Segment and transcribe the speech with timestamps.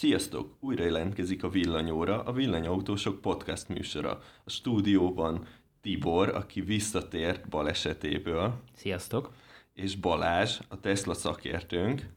[0.00, 0.56] Sziasztok!
[0.60, 4.22] Újra jelentkezik a Villanyóra, a Villanyautósok podcast műsora.
[4.44, 5.46] A stúdióban
[5.80, 9.32] Tibor, aki visszatért balesetéből, Sziasztok!
[9.74, 12.08] és Balázs, a Tesla szakértőnk,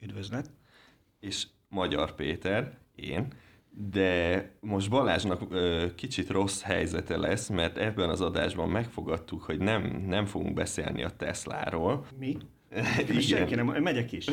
[0.00, 0.50] Üdvözlet!
[1.20, 3.32] és Magyar Péter, én.
[3.70, 10.04] De most Balázsnak ö, kicsit rossz helyzete lesz, mert ebben az adásban megfogadtuk, hogy nem,
[10.06, 12.06] nem fogunk beszélni a Tesláról.
[12.18, 12.36] Mi?
[13.00, 13.20] Igen.
[13.20, 14.26] Senki nem, megyek is.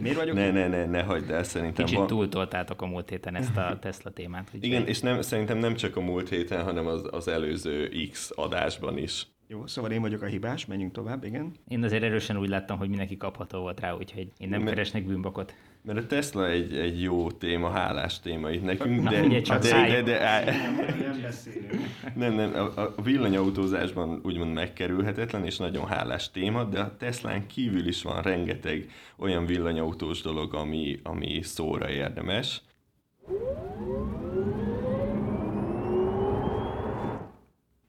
[0.00, 0.34] Miért vagyok?
[0.34, 3.78] Ne, ne, ne, ne hagyd el, szerintem Kicsit van- túltoltátok a múlt héten ezt a
[3.80, 4.44] Tesla témát.
[4.46, 8.30] úgyhogy- Igen, és nem, szerintem nem csak a múlt héten, hanem az, az előző X
[8.34, 9.26] adásban is.
[9.48, 11.52] Jó, szóval én vagyok a hibás, menjünk tovább, igen.
[11.68, 15.06] Én azért erősen úgy láttam, hogy mindenki kapható volt rá, úgyhogy én nem Me- keresnek
[15.06, 15.54] bűnbakot.
[15.86, 19.62] Mert a Tesla egy, egy jó téma, hálás téma itt nekünk, Na, de, figyelj csak,
[19.62, 21.82] de, de, de, á- Nem beszélünk.
[22.14, 27.86] nem, nem, a, a villanyautózásban úgymond megkerülhetetlen és nagyon hálás téma, de a Teslán kívül
[27.88, 32.62] is van rengeteg olyan villanyautós dolog, ami, ami szóra érdemes.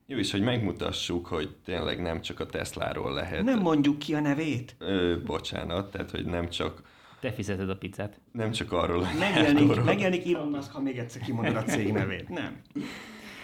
[0.08, 3.44] Jó, és hogy megmutassuk, hogy tényleg nem csak a Tesláról lehet.
[3.44, 4.76] Nem mondjuk ki a nevét.
[4.80, 6.82] Ö, bocsánat, tehát hogy nem csak,
[7.26, 8.20] Te fizeted a pizzát.
[8.32, 12.30] nem csak arról Megjelenik, megjelenik Elon Musk, ha még egyszer kimondod a cég nevét.
[12.30, 12.62] Nem.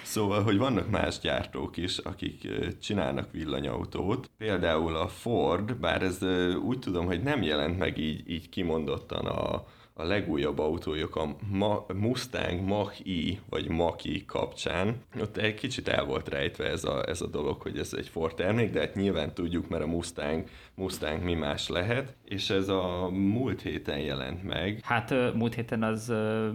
[0.03, 2.47] Szóval, hogy vannak más gyártók is, akik
[2.81, 4.29] csinálnak villanyautót.
[4.37, 6.23] Például a Ford, bár ez
[6.63, 11.85] úgy tudom, hogy nem jelent meg így, így kimondottan a, a legújabb autójuk, a Ma-
[11.93, 14.95] Mustang Mach-E vagy Mach-E kapcsán.
[15.19, 18.35] Ott egy kicsit el volt rejtve ez a, ez a dolog, hogy ez egy Ford
[18.35, 20.43] termék, de hát nyilván tudjuk, mert a Mustang,
[20.75, 22.15] Mustang mi más lehet.
[22.25, 24.79] És ez a múlt héten jelent meg.
[24.83, 26.09] Hát múlt héten az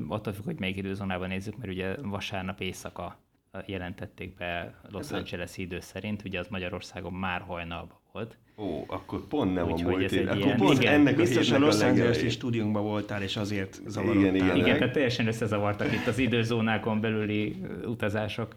[0.09, 3.19] attól függ, hogy melyik időzónában nézzük, mert ugye vasárnap éjszaka
[3.67, 8.36] jelentették be Los Angeles idő szerint, ugye az Magyarországon már hajnalban volt.
[8.59, 11.50] Ó, akkor pont nem Úgyhogy a múlt egy Akkor ilyen- pont igen, ennek a Biztos
[11.50, 12.28] a Los Angeles legelején.
[12.31, 14.22] stúdiónkban voltál, és azért zavarodtál.
[14.22, 14.56] Igen, igen.
[14.56, 17.56] Igen, tehát teljesen összezavartak itt az időzónákon belüli
[17.87, 18.55] utazások.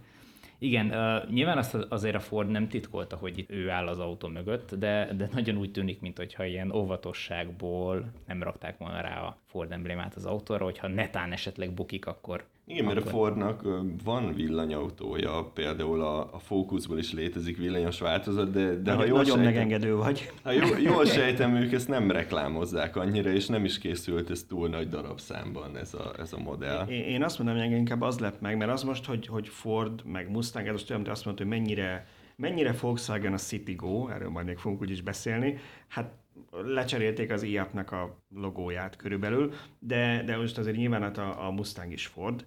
[0.61, 3.99] Igen, uh, nyilván azt az- azért a Ford nem titkolta, hogy itt ő áll az
[3.99, 9.37] autó mögött, de, de nagyon úgy tűnik, mintha ilyen óvatosságból nem rakták volna rá a
[9.45, 12.43] Ford emblémát az autóra, hogyha netán esetleg bukik, akkor...
[12.69, 13.11] Igen, mert a akkor...
[13.11, 19.05] Fordnak ö, van villanyautója, például a, a Focusból is létezik villanyos változat, de, de ha
[19.05, 20.31] jól nagyon sejtem, megengedő vagy.
[20.43, 24.69] ha jól, jól sejtem, ők ezt nem reklámozzák annyira, és nem is készült ez túl
[24.69, 26.87] nagy darabszámban ez a, ez a modell.
[26.87, 30.05] Én, én azt mondom, hogy inkább az lep meg, mert az most, hogy, hogy Ford,
[30.05, 34.30] meg Mustang, ez most olyan, mint azt mondta, hogy mennyire, mennyire Volkswagen a Citigo, erről
[34.30, 35.57] majd még fogunk úgyis beszélni,
[35.87, 36.11] hát
[36.51, 41.91] lecserélték az IAP-nak a logóját körülbelül, de, de most azért nyilván hát a, a Mustang
[41.91, 42.45] is Ford.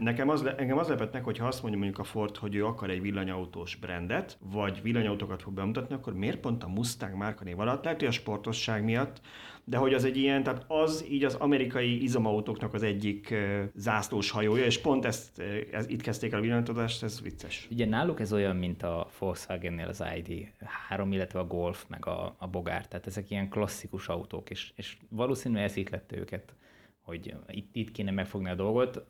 [0.00, 2.66] Nekem az, engem az lepett meg, hogy ha azt mondja mondjuk a Ford, hogy ő
[2.66, 7.84] akar egy villanyautós brandet, vagy villanyautókat fog bemutatni, akkor miért pont a Mustang márkanév alatt?
[7.84, 9.20] Lehet, hogy a sportosság miatt,
[9.64, 13.34] de hogy az egy ilyen, tehát az így az amerikai izomautóknak az egyik
[13.74, 15.42] zászlós hajója, és pont ezt,
[15.72, 17.68] ez, itt kezdték el a villanyautózást, ez vicces.
[17.70, 22.46] Ugye náluk ez olyan, mint a Volkswagennél az ID3, illetve a Golf, meg a, a
[22.46, 26.54] Bogár, tehát ezek ilyen klasszikus autók, és, és valószínűleg ez ítlette őket,
[27.10, 29.04] hogy itt, itt kéne megfogni a dolgot.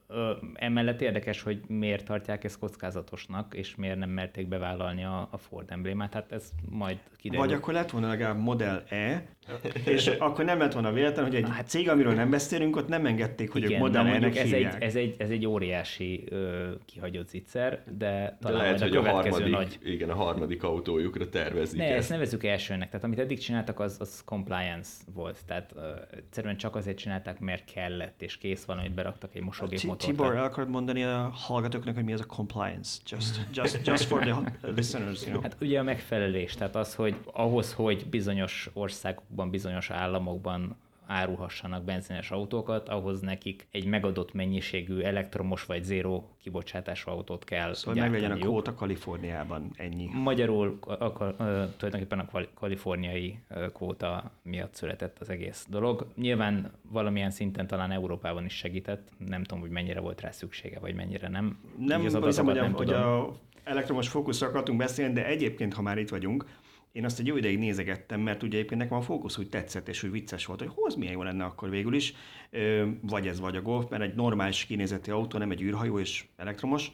[0.54, 5.70] Emellett érdekes, hogy miért tartják ezt kockázatosnak, és miért nem merték bevállalni a, a Ford
[5.70, 7.46] emblémát, hát ez majd kiderül.
[7.46, 9.26] Vagy akkor lett volna legalább Model E,
[9.94, 13.06] és akkor nem lett volna véletlen, hogy egy hát cég, amiről nem beszélünk, ott nem
[13.06, 16.24] engedték, hogy ők Igen, Model na E-nek mondjuk ez egy, ez, egy, ez egy óriási
[16.28, 20.10] ö, kihagyott zicser, de De talán lehet, majd hogy a a következő harmadik, nagy igen,
[20.10, 21.96] a harmadik autójukra tervezik Ne, ezt.
[21.96, 22.90] ezt nevezzük elsőnek.
[22.90, 25.38] Tehát amit eddig csináltak, az, az compliance volt.
[25.46, 25.82] Tehát uh,
[26.16, 30.10] egyszerűen csak azért csinálták, mert kellett, és kész van, hogy beraktak egy mosógép motort.
[30.10, 33.00] Tibor, el akarod mondani a hallgatóknak, hogy mi az a compliance?
[33.06, 35.42] Just, just, just for the listeners, you know.
[35.42, 38.70] Hát ugye a megfelelés, tehát az, hogy ahhoz, hogy bizonyos
[39.30, 40.76] országokban, bizonyos államokban
[41.06, 48.02] árulhassanak benzines autókat, ahhoz nekik egy megadott mennyiségű elektromos vagy zéró kibocsátású autót kell Szóval
[48.02, 50.08] meglegyen a kvóta Kaliforniában, ennyi.
[50.12, 51.34] Magyarul a, a, a,
[51.76, 53.38] tulajdonképpen a kaliforniai
[53.72, 56.06] kvóta miatt született az egész dolog.
[56.14, 60.94] Nyilván valamilyen szinten talán Európában is segített, nem tudom, hogy mennyire volt rá szüksége, vagy
[60.94, 61.58] mennyire nem.
[61.78, 63.32] Nem az hiszem, hogy, a, nem hogy a
[63.64, 66.44] elektromos fókuszra akartunk beszélni, de egyébként, ha már itt vagyunk,
[66.92, 70.02] én azt egy jó ideig nézegettem, mert ugye egyébként nekem a fókusz úgy tetszett, és
[70.02, 72.14] úgy vicces volt, hogy hoz milyen jó lenne akkor végül is,
[73.00, 76.92] vagy ez, vagy a Golf, mert egy normális kinézeti autó, nem egy űrhajó és elektromos,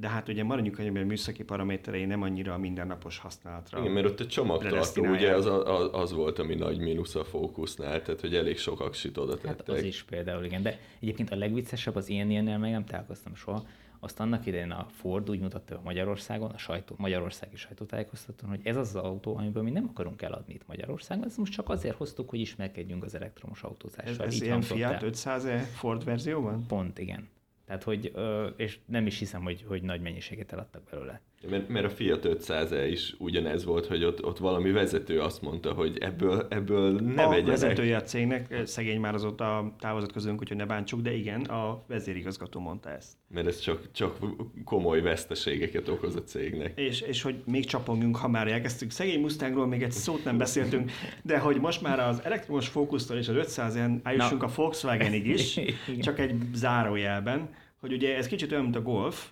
[0.00, 3.80] de hát ugye maradjunk annyiban, hogy műszaki paraméterei nem annyira a mindennapos használatra.
[3.80, 8.02] Igen, mert ott a csomagtartó ugye az, az, az volt, ami nagy mínusz a Focusnál,
[8.02, 9.74] tehát hogy elég sok aksit oda Hát tettek.
[9.74, 10.62] az is például, igen.
[10.62, 13.64] De egyébként a legviccesebb az ilyen ilyennél meg nem találkoztam soha,
[14.00, 18.76] azt annak idején a Ford úgy mutatta a Magyarországon, a sajtó, magyarországi sajtótájékoztatón, hogy ez
[18.76, 22.30] az az autó, amiből mi nem akarunk eladni itt Magyarországon, ezt most csak azért hoztuk,
[22.30, 24.12] hogy ismerkedjünk az elektromos autózással.
[24.12, 25.10] Ez, ez Így ilyen Fiat el.
[25.12, 26.66] 500-e Ford verzióban?
[26.66, 27.28] Pont, igen.
[27.64, 28.12] Tehát, hogy,
[28.56, 31.20] és nem is hiszem, hogy, hogy nagy mennyiséget eladtak belőle.
[31.46, 35.42] Mert, mert a Fiat 500 -e is ugyanez volt, hogy ott, ott valami vezető azt
[35.42, 37.50] mondta, hogy ebből, ebből ne a vegyenek.
[37.50, 42.60] vezetője a cégnek, szegény már azóta távozott közülünk, úgyhogy ne bántsuk, de igen, a vezérigazgató
[42.60, 43.12] mondta ezt.
[43.28, 44.18] Mert ez csak, csak
[44.64, 46.78] komoly veszteségeket okoz a cégnek.
[46.78, 48.90] És, és hogy még csapongjunk, ha már elkezdtük.
[48.90, 50.90] Szegény Mustangról még egy szót nem beszéltünk,
[51.22, 54.46] de hogy most már az elektromos fókusztól és az 500-en eljussunk Na.
[54.46, 55.60] a Volkswagenig is,
[56.00, 57.48] csak egy zárójelben,
[57.80, 59.28] hogy ugye ez kicsit olyan, mint a Golf,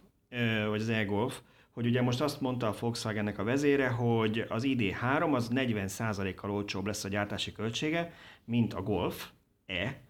[0.69, 1.41] vagy az e-Golf,
[1.77, 6.87] hogy ugye most azt mondta a Volkswagennek a vezére, hogy az ID3 az 40%-kal olcsóbb
[6.87, 8.13] lesz a gyártási költsége,
[8.45, 9.29] mint a Golf
[9.67, 10.01] E,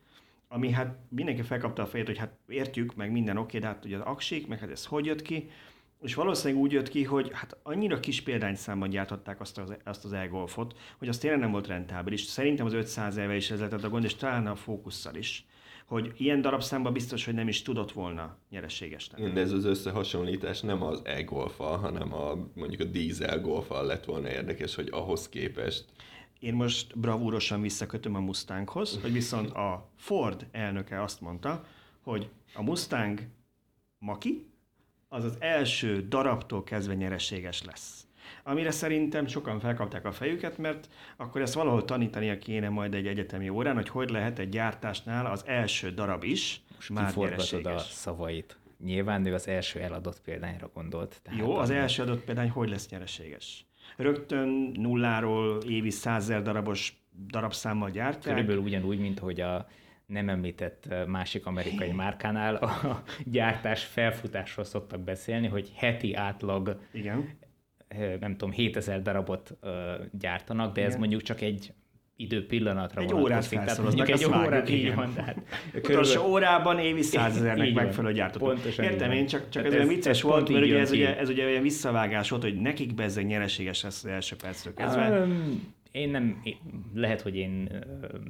[0.48, 3.96] ami hát mindenki felkapta a fejét, hogy hát értjük, meg minden oké, de hát ugye
[3.96, 5.50] az aksik, meg hát ez hogy jött ki,
[6.02, 10.12] és valószínűleg úgy jött ki, hogy hát annyira kis példányszámban gyártották azt az, azt az
[10.12, 12.20] e-golfot, hogy az tényleg nem volt rentábilis.
[12.20, 15.46] Szerintem az 500 éve is ez lett a gond, és talán a fókusszal is.
[15.86, 19.32] Hogy ilyen darabszámban biztos, hogy nem is tudott volna nyereséges lenni.
[19.32, 21.24] De ez az összehasonlítás nem az e
[21.58, 25.84] hanem a, mondjuk a dízel golfal lett volna érdekes, hogy ahhoz képest
[26.38, 31.64] Én most bravúrosan visszakötöm a Mustanghoz, hogy viszont a Ford elnöke azt mondta,
[32.00, 33.20] hogy a Mustang
[33.98, 34.46] Maki
[35.08, 38.05] az az első darabtól kezdve nyereséges lesz.
[38.42, 43.48] Amire szerintem sokan felkapták a fejüket, mert akkor ezt valahol tanítania kéne majd egy egyetemi
[43.48, 47.92] órán, hogy hogy lehet egy gyártásnál az első darab is Most már kiforgatod a nyereséges.
[47.92, 48.58] szavait.
[48.84, 51.20] Nyilván ő az első eladott példányra gondolt.
[51.22, 53.66] Tehát Jó, az első adott példány hogy lesz nyereséges?
[53.96, 58.34] Rögtön nulláról évi százezer darabos darabszámmal gyártják.
[58.34, 59.66] Körülbelül ugyanúgy, mint hogy a
[60.06, 67.38] nem említett ö, másik amerikai márkánál a gyártás felfutásról szoktak beszélni, hogy heti átlag, Igen.
[68.20, 69.56] Nem tudom, 7000 darabot
[70.18, 70.98] gyártanak, de ez Igen.
[70.98, 71.72] mondjuk csak egy
[72.16, 75.36] idő pillanatra Egy órát Tehát mondjuk egy órát, így van, tehát
[75.74, 78.48] Utolsó órában évi százezernek megfelelő gyártottuk.
[78.48, 81.18] Pontosan Értem én, csak, csak Tehát ez, ez- vicces ez volt, mert ugye ez, ugye,
[81.18, 85.10] ez ugye olyan visszavágás volt, hogy nekik bezzeg nyereséges lesz az első perctől kezdve.
[85.10, 86.56] Öm, Én nem, én,
[86.94, 87.84] lehet, hogy én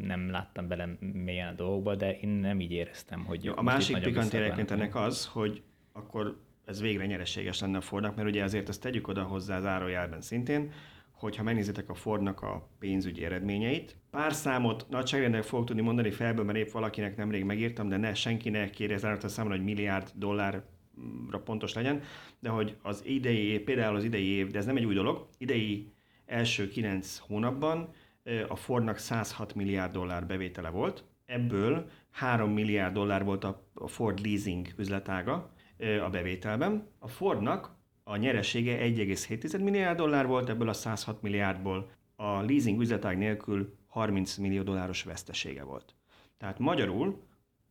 [0.07, 3.99] nem láttam bele mélyen a dolgokba, de én nem így éreztem, hogy Jó, a másik
[3.99, 4.35] pikant
[4.71, 5.63] ennek az, hogy
[5.93, 6.37] akkor
[6.67, 10.73] ez végre nyereséges lenne a Fordnak, mert ugye azért ezt tegyük oda hozzá zárójelben szintén,
[11.11, 16.59] hogyha megnézitek a Fordnak a pénzügyi eredményeit, pár számot nagyságrendel fogok tudni mondani felből, mert
[16.59, 20.65] épp valakinek nemrég megírtam, de ne senki ne kérje zárójelben számon, hogy milliárd dollárra
[21.45, 22.03] pontos legyen,
[22.39, 25.29] de hogy az idei év, például az idei év, de ez nem egy új dolog,
[25.39, 25.93] idei
[26.27, 27.93] első kilenc hónapban
[28.23, 33.89] ö, a Fordnak 106 milliárd dollár bevétele volt, ebből 3 milliárd dollár volt a a
[33.89, 36.89] Ford leasing üzletága a bevételben.
[36.99, 37.75] A Fordnak
[38.05, 44.37] a nyeresége 1,7 milliárd dollár volt, ebből a 106 milliárdból a leasing üzletág nélkül 30
[44.37, 45.95] millió dolláros vesztesége volt.
[46.39, 47.23] Tehát magyarul,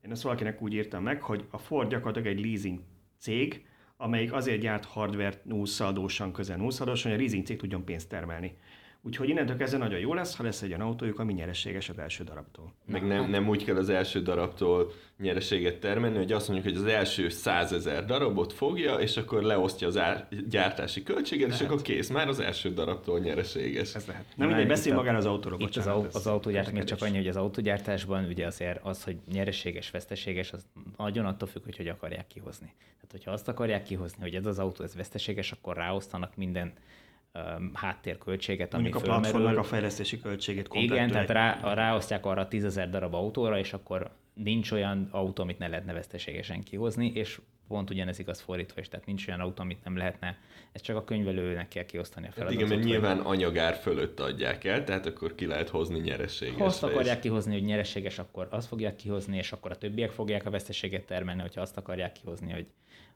[0.01, 2.79] én ezt valakinek úgy írtam meg, hogy a Ford gyakorlatilag egy leasing
[3.19, 3.65] cég,
[3.97, 8.57] amelyik azért gyárt hardware nullszaldósan, közel nullszaldósan, hogy a leasing cég tudjon pénzt termelni.
[9.05, 12.23] Úgyhogy innentől kezdve nagyon jó lesz, ha lesz egy olyan autójuk, ami nyereséges az első
[12.23, 12.73] darabtól.
[12.85, 16.91] Meg nem, nem úgy kell az első darabtól nyereséget termelni, hogy azt mondjuk, hogy az
[16.93, 22.27] első százezer darabot fogja, és akkor leosztja az ár, gyártási költséget, és akkor kész, már
[22.27, 23.95] az első darabtól nyereséges.
[23.95, 24.25] Ez lehet.
[24.35, 27.27] Nem mindegy, a- magára az autóról, Itt az, au- az autógyártás, még csak annyi, hogy
[27.27, 30.65] az autógyártásban ugye azért az, hogy nyereséges, veszteséges, az
[30.97, 32.73] nagyon attól függ, hogy hogy akarják kihozni.
[32.77, 36.73] Tehát, hogyha azt akarják kihozni, hogy ez az autó ez veszteséges, akkor ráosztanak minden
[37.73, 39.31] háttérköltséget, ami Mondjuk a fölmerül.
[39.31, 44.71] platformnak a fejlesztési költségét Igen, tehát rá, ráosztják arra 10 darab autóra, és akkor nincs
[44.71, 49.27] olyan autó, amit ne lehetne veszteségesen kihozni, és pont ugyanez igaz fordítva is, tehát nincs
[49.27, 50.37] olyan autó, amit nem lehetne,
[50.71, 52.61] ez csak a könyvelőnek kell kiosztani a Hát feladatot.
[52.67, 56.55] igen, mert hogy- nyilván anyagár fölött adják el, tehát akkor ki lehet hozni nyereséges.
[56.57, 60.45] Ha azt akarják kihozni, hogy nyereséges, akkor azt fogják kihozni, és akkor a többiek fogják
[60.45, 62.65] a veszteséget termelni, hogyha azt akarják kihozni, hogy,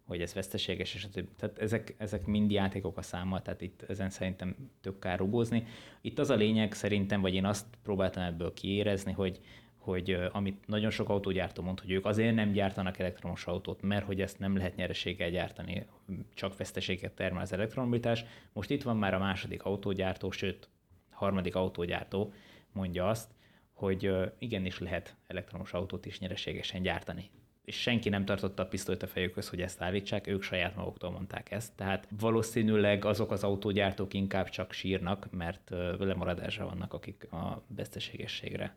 [0.09, 1.07] hogy ez veszteséges, és.
[1.37, 5.65] Tehát ezek, ezek mind játékok a számmal, tehát itt ezen szerintem tök kár rugózni.
[6.01, 9.39] Itt az a lényeg szerintem, vagy én azt próbáltam ebből kiérezni, hogy,
[9.77, 14.21] hogy amit nagyon sok autógyártó mond, hogy ők azért nem gyártanak elektromos autót, mert hogy
[14.21, 15.85] ezt nem lehet nyereséggel gyártani,
[16.33, 18.25] csak veszteséget termel az elektromobilitás.
[18.53, 20.69] Most itt van már a második autógyártó, sőt,
[21.09, 22.33] harmadik autógyártó
[22.71, 23.31] mondja azt,
[23.73, 27.29] hogy igenis lehet elektromos autót is nyereségesen gyártani.
[27.69, 31.51] És senki nem tartotta a pisztolyt a fejükhöz, hogy ezt állítsák, ők saját maguktól mondták
[31.51, 31.71] ezt.
[31.75, 38.73] Tehát valószínűleg azok az autógyártók inkább csak sírnak, mert lemaradásra vannak, akik a veszteségességre.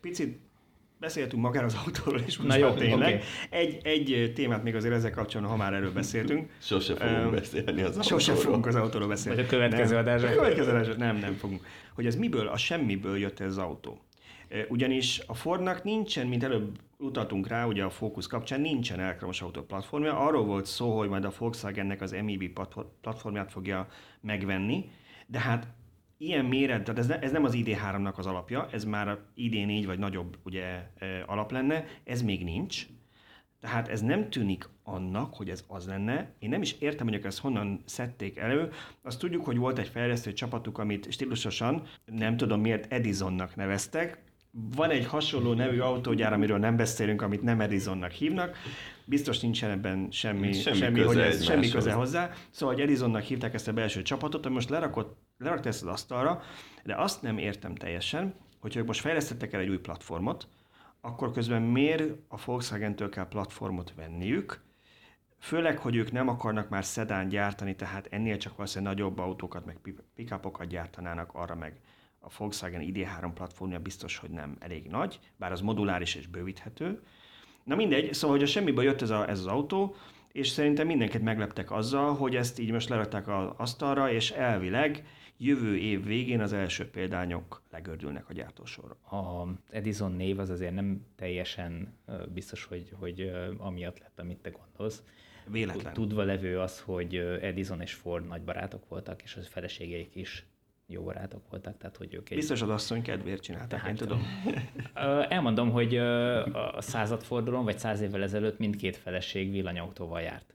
[0.00, 0.38] Picit
[0.98, 3.14] beszéltünk magáról az autóról, és most Na jó, tényleg.
[3.14, 3.24] oké.
[3.50, 6.50] Egy, egy témát még azért ezzel kapcsolatban, ha már erről beszéltünk.
[6.62, 8.36] Sose fogunk beszélni az Sose autóról.
[8.36, 9.36] fogunk az autóról beszélni.
[9.36, 10.02] Vagy a következő nem.
[10.02, 10.30] adásban.
[10.30, 11.66] A következő adásban nem, nem fogunk.
[11.94, 14.00] Hogy ez miből, a semmiből jött ez az autó.
[14.68, 19.62] Ugyanis a Fordnak nincsen, mint előbb utaltunk rá, ugye a Focus kapcsán nincsen elektromos autó
[19.62, 20.18] platformja.
[20.18, 22.16] Arról volt szó, hogy majd a Volkswagennek az
[22.54, 23.88] platfor- platformját fogja
[24.20, 24.90] megvenni,
[25.26, 25.66] de hát
[26.16, 29.82] ilyen méret, tehát ez, ne, ez nem az ID3-nak az alapja, ez már a ID4
[29.86, 30.90] vagy nagyobb ugye,
[31.26, 32.86] alap lenne, ez még nincs.
[33.60, 36.32] Tehát ez nem tűnik annak, hogy ez az lenne.
[36.38, 38.70] Én nem is értem, hogy ezt honnan szedték elő.
[39.02, 44.22] Azt tudjuk, hogy volt egy fejlesztő csapatuk, amit stílusosan, nem tudom miért Edisonnak neveztek.
[44.52, 48.56] Van egy hasonló nevű autógyár, amiről nem beszélünk, amit nem Edisonnak hívnak.
[49.04, 52.30] Biztos nincsen ebben semmi, Semmi semmi, köze hogy ez, semmi köze hozzá.
[52.50, 56.42] Szóval, hogy Edisonnak hívták ezt a belső csapatot, ami most lerakott, lerakta ezt az asztalra,
[56.84, 60.48] de azt nem értem teljesen, hogy ők most fejlesztettek el egy új platformot,
[61.00, 64.60] akkor közben miért a Volkswagen-től kell platformot venniük,
[65.38, 69.78] főleg, hogy ők nem akarnak már szedán gyártani, tehát ennél csak valószínűleg nagyobb autókat, meg
[69.82, 71.80] pi- pickupokat gyártanának, arra meg
[72.20, 77.02] a Volkswagen ID3 platformja biztos, hogy nem elég nagy, bár az moduláris és bővíthető.
[77.64, 79.94] Na mindegy, szóval, hogy a semmiből jött ez, a, ez az autó,
[80.32, 85.04] és szerintem mindenkit megleptek azzal, hogy ezt így most lerakták az asztalra, és elvileg
[85.36, 88.96] jövő év végén az első példányok legördülnek a gyártósorra.
[89.16, 91.98] A Edison név az azért nem teljesen
[92.32, 95.02] biztos, hogy, hogy amiatt lett, amit te gondolsz.
[95.46, 95.92] Véletlen.
[95.92, 100.46] Tudva levő az, hogy Edison és Ford nagy barátok voltak, és az feleségeik is
[100.90, 102.36] jó barátok voltak, tehát hogy ők egy...
[102.36, 104.22] Biztos az asszony kedvéért csinálták, én tudom.
[104.94, 110.54] Ö, Elmondom, hogy a századfordulón, vagy száz évvel ezelőtt mindkét feleség villanyautóval járt.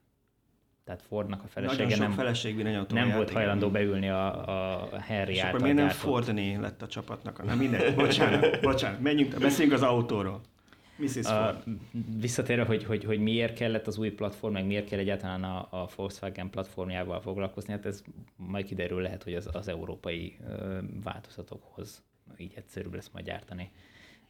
[0.83, 3.41] Tehát Fordnak a felesége nem, feleség nem járt, volt igen.
[3.41, 4.47] hajlandó beülni a,
[4.91, 7.45] a Henry És által akkor miért nem Fordné lett a csapatnak?
[7.45, 10.41] Na mindegy, bocsánat, bocsánat, menjünk, beszéljünk az autóról.
[10.97, 11.13] Mrs.
[11.13, 11.27] Ford.
[11.29, 11.63] A,
[12.19, 15.89] visszatérve, hogy, hogy, hogy miért kellett az új platform, meg miért kell egyáltalán a, a
[15.95, 18.03] Volkswagen platformjával foglalkozni, hát ez
[18.35, 22.03] majd kiderül lehet, hogy az, az európai ö, változatokhoz
[22.37, 23.71] így egyszerűbb lesz majd gyártani.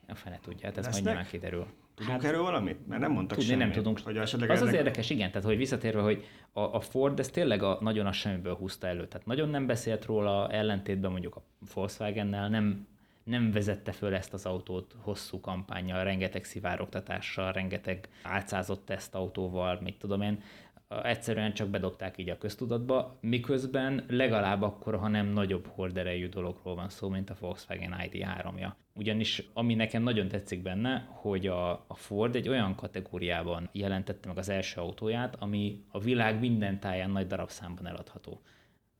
[0.07, 1.13] A fene tudja, hát ez majd Lesznek?
[1.13, 1.65] nyilván kiderül.
[1.95, 2.87] Tudunk erről valamit?
[2.87, 3.65] Mert nem mondtak Tudni semmit.
[3.65, 3.99] nem tudunk.
[3.99, 7.29] Hogy esetleg az az ennek- érdekes, igen, tehát hogy visszatérve, hogy a, a Ford ez
[7.29, 9.07] tényleg a, nagyon a semmiből húzta elő.
[9.07, 11.43] Tehát nagyon nem beszélt róla, ellentétben mondjuk a
[11.73, 12.87] Volkswagennel, nem,
[13.25, 20.21] nem vezette föl ezt az autót hosszú kampányjal, rengeteg szivárogtatással, rengeteg álcázott tesztautóval, mit tudom
[20.21, 20.41] én.
[21.03, 26.89] Egyszerűen csak bedobták így a köztudatba, miközben legalább akkor, ha nem nagyobb horderejű dologról van
[26.89, 28.71] szó, mint a Volkswagen ID3-ja.
[28.93, 34.37] Ugyanis ami nekem nagyon tetszik benne, hogy a, a Ford egy olyan kategóriában jelentette meg
[34.37, 38.41] az első autóját, ami a világ minden táján nagy darabszámban eladható.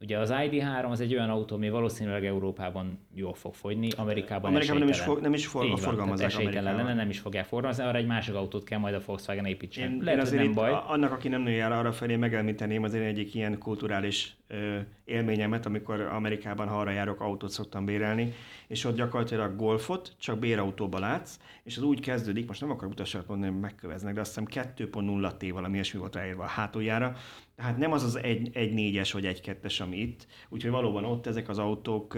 [0.05, 4.79] Ugye az ID3 az egy olyan autó, ami valószínűleg Európában jól fog fogyni, Amerikában, Amerikában
[4.81, 6.75] nem is fog- nem is for- van, forgalmazzák Amerikában.
[6.75, 9.91] lenne, nem is fogják forgalmazni, arra egy másik autót kell majd a Volkswagen építsen.
[9.91, 10.71] Én, Lehet, én azért nem baj.
[10.88, 16.01] annak, aki nem el arra felé, megemlíteném az én egyik ilyen kulturális ö, élményemet, amikor
[16.01, 18.33] Amerikában, ha arra járok, autót szoktam bérelni,
[18.67, 23.27] és ott gyakorlatilag golfot csak bérautóba látsz, és az úgy kezdődik, most nem akarok utasokat
[23.27, 27.15] mondani, hogy megköveznek, de azt hiszem 2.0 T valami ilyesmi volt ráírva a hátuljára,
[27.55, 32.13] tehát nem az az 1.4-es vagy 1.2-es, ami itt, úgyhogy valóban ott ezek az autók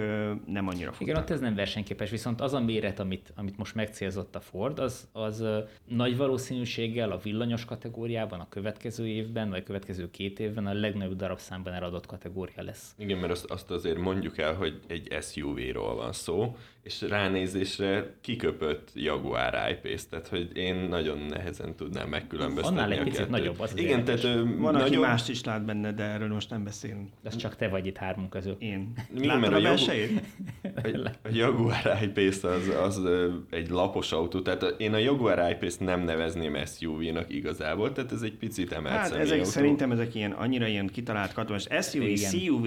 [0.45, 1.01] nem annyira futnak.
[1.01, 4.79] Igen, ott ez nem versenyképes, viszont az a méret, amit, amit most megcélzott a Ford,
[4.79, 5.45] az, az
[5.87, 11.15] nagy valószínűséggel a villanyos kategóriában a következő évben, vagy a következő két évben a legnagyobb
[11.15, 12.95] darabszámban eladott kategória lesz.
[12.97, 16.55] Igen, mert azt, azt azért mondjuk el, hogy egy SUV-ról van szó,
[16.87, 23.03] és ránézésre kiköpött Jaguar I-Pace, tehát hogy én nagyon nehezen tudnám megkülönböztetni Annál egy a
[23.03, 23.31] picit kettőt.
[23.31, 24.21] nagyobb, az az Igen, érdekes.
[24.21, 27.09] tehát Van, aki nagyobb, mást is lát benne, de erről most nem beszélünk.
[27.23, 28.55] Ez csak te vagy itt hármunk közül.
[28.59, 28.93] Én.
[29.21, 30.21] Láttad a a Jagu- belsejét?
[30.61, 33.01] A, a Jaguar I-Pace az, az
[33.49, 38.35] egy lapos autó, tehát én a Jaguar I-Pace nem nevezném SUV-nak igazából, tehát ez egy
[38.37, 39.49] picit emelt Hát ezek személyautó.
[39.49, 41.67] szerintem ezek ilyen, annyira ilyen kitalált katonás.
[41.81, 42.31] SUV, Igen.
[42.31, 42.65] CUV,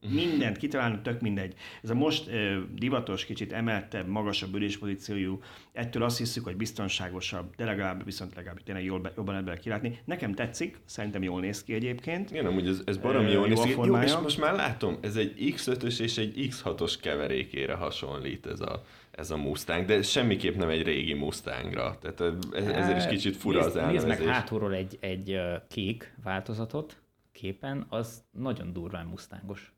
[0.00, 1.54] mindent kitalálnak, tök mindegy.
[1.82, 5.40] Ez a most ö, divatos, kicsit emeltebb, magasabb üléspozíciójú,
[5.72, 9.58] ettől azt hiszük, hogy biztonságosabb, de legalább viszont legalább tényleg jól be, jobban lehet bele
[9.58, 9.98] kilátni.
[10.04, 12.30] Nekem tetszik, szerintem jól néz ki egyébként.
[12.30, 13.80] Igen, amúgy ez, ez barom jól jó néz ki.
[13.84, 18.84] Jó, és most már látom, ez egy X5-ös és egy X6-os keverékére hasonlít ez a,
[19.10, 21.98] ez a Mustang, de semmiképp nem egy régi Mustangra.
[22.00, 22.20] Tehát
[22.52, 24.26] ez, ezért is kicsit fura nézd, az Nézd meg elnevezés.
[24.26, 26.96] hátulról egy, egy kék változatot
[27.32, 29.72] képen, az nagyon durván mustangos.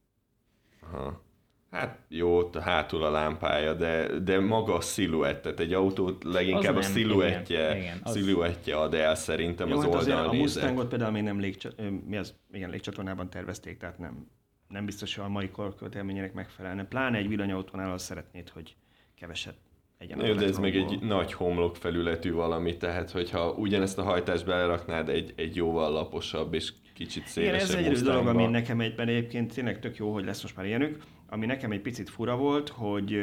[0.93, 1.23] Aha.
[1.71, 6.25] Hát jó, ott a hátul a lámpája, de, de maga a sziluett, tehát egy autót
[6.25, 9.95] leginkább Az a nem, sziluettje, igen, igen, az- sziluettje ad el szerintem Jó, az hát
[9.95, 10.63] azért a oldalnézet.
[10.63, 11.69] Mustangot például még nem légcsa,
[12.07, 14.27] mi az, igen, légcsatornában tervezték, tehát nem,
[14.69, 16.85] nem biztos, hogy a mai korkövetelményének megfelelne.
[16.85, 18.77] Pláne egy villanyautónál azt szeretnéd, hogy
[19.15, 19.55] keveset
[19.99, 24.45] egyen Jó, de ez meg egy nagy homlok felületű valami, tehát hogyha ugyanezt a hajtást
[24.47, 29.09] beleraknád egy, egy jóval laposabb és kicsit szélesebb Igen, ez egy dolog, ami nekem egyben
[29.09, 32.69] egyébként tényleg tök jó, hogy lesz most már ilyenük, ami nekem egy picit fura volt,
[32.69, 33.19] hogy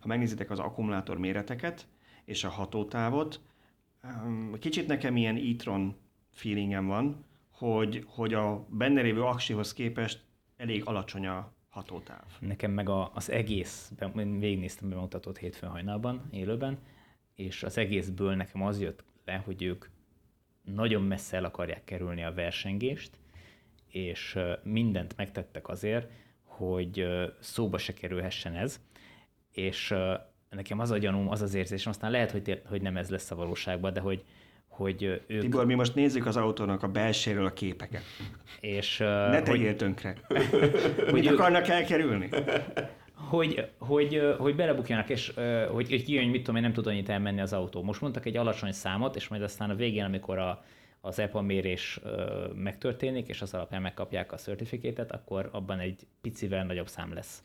[0.00, 1.86] ha megnézitek az akkumulátor méreteket
[2.24, 3.40] és a hatótávot,
[4.58, 5.96] kicsit nekem ilyen e-tron
[6.30, 10.20] feelingem van, hogy, hogy a benne lévő aksihoz képest
[10.56, 12.26] elég alacsony a hatótáv.
[12.40, 16.78] Nekem meg a, az egész, én végignéztem bemutatót hétfőn hajnalban, élőben,
[17.34, 19.84] és az egészből nekem az jött le, hogy ők
[20.74, 23.10] nagyon messze el akarják kerülni a versengést,
[23.88, 26.10] és mindent megtettek azért,
[26.44, 27.06] hogy
[27.40, 28.80] szóba se kerülhessen ez,
[29.52, 29.94] és
[30.50, 33.34] nekem az a gyanúm, az az érzésem, aztán lehet, hogy, hogy nem ez lesz a
[33.34, 34.24] valóságban, de hogy,
[34.68, 35.40] hogy ők...
[35.40, 38.02] Tibor, mi most nézzük az autónak a belséről a képeket.
[38.60, 39.76] És, ne tegyél hogy...
[39.76, 40.16] tönkre.
[41.04, 41.38] hogy Mit ők...
[41.38, 42.28] akarnak elkerülni?
[43.18, 45.32] Hogy, hogy, hogy belebukjanak, és
[45.70, 47.82] hogy, hogy kijön, mit tudom én, nem tud annyit elmenni az autó.
[47.82, 50.64] Most mondtak egy alacsony számot, és majd aztán a végén, amikor a,
[51.00, 52.00] az EPA mérés
[52.54, 57.40] megtörténik, és az alapján megkapják a certifikétet, akkor abban egy picivel nagyobb szám lesz.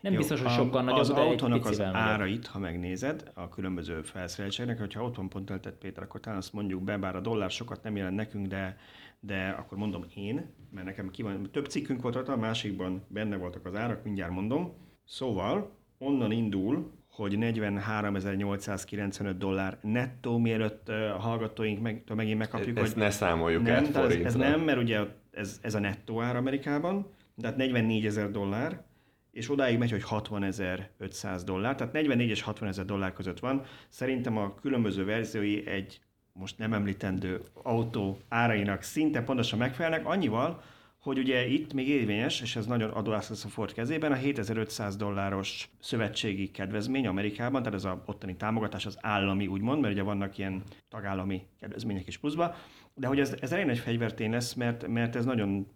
[0.00, 1.94] Nem Jó, biztos, hogy sokkal nagyobb, az de autónak az nagyobb.
[1.94, 6.52] árait, ha megnézed, a különböző felszereltségnek, hogyha ott van pont töltett Péter, akkor talán azt
[6.52, 8.76] mondjuk be, bár a dollár sokat nem jelent nekünk, de,
[9.20, 13.66] de akkor mondom én, mert nekem ki van, több cikkünk volt a másikban benne voltak
[13.66, 14.74] az árak, mindjárt mondom.
[15.12, 23.02] Szóval onnan indul, hogy 43.895 dollár nettó, mielőtt a hallgatóink meg, megint megkapjuk, Ezt hogy...
[23.02, 25.00] ne számoljuk nem, el ez, ez nem, mert ugye
[25.30, 27.06] ez, ez a nettó ár Amerikában,
[27.40, 28.82] tehát 44 ezer dollár,
[29.30, 33.62] és odáig megy, hogy 60.500 dollár, tehát 44 és 60 ezer dollár között van.
[33.88, 36.00] Szerintem a különböző verziói egy
[36.32, 40.62] most nem említendő autó árainak szinte pontosan megfelelnek, annyival,
[41.02, 44.96] hogy ugye itt még érvényes, és ez nagyon adóász lesz a Ford kezében, a 7500
[44.96, 50.38] dolláros szövetségi kedvezmény Amerikában, tehát ez a ottani támogatás az állami úgymond, mert ugye vannak
[50.38, 52.54] ilyen tagállami kedvezmények is pluszba,
[52.94, 55.66] de hogy ez, ez elég nagy fegyvertén lesz, mert, mert ez nagyon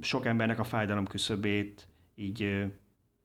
[0.00, 2.64] sok embernek a fájdalom küszöbét így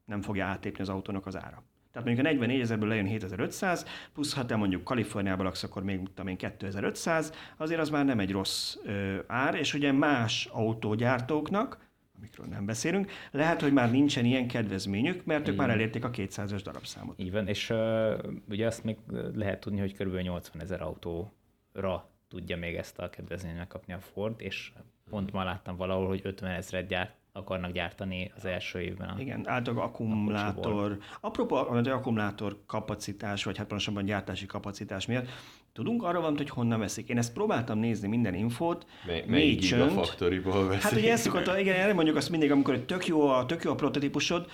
[0.05, 1.63] nem fogja áttépni az autónak az ára.
[1.91, 5.99] Tehát mondjuk a 44 ezerből lejön 7500, plusz ha te mondjuk Kaliforniában laksz, akkor még
[6.03, 11.89] tudom én 2500, azért az már nem egy rossz ö, ár, és ugye más autógyártóknak,
[12.17, 16.61] amikről nem beszélünk, lehet, hogy már nincsen ilyen kedvezményük, mert ők már elérték a 200-es
[16.63, 17.19] darabszámot.
[17.19, 18.13] Így van, és uh,
[18.49, 18.97] ugye azt még
[19.33, 20.15] lehet tudni, hogy kb.
[20.15, 24.71] 80 ezer autóra tudja még ezt a kedvezményt megkapni a Ford, és
[25.09, 29.09] pont ma láttam valahol, hogy 50 ezeret gyárt akarnak gyártani az első évben.
[29.09, 35.27] A, Igen, általában akkumulátor, apropó az akkumulátor kapacitás, vagy hát pontosabban gyártási kapacitás miatt,
[35.73, 37.09] tudunk arra van, hogy honnan veszik.
[37.09, 38.85] Én ezt próbáltam nézni minden infót.
[39.05, 40.81] Mely, melyik gigafaktoriból veszik?
[40.81, 43.71] Hát ugye ezt szokott, igen, erre mondjuk azt mindig, amikor tök jó a, tök jó
[43.71, 44.49] a prototípusod,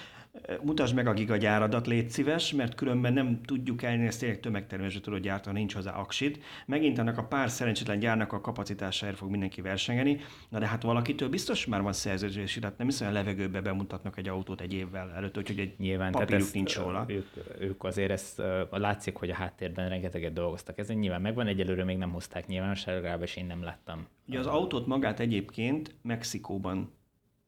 [0.62, 5.22] mutasd meg a gigagyáradat, légy szíves, mert különben nem tudjuk elni, ezt tényleg tömegtermelésre tudod
[5.22, 6.44] gyártani, nincs hozzá aksid.
[6.66, 10.20] Megint annak a pár szerencsétlen gyárnak a kapacitásáért fog mindenki versengeni,
[10.50, 14.28] na de hát valakitől biztos már van szerződés, tehát nem hiszem, a levegőbe bemutatnak egy
[14.28, 17.06] autót egy évvel előtt, úgyhogy egy Nyilván, papírjuk ezt, nincs róla.
[17.08, 17.28] Ők,
[17.60, 20.78] ők, azért ezt látszik, hogy a háttérben rengeteget dolgoztak.
[20.78, 24.08] Ezen nyilván megvan, egyelőre még nem hozták nyilvánosságra, legalábbis én nem láttam.
[24.28, 26.94] Ugye az autót magát egyébként Mexikóban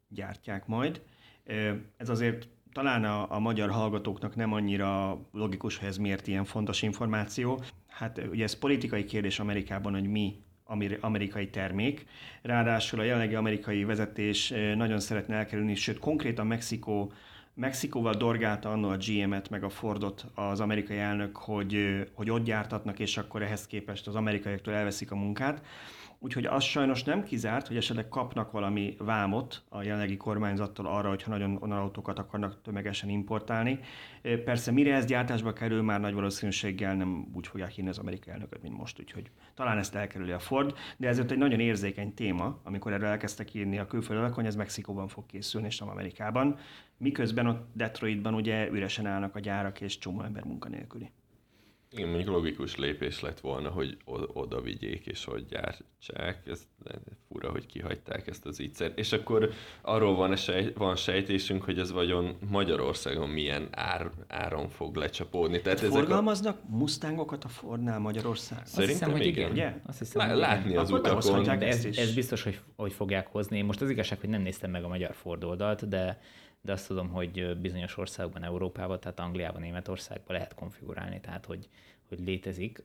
[0.07, 1.01] gyártják majd.
[1.97, 6.81] Ez azért talán a, a magyar hallgatóknak nem annyira logikus, hogy ez miért ilyen fontos
[6.81, 7.61] információ.
[7.87, 10.35] Hát ugye ez politikai kérdés Amerikában, hogy mi
[10.99, 12.05] amerikai termék.
[12.41, 17.11] Ráadásul a jelenlegi amerikai vezetés nagyon szeretne elkerülni, sőt konkrétan Mexikó
[17.53, 22.99] Mexikóval dorgálta annó a GM-et, meg a Fordot az amerikai elnök, hogy, hogy ott gyártatnak,
[22.99, 25.65] és akkor ehhez képest az amerikaiaktól elveszik a munkát.
[26.21, 31.31] Úgyhogy az sajnos nem kizárt, hogy esetleg kapnak valami vámot a jelenlegi kormányzattól arra, hogyha
[31.31, 33.79] nagyon onnan autókat akarnak tömegesen importálni.
[34.45, 38.61] Persze mire ez gyártásba kerül, már nagy valószínűséggel nem úgy fogják hinni az amerikai elnököt,
[38.61, 42.93] mint most, úgyhogy talán ezt elkerüli a Ford, de ez egy nagyon érzékeny téma, amikor
[42.93, 46.57] erről elkezdtek írni a külföldök, hogy ez Mexikóban fog készülni, és nem Amerikában.
[46.97, 51.11] Miközben ott Detroitban ugye üresen állnak a gyárak, és csomó ember munkanélküli.
[51.91, 53.97] Igen, mondjuk logikus lépés lett volna, hogy
[54.33, 56.47] oda vigyék és hogy gyártsák.
[56.47, 56.67] Ez
[57.27, 58.97] fura, hogy kihagyták ezt az ígyszert.
[58.97, 59.49] És akkor
[59.81, 65.61] arról van, sej, van sejtésünk, hogy ez vagyon Magyarországon milyen ár, áron fog lecsapódni.
[65.61, 66.75] Tehát ezek Forgalmaznak a...
[66.75, 68.65] Mustangokat a Fordnál Magyarországon?
[68.65, 69.51] Szerintem hiszem, igen.
[69.51, 69.81] igen.
[69.85, 70.81] Azt hiszem, Lá, látni igen.
[70.81, 71.43] az utakon.
[71.43, 73.61] De ez, ez biztos, hogy, hogy fogják hozni.
[73.61, 76.19] Most az igazság, hogy nem néztem meg a magyar Ford oldalt, de
[76.61, 81.69] de azt tudom, hogy bizonyos országokban, Európában, tehát Angliában, Németországban lehet konfigurálni, tehát hogy,
[82.09, 82.83] hogy létezik,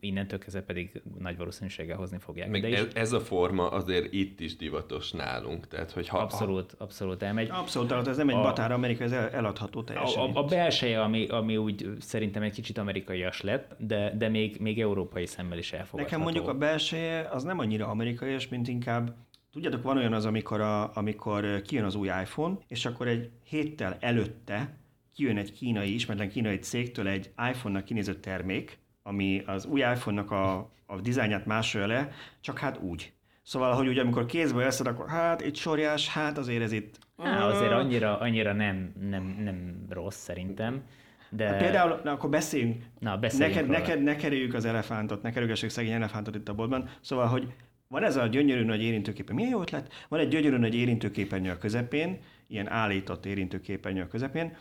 [0.00, 2.50] innentől kezdve pedig nagy valószínűséggel hozni fogják.
[2.50, 5.68] Meg ez, ez a forma azért itt is divatos nálunk.
[5.68, 7.48] Tehát, hogy ha, abszolút, abszolút elmegy.
[7.50, 10.22] Abszolút, tehát ez nem egy a, batár Amerika, ez eladható teljesen.
[10.22, 14.60] A, a, a belseje, ami, ami úgy szerintem egy kicsit amerikaias lett, de, de még,
[14.60, 16.02] még európai szemmel is elfogadható.
[16.02, 19.14] Nekem mondjuk a belseje az nem annyira amerikaias, mint inkább
[19.52, 23.96] Tudjátok, van olyan az, amikor, a, amikor kijön az új iPhone, és akkor egy héttel
[24.00, 24.76] előtte
[25.14, 30.70] kijön egy kínai, ismeretlen kínai cégtől egy iPhone-nak kinézett termék, ami az új iPhone-nak a,
[30.86, 32.10] a dizájnját másolja le,
[32.40, 33.12] csak hát úgy.
[33.42, 36.98] Szóval, hogy ugye amikor kézbe veszed, akkor hát itt sorjás, hát azért ez itt...
[37.18, 40.82] Há, azért annyira, annyira nem, nem, nem rossz szerintem.
[41.30, 41.46] De...
[41.46, 42.82] Hát például, na, akkor beszéljünk.
[42.98, 46.88] Na, beszéljünk neked, neked, ne kerüljük az elefántot, ne kerülgessük szegény elefántot itt a boltban.
[47.00, 47.54] Szóval, hogy
[47.92, 49.34] van ez a gyönyörű nagy érintőképen.
[49.34, 49.92] Milyen jó ötlet?
[50.08, 54.56] Van egy gyönyörű nagy érintőképernyő a közepén, ilyen állított érintőképernyő a közepén,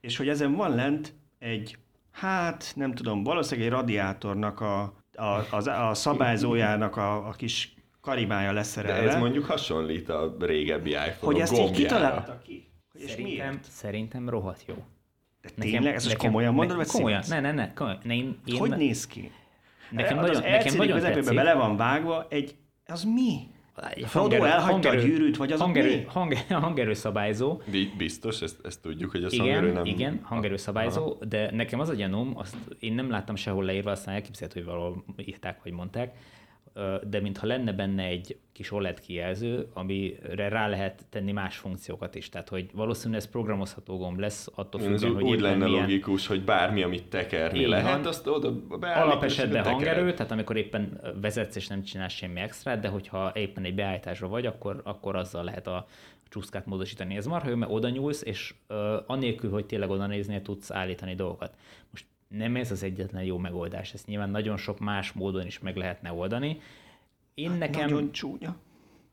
[0.00, 1.78] és hogy ezen van lent egy,
[2.10, 4.82] hát nem tudom, valószínűleg egy radiátornak a,
[5.14, 9.04] a, a, a szabályzójának a, a kis karimája leszerelve.
[9.04, 12.70] De ez mondjuk hasonlít a régebbi iPhone Hogy ezt így kitalálta ki?
[12.92, 14.74] Hogy szerintem, szerintem rohadt jó.
[15.42, 15.94] De tényleg?
[15.94, 17.72] Ezt nekem, komolyan mondod, vagy Komolyan, ne, ne, ne.
[17.72, 18.00] Komolyan.
[18.04, 19.30] ne én, én, hogy néz ki?
[19.90, 22.54] Nekem hát nagyon, az nekem nagyon közepébe bele van vágva egy,
[22.86, 23.56] az mi?
[24.04, 26.04] Frodo elhagyta hangerő, a gyűrűt, vagy az hangerő, mi?
[26.08, 27.60] Hanger, hangerőszabályzó.
[27.96, 29.84] Biztos, ezt, ezt tudjuk, hogy a igen, hangerő nem...
[29.84, 34.60] Igen, hangerőszabályzó, de nekem az a gyanúm, azt én nem láttam sehol leírva, aztán elképzelhető,
[34.60, 36.14] hogy valahol írták, vagy mondták,
[37.02, 42.28] de mintha lenne benne egy kis OLED kijelző, amire rá lehet tenni más funkciókat is.
[42.28, 45.80] Tehát, hogy valószínűleg ez programozható gomb lesz, attól függően, hogy Úgy lenne milyen...
[45.80, 48.06] logikus, hogy bármi, amit tekerni Én lehet, van.
[48.06, 53.32] azt oda Alapesetben hangerő, tehát amikor éppen vezetsz és nem csinálsz semmi extra, de hogyha
[53.34, 55.86] éppen egy beállításra vagy, akkor, akkor azzal lehet a
[56.28, 57.16] csúszkát módosítani.
[57.16, 61.14] Ez marha jó, mert oda nyúlsz, és uh, annélkül, hogy tényleg oda néznél, tudsz állítani
[61.14, 61.54] dolgokat.
[61.90, 65.76] Most nem ez az egyetlen jó megoldás, ezt nyilván nagyon sok más módon is meg
[65.76, 66.60] lehetne oldani.
[67.34, 67.88] Én hát nekem...
[67.88, 68.56] Nagyon csúnya.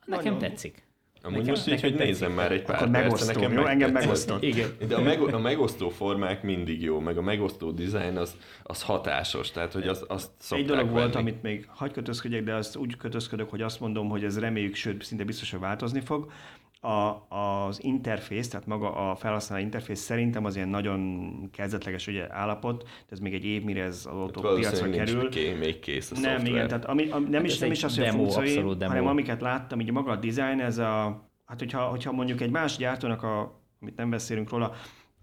[0.06, 0.38] Nekem nagyon.
[0.38, 0.84] tetszik.
[1.22, 3.66] Amúgy nekem, most így, hogy nézzem már egy pár Akkor megosztó, nekem jó?
[3.66, 4.44] Engem megosztott.
[4.44, 4.70] Igen.
[4.88, 9.52] De a, meg, a megosztó formák mindig jó, meg a megosztó dizájn az, az hatásos,
[9.52, 10.98] tehát hogy az, azt Egy dolog venni.
[10.98, 14.76] volt, amit még hagy kötözködjek, de azt úgy kötözködök, hogy azt mondom, hogy ez reméljük,
[14.76, 16.32] sőt, szinte biztos, hogy változni fog
[16.80, 22.84] a, az interfész, tehát maga a felhasználó interfész szerintem az ilyen nagyon kezdetleges ugye, állapot,
[22.84, 25.30] de ez még egy év, mire ez az autó hát piacra kerül.
[25.30, 26.48] Ké, még kész a Nem, szoftver.
[26.48, 29.08] igen, tehát ami, ami, nem, hát is, nem is az, hogy demo, a funkciói, hanem
[29.08, 33.24] amiket láttam, így maga a design, ez a, hát hogyha, hogyha mondjuk egy más gyártónak,
[33.24, 34.74] a, amit nem beszélünk róla,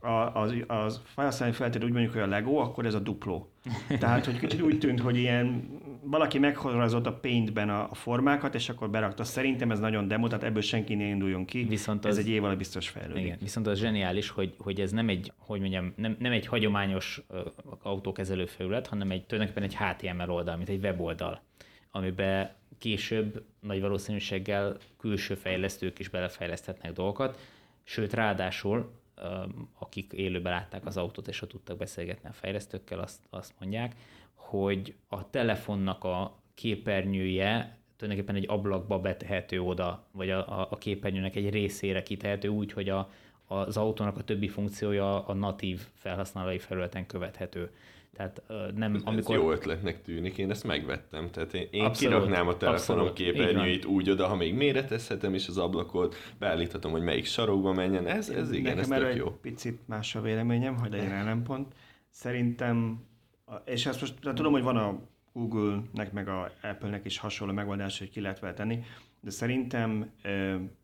[0.03, 3.53] a, az, az felhasználói feltétlenül úgy mondjuk, hogy a Lego, akkor ez a dupló.
[3.99, 5.69] Tehát, hogy kicsit úgy tűnt, hogy ilyen
[6.05, 9.25] valaki meghozzázott a paintben a, a formákat, és akkor berakta.
[9.25, 11.65] Szerintem ez nagyon demo, tehát ebből senki ne induljon ki.
[11.65, 13.25] Viszont ez az, egy év alatt biztos fejlődik.
[13.25, 17.23] Igen, viszont az zseniális, hogy, hogy ez nem egy, hogy mondjam, nem, nem egy hagyományos
[17.29, 17.39] uh,
[17.83, 21.43] autókezelő felület, hanem egy tulajdonképpen egy HTML oldal, mint egy weboldal,
[21.91, 27.39] amiben később nagy valószínűséggel külső fejlesztők is belefejleszthetnek dolgokat,
[27.85, 29.01] sőt ráadásul
[29.79, 33.95] akik élőben látták az autót, és ott tudtak beszélgetni a fejlesztőkkel, azt, azt mondják,
[34.53, 41.51] hogy a telefonnak a képernyője tulajdonképpen egy ablakba betehető oda, vagy a, a, képernyőnek egy
[41.51, 43.11] részére kitehető úgy, hogy a,
[43.47, 47.71] az autónak a többi funkciója a natív felhasználói felületen követhető.
[48.17, 48.43] Tehát
[48.75, 49.35] nem, ez, amikor...
[49.35, 51.31] Ez jó ötletnek tűnik, én ezt megvettem.
[51.31, 55.49] Tehát én, én abszolút, kiraknám a telefonom abszolút, képernyőit úgy oda, ha még méretezhetem is
[55.49, 58.07] az ablakot, beállíthatom, hogy melyik sarokba menjen.
[58.07, 59.31] Ez, ez igen, Nekem ez tök jó.
[59.31, 61.75] picit más a véleményem, hogy legyen ellenpont.
[62.11, 63.05] Szerintem,
[63.65, 64.99] és ezt most de tudom, hogy van a
[65.33, 68.83] Google-nek meg a Apple-nek is hasonló megoldás, hogy ki lehet tenni,
[69.21, 70.11] de szerintem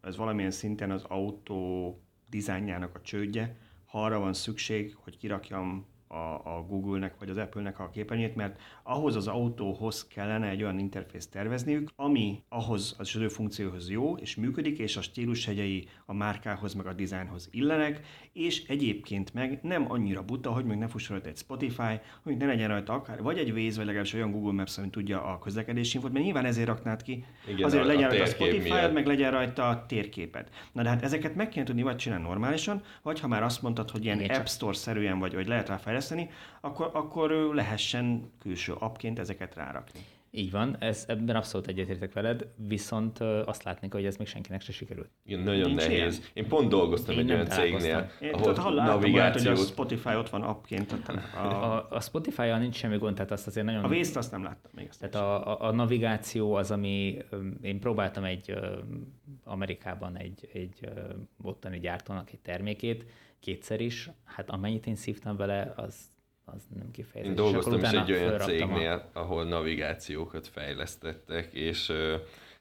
[0.01, 1.95] ez valamilyen szinten az autó
[2.31, 7.79] dizájnjának a csődje, ha arra van szükség, hogy kirakjam a, a Google-nek vagy az Apple-nek
[7.79, 13.29] a képernyőt, mert ahhoz az autóhoz kellene egy olyan interfészt tervezniük, ami ahhoz az ő
[13.29, 18.01] funkcióhoz jó és működik, és a stílushegyei a márkához meg a dizájnhoz illenek,
[18.33, 22.47] és egyébként meg nem annyira buta, hogy még ne fusson rajta egy Spotify, hogy ne
[22.47, 25.95] legyen rajta akár, vagy egy Waze, vagy legalábbis olyan Google Maps, ami tudja a közlekedési
[25.95, 29.07] infót, mert nyilván ezért raknád ki, Igen, azért a, legyen a rajta a Spotify, meg
[29.07, 30.51] legyen rajta a térképet.
[30.73, 33.91] Na de hát ezeket meg kell tudni vagy csinálni normálisan, vagy ha már azt mondtad,
[33.91, 35.97] hogy ilyen App Store-szerűen vagy, vagy lehet rá fejleszteni,
[36.61, 40.01] akkor, akkor lehessen külső appként ezeket rárakni.
[40.31, 44.73] Így van, ez, ebben abszolút egyetértek veled, viszont azt látnék, hogy ez még senkinek se
[44.73, 45.11] sikerült.
[45.25, 46.19] Igen, nagyon Nincs nehéz.
[46.19, 46.31] Ilyen.
[46.33, 49.57] Én pont dolgoztam Én egy olyan cégnél, Én ahol navigációt...
[49.57, 50.93] hogy a Spotify ott van appként.
[50.93, 51.75] A, a...
[51.75, 53.85] a, a Spotify-jal nincs semmi gond, tehát azt azért nagyon...
[53.85, 54.87] A vészt azt nem láttam még.
[54.89, 57.19] Azt tehát a, a, a, navigáció az, ami...
[57.63, 58.55] Én próbáltam egy
[59.45, 60.89] Amerikában egy, egy
[61.43, 63.05] ottani gyártónak egy termékét,
[63.41, 66.11] kétszer is, hát amennyit én szívtam vele, az
[66.55, 67.31] az nem kifejezés.
[67.31, 69.19] Én dolgoztam is egy olyan cégnél, a...
[69.19, 71.93] ahol navigációkat fejlesztettek, és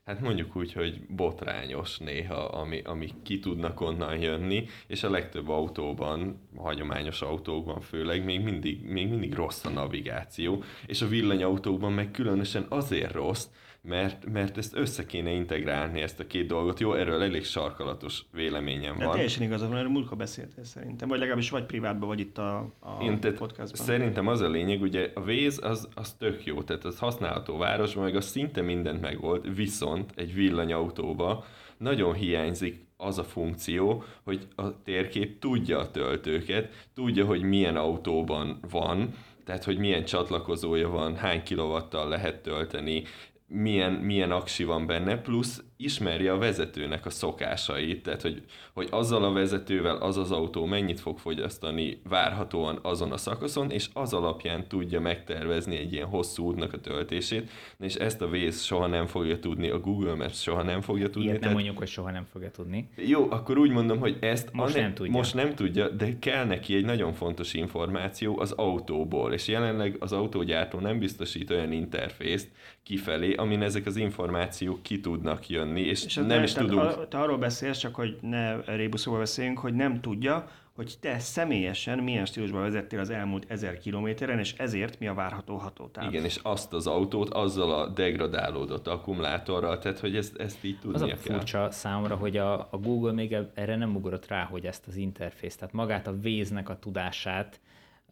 [0.06, 5.50] hát mondjuk úgy, hogy botrányos néha, ami, ami ki tudnak onnan jönni, és a legtöbb
[5.50, 11.94] autóban, a hagyományos autókban főleg még mindig, még mindig rossz a navigáció, és a villanyautókban
[11.94, 13.48] meg különösen azért rossz,
[13.88, 16.80] mert, mert ezt össze kéne integrálni, ezt a két dolgot.
[16.80, 19.06] Jó, erről elég sarkalatos véleményem van.
[19.08, 22.58] De teljesen igazad van, erről múltkor beszéltél szerintem, vagy legalábbis vagy privátban, vagy itt a,
[22.80, 23.86] a Én, podcastban.
[23.86, 28.04] Szerintem az a lényeg, ugye a víz az, az tök jó, tehát az használható városban,
[28.04, 31.45] meg az szinte mindent megold, viszont egy villanyautóba
[31.78, 38.60] nagyon hiányzik az a funkció, hogy a térkép tudja a töltőket, tudja, hogy milyen autóban
[38.69, 39.13] van,
[39.45, 43.04] tehát hogy milyen csatlakozója van, hány kilovattal lehet tölteni,
[43.48, 49.24] milyen, milyen aksi van benne, plusz ismerje a vezetőnek a szokásait, tehát hogy, hogy azzal
[49.24, 54.68] a vezetővel az az autó mennyit fog fogyasztani várhatóan azon a szakaszon, és az alapján
[54.68, 59.40] tudja megtervezni egy ilyen hosszú útnak a töltését, és ezt a vész soha nem fogja
[59.40, 61.28] tudni, a Google Maps soha nem fogja tudni.
[61.28, 62.90] Ilyet nem mondjuk, hogy soha nem fogja tudni.
[62.96, 65.12] Jó, akkor úgy mondom, hogy ezt most nem tudja.
[65.12, 70.12] Most nem tudja, de kell neki egy nagyon fontos információ az autóból, és jelenleg az
[70.12, 72.50] autógyártó nem biztosít olyan interfészt
[72.84, 76.82] kifelé, amin ezek az információk ki tudnak jönni jönni, és, és nem is tudunk.
[76.82, 81.99] A, te arról beszélsz, csak hogy ne rébuszóval beszéljünk, hogy nem tudja, hogy te személyesen
[81.99, 86.10] milyen stílusban vezettél az elmúlt ezer kilométeren, és ezért mi a várható hatótáv.
[86.10, 91.03] Igen, és azt az autót azzal a degradálódott akkumulátorral, tehát hogy ezt, ezt így tudnia
[91.03, 91.36] Az a kell.
[91.36, 95.60] furcsa számomra, hogy a, a Google még erre nem ugrott rá, hogy ezt az interfészt,
[95.60, 97.60] tehát magát a véznek a tudását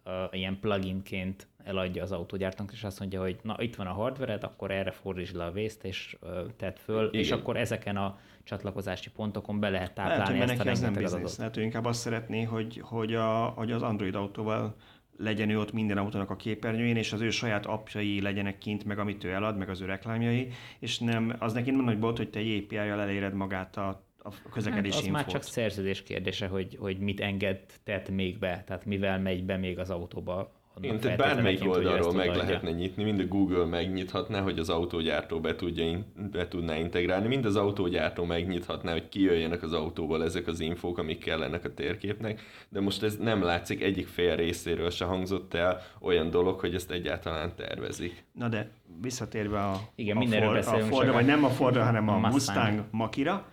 [0.05, 4.43] uh, ilyen pluginként eladja az autógyártónak, és azt mondja, hogy na itt van a hardvered,
[4.43, 7.21] akkor erre fordítsd le a vészt, és uh, tedd föl, Igen.
[7.21, 11.38] és akkor ezeken a csatlakozási pontokon be lehet táplálni lehet, ezt a ez nem biznisz.
[11.38, 14.75] Lehet, hogy inkább azt szeretné, hogy, hogy, a, hogy az Android autóval
[15.17, 18.99] legyen ő ott minden autónak a képernyőjén, és az ő saját apjai legyenek kint, meg
[18.99, 20.47] amit ő elad, meg az ő reklámjai,
[20.80, 24.49] és nem, az neki nem nagy bolt, hogy te egy API-jal eléred magát a a
[24.51, 25.21] közlekedési hát az infót.
[25.21, 29.80] már csak szerződés kérdése, hogy, hogy mit engedtet még be, tehát mivel megy be még
[29.80, 32.41] az autóba én tehát bármelyik oldalról meg adja.
[32.41, 35.99] lehetne nyitni, mind a Google megnyithatná, hogy az autógyártó be, tudja,
[36.31, 41.19] be tudná integrálni, mind az autógyártó megnyithatná, hogy kijöjjenek az autóból ezek az infók, amik
[41.19, 46.29] kellenek a térképnek, de most ez nem látszik, egyik fél részéről se hangzott el olyan
[46.29, 48.23] dolog, hogy ezt egyáltalán tervezik.
[48.31, 48.69] Na de
[49.01, 52.33] visszatérve a, Igen, a, Ford, a Fordra, vagy nem a Fordra, hanem a, a Mustang,
[52.33, 53.45] Mustang Makira,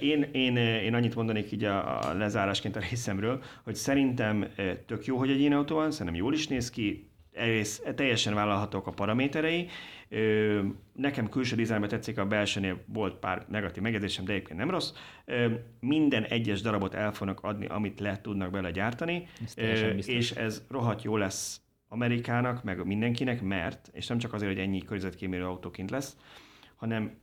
[0.00, 4.46] én, én, én annyit mondanék így a, a lezárásként a részemről, hogy szerintem
[4.86, 8.86] tök jó, hogy egy ilyen autó van, szerintem jól is néz ki, egész, teljesen vállalhatók
[8.86, 9.68] a paraméterei.
[10.92, 14.92] Nekem külső dizájnban tetszik, a belsőnél volt pár negatív megjegyzésem, de egyébként nem rossz.
[15.80, 19.26] Minden egyes darabot el fognak adni, amit le tudnak bele gyártani,
[20.06, 24.78] és ez rohadt jó lesz Amerikának, meg mindenkinek, mert, és nem csak azért, hogy ennyi
[24.78, 26.16] környezetkímélő autóként lesz,
[26.76, 27.18] hanem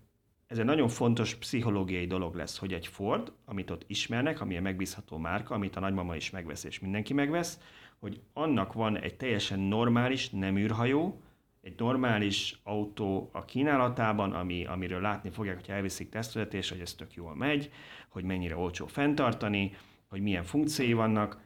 [0.53, 4.61] ez egy nagyon fontos pszichológiai dolog lesz, hogy egy Ford, amit ott ismernek, ami egy
[4.61, 7.59] megbízható márka, amit a nagymama is megvesz és mindenki megvesz,
[7.99, 11.21] hogy annak van egy teljesen normális, nem űrhajó,
[11.61, 17.13] egy normális autó a kínálatában, ami, amiről látni fogják, hogyha elviszik tesztvezetés, hogy ez tök
[17.13, 17.71] jól megy,
[18.09, 19.71] hogy mennyire olcsó fenntartani,
[20.07, 21.41] hogy milyen funkciói vannak.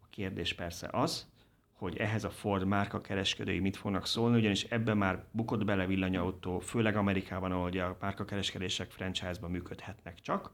[0.00, 1.31] A kérdés persze az,
[1.82, 6.58] hogy ehhez a Ford márka kereskedői mit fognak szólni, ugyanis ebben már bukott bele villanyautó,
[6.58, 10.50] főleg Amerikában, ahol a márka kereskedések franchise-ban működhetnek csak,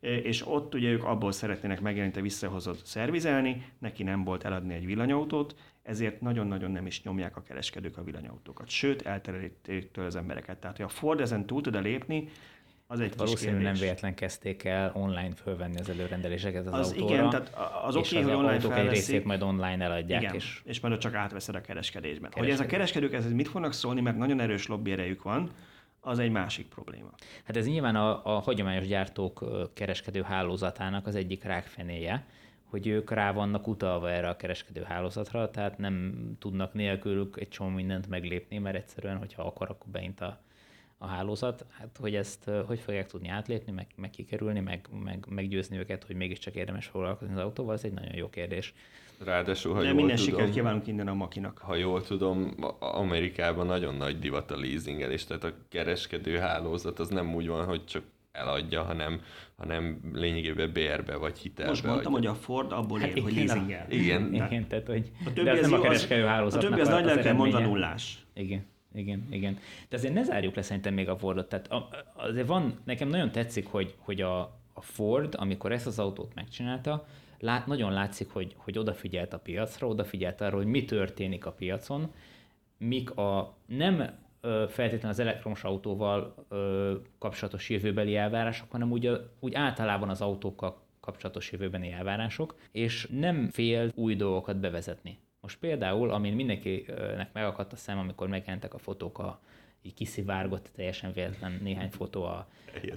[0.00, 4.86] e, és ott ugye ők abból szeretnének megjelenteni visszahozott szervizelni, neki nem volt eladni egy
[4.86, 8.68] villanyautót, ezért nagyon-nagyon nem is nyomják a kereskedők a villanyautókat.
[8.68, 10.58] Sőt, eltererítik az embereket.
[10.58, 12.28] Tehát, hogy a Ford ezen túl tud lépni,
[12.90, 17.14] az egy Valószínűleg nem véletlen kezdték el online fölvenni az előrendeléseket az, az autóra.
[17.14, 17.52] Igen, tehát
[17.84, 20.22] az oké, okay, hogy online autók egy részét majd online eladják.
[20.22, 22.30] Igen, és, és majd csak átveszed a kereskedésben.
[22.34, 25.50] Hogy ez a kereskedők ez mit fognak szólni, mert nagyon erős lobby erejük van,
[26.00, 27.10] az egy másik probléma.
[27.44, 32.26] Hát ez nyilván a, a hagyományos gyártók kereskedő hálózatának az egyik rákfenéje,
[32.64, 37.70] hogy ők rá vannak utalva erre a kereskedő hálózatra, tehát nem tudnak nélkülük egy csomó
[37.70, 40.38] mindent meglépni, mert egyszerűen, hogyha akar, akkor beint a
[40.98, 45.78] a hálózat, hát hogy ezt hogy fogják tudni átlépni, meg, meg kikerülni, meg, meg meggyőzni
[45.78, 48.74] őket, hogy mégiscsak érdemes foglalkozni az autóval, ez egy nagyon jó kérdés.
[49.24, 51.58] Ráadásul, ha De jól minden tudom, sikert kívánunk innen a makinak.
[51.58, 57.34] Ha jól tudom, Amerikában nagyon nagy divat a leasingelés, tehát a kereskedő hálózat az nem
[57.34, 59.20] úgy van, hogy csak eladja, hanem,
[59.56, 62.30] hanem lényegében bérbe vagy hitelbe Most mondtam, adja.
[62.30, 63.86] hogy a Ford abból hát ér, hogy leasingel.
[63.90, 64.34] Igen.
[64.34, 67.04] Igen, tehát hogy a többi de az nem a kereskedő hálózatnak A többi az nagy
[67.04, 68.26] lelken mondva nullás.
[68.34, 69.58] Igen igen, igen.
[69.88, 71.48] De azért ne zárjuk le szerintem még a Fordot.
[71.48, 71.70] Tehát
[72.14, 74.40] azért van, nekem nagyon tetszik, hogy, hogy a,
[74.72, 77.06] a Ford, amikor ezt az autót megcsinálta,
[77.38, 82.12] lát, nagyon látszik, hogy, hogy odafigyelt a piacra, odafigyelt arra, hogy mi történik a piacon,
[82.78, 84.26] mik a nem
[84.68, 86.46] feltétlenül az elektromos autóval
[87.18, 93.92] kapcsolatos jövőbeli elvárások, hanem úgy, úgy általában az autókkal kapcsolatos jövőbeni elvárások, és nem fél
[93.94, 95.18] új dolgokat bevezetni.
[95.48, 99.40] Most például, amin mindenkinek megakadt a szem, amikor megjelentek a fotók, a,
[99.82, 102.48] így kiszivárgott teljesen véletlen néhány fotó a,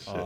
[0.06, 0.20] a,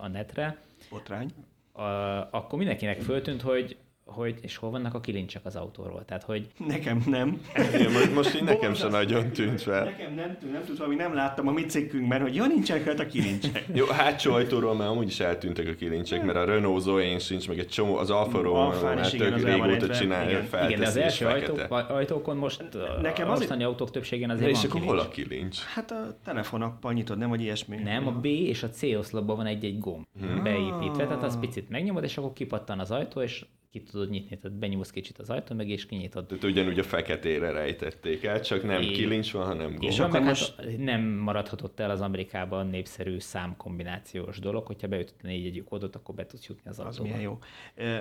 [0.00, 0.58] a netre.
[0.90, 1.30] Botrány.
[1.72, 1.82] A,
[2.30, 3.76] akkor mindenkinek föltűnt, hogy
[4.12, 6.04] hogy és hol vannak a kilincsek az autóról.
[6.04, 6.46] Tehát, hogy...
[6.66, 7.40] Nekem nem.
[7.80, 9.84] Én, most, most így nekem sem nagyon tűnt fel.
[9.84, 13.06] Nekem nem tűnt, nem tűnt valami, nem láttam a mi cikkünkben, hogy jó, nincsenek rajta
[13.06, 13.64] kilincsek.
[13.74, 17.58] Jó, hátsó ajtóról már amúgy is eltűntek a kilincsek, mert a Renault Zoe sincs, meg
[17.58, 20.68] egy csomó, az Alfa Romeo már tök régóta csinálja, fel.
[20.68, 22.64] Igen, de az első ajtók, ajtókon most
[23.02, 25.58] Nekem az mostani autók többségén azért és akkor hol a kilincs?
[25.58, 27.76] Hát a telefonappal nyitod, nem, vagy ilyesmi.
[27.76, 30.42] Nem, a B és a C oszlopban van egy-egy gomb hmm.
[30.42, 34.58] beépítve, tehát az picit megnyomod, és akkor kipattan az ajtó, és ki tudod nyitni, tehát
[34.58, 36.26] benyúlsz kicsit az ajtón, meg és kinyitod.
[36.26, 39.82] Tehát ugyanúgy a feketére rejtették el, csak nem é, kilincs van, hanem gomb.
[39.82, 40.54] És akkor most...
[40.56, 46.14] hát nem maradhatott el az Amerikában népszerű számkombinációs dolog, hogyha beütött a négy kódot, akkor
[46.14, 47.02] be tudsz jutni az autóba.
[47.02, 47.38] Az milyen jó.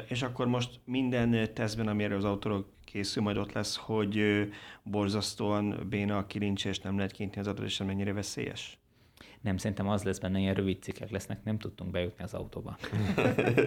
[0.07, 4.47] És akkor most minden tesztben, ami erről az autóról készül, majd ott lesz, hogy
[4.83, 8.80] borzasztóan béna a kilincs, és nem lehet kintni az adott, és mennyire veszélyes?
[9.41, 12.77] Nem, szerintem az lesz benne, ilyen rövid cikkek lesznek, nem tudtunk bejutni az autóba.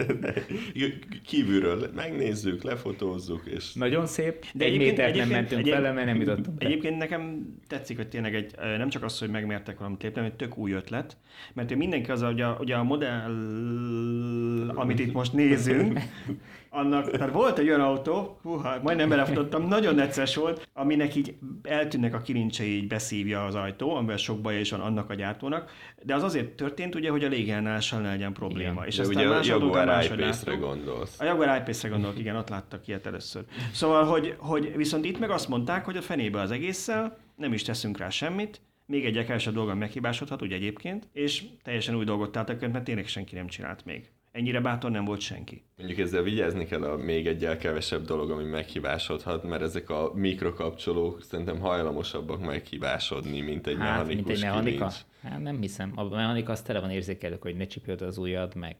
[1.25, 3.73] Kívülről megnézzük, lefotózzuk, és...
[3.73, 6.65] Nagyon szép, de egy métert nem mentünk egyéb, vele, mert nem jutottunk be.
[6.65, 10.47] Egyébként nekem tetszik, hogy tényleg egy, nem csak az, hogy megmertek valamit lépni, hanem egy
[10.47, 11.17] tök új ötlet,
[11.53, 13.33] mert mindenki az, hogy a, ugye a modell,
[14.75, 15.99] amit itt most nézünk,
[16.75, 22.13] annak, tehát volt egy olyan autó, húha, majdnem belefutottam, nagyon necces volt, aminek így eltűnnek
[22.13, 25.71] a kilincsei, így beszívja az ajtó, amivel sok baja is van annak a gyártónak,
[26.03, 28.71] de az azért történt, ugye, hogy a légállással ne legyen probléma.
[28.71, 28.85] Igen.
[28.85, 31.19] És de ugye a Jaguar I-Pace-re gondolsz.
[31.19, 33.43] A Jaguar I-Pace-re gondolok, igen, ott láttak ilyet először.
[33.71, 37.61] Szóval, hogy, hogy viszont itt meg azt mondták, hogy a fenébe az egésszel, nem is
[37.61, 42.71] teszünk rá semmit, még egy első dolgon meghibásodhat, ugye egyébként, és teljesen új dolgot találtak,
[42.71, 44.09] mert tényleg senki nem csinált még.
[44.35, 45.63] Ennyire bátor nem volt senki.
[45.77, 51.23] Mondjuk ezzel vigyázni kell a még egyel kevesebb dolog, ami meghibásodhat, mert ezek a mikrokapcsolók
[51.23, 54.91] szerintem hajlamosabbak meghibásodni, mint egy hát, mechanikus mint egy mechanika?
[55.21, 55.91] Hát nem hiszem.
[55.95, 58.75] A mechanika az tele van érzékelők, hogy ne csipjod az ujjad, meg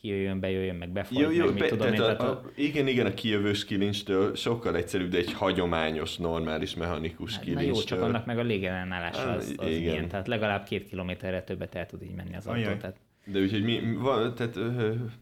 [0.00, 2.00] kijöjjön, bejöjjön, meg befagy, jó, jó, meg mit be, tudom én.
[2.00, 7.42] A, a, igen, igen, a kijövős kilincstől sokkal egyszerűbb, de egy hagyományos, normális mechanikus hát,
[7.42, 7.72] kilincstől.
[7.72, 9.80] Na jó, csak annak meg a légellenállása az, az igen.
[9.80, 12.62] ilyen, tehát legalább két kilométerre többet el tud így menni az autó.
[12.62, 12.96] Tehát
[13.32, 14.58] de úgyhogy mi, van, tehát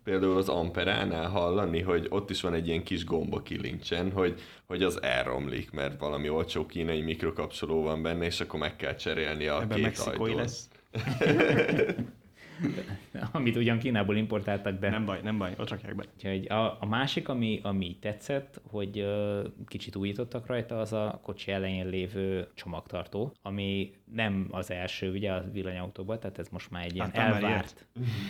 [0.05, 4.83] például az Amperánál hallani, hogy ott is van egy ilyen kis gomba kilincsen, hogy, hogy
[4.83, 9.61] az elromlik, mert valami olcsó kínai mikrokapcsoló van benne, és akkor meg kell cserélni a
[9.61, 10.35] Ebben két ajtót.
[10.35, 10.69] lesz.
[13.33, 14.91] amit ugyan Kínából importáltak, de...
[14.91, 16.05] Nem baj, nem baj, ott rakják be.
[16.15, 21.51] Úgyhogy a, a másik, ami, ami tetszett, hogy uh, kicsit újítottak rajta, az a kocsi
[21.51, 26.95] elején lévő csomagtartó, ami nem az első ugye a villanyautóban, tehát ez most már egy
[26.95, 27.87] ilyen elvárt,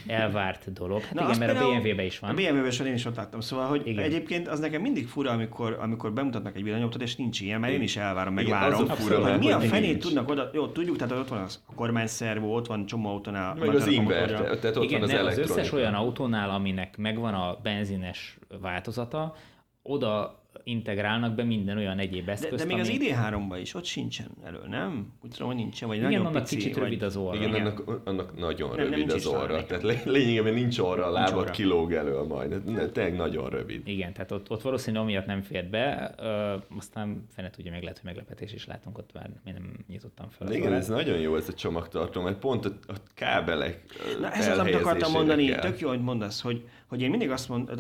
[0.06, 1.00] elvárt dolog.
[1.00, 2.30] Hát Na, igen, mert a BMW-be is van.
[2.30, 4.04] A BMW-be is én is ott láttam, szóval, hogy igen.
[4.04, 7.82] egyébként az nekem mindig fura, amikor, amikor bemutatnak egy villanyautót, és nincs ilyen, mert én
[7.82, 8.72] is elvárom, meg igen.
[8.72, 11.74] Az fura, hogy mi a fenét tudnak oda, jó, tudjuk, tehát ott van az a
[11.74, 13.54] kormányszervó, ott van csomó autónál.
[13.54, 13.86] Meg az
[14.24, 19.34] tehát ott igen, van az, az összes olyan autónál, aminek megvan a benzines változata,
[19.82, 22.82] oda integrálnak be minden olyan egyéb eszközt, De, de még ami...
[22.82, 25.12] az ID3-ban is, ott sincsen elő, nem?
[25.22, 26.82] Úgy tudom, hogy nincsen, vagy Igen, nagyon annak pici, kicsit vagy...
[26.82, 27.36] rövid az orra.
[27.36, 27.66] Igen, Igen.
[27.66, 29.64] Annak, annak nagyon nem, rövid nem, az orra.
[29.64, 32.62] Tehát lényegében nincs orra, a lába kilóg elő majd.
[32.92, 33.88] Tényleg nagyon rövid.
[33.88, 37.96] Igen, tehát ott, ott valószínűleg amiatt nem fért be, uh, aztán fene tudja, meg lehet,
[37.96, 40.52] hogy meglepetés is látunk ott, már én nem nyitottam fel.
[40.52, 43.82] Igen, ez nagyon jó ez a csomagtartó, mert pont a, a kábelek
[44.20, 47.48] Na ez az, amit akartam mondani, tök jó, hogy mondasz, hogy, hogy én mindig azt
[47.48, 47.76] mondom,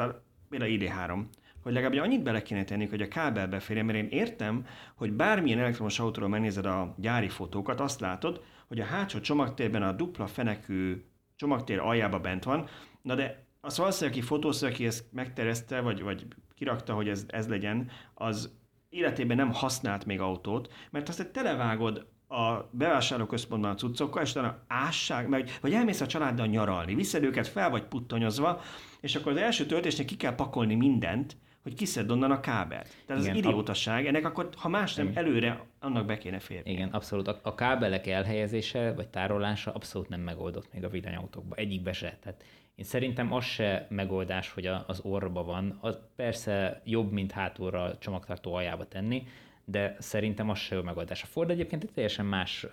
[0.48, 1.22] például ID3,
[1.66, 5.58] hogy legalább annyit bele kéne tenni, hogy a kábel beférjen, mert én értem, hogy bármilyen
[5.58, 11.04] elektromos autóról megnézed a gyári fotókat, azt látod, hogy a hátsó csomagtérben a dupla fenekű
[11.36, 12.68] csomagtér aljába bent van,
[13.02, 17.48] na de az valószínűleg, aki fotóz, aki ezt megterezte, vagy, vagy kirakta, hogy ez, ez
[17.48, 24.22] legyen, az életében nem használt még autót, mert azt, hogy televágod a bevásárlóközpontban a cuccokkal,
[24.22, 28.60] és utána ásság, meg, vagy elmész a családdal nyaralni, viszed őket fel vagy puttonyozva,
[29.00, 32.88] és akkor az első töltésnél ki kell pakolni mindent, hogy kiszed onnan a kábelt.
[33.06, 36.70] Tehát Igen, az idiótaság, ennek akkor, ha más nem, előre annak be kéne férni.
[36.70, 37.28] Igen, abszolút.
[37.28, 41.58] A, a kábelek elhelyezése vagy tárolása abszolút nem megoldott még a villanyautókban.
[41.58, 42.16] Egyikbe se.
[42.22, 45.78] Tehát én szerintem az se megoldás, hogy a, az orba van.
[45.80, 49.26] Az persze jobb, mint hátulra a csomagtartó aljába tenni,
[49.68, 51.22] de szerintem az se jó megoldás.
[51.22, 52.66] A Ford egyébként egy teljesen más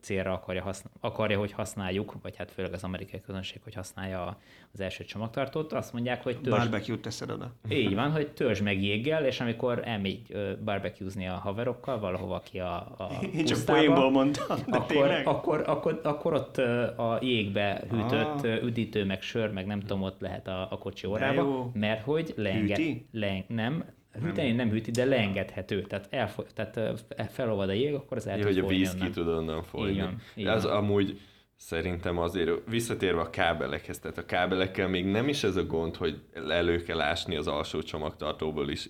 [0.00, 4.38] célra akarja, használ, akarja, hogy használjuk, vagy hát főleg az amerikai közönség, hogy használja
[4.72, 5.72] az első csomagtartót.
[5.72, 6.58] Azt mondják, hogy törzs...
[6.58, 7.52] Barbecue teszed oda.
[7.68, 12.74] Így van, hogy törzs meg jéggel, és amikor elmegy barbecuezni a haverokkal valahova ki a,
[12.76, 16.58] a Én csak poénból mondtam, de akkor, akkor, akkor, akkor, ott
[16.98, 18.62] a jégbe hűtött ah.
[18.62, 22.80] üdítő, meg sör, meg nem tudom, ott lehet a, a kocsi órába, mert hogy leenged,
[23.10, 23.84] leeng, nem,
[24.22, 25.82] Hűteni nem hűti, de leengedhető.
[25.82, 29.28] Tehát, elfoly, tehát felolvad a jég, akkor az el tud hogy a víz ki tud
[29.28, 29.92] onnan folyni.
[29.92, 30.54] Igen, igen.
[30.54, 31.20] Ez amúgy
[31.56, 36.20] szerintem azért visszatérve a kábelekhez, tehát a kábelekkel még nem is ez a gond, hogy
[36.48, 38.88] elő kell ásni az alsó csomagtartóból is,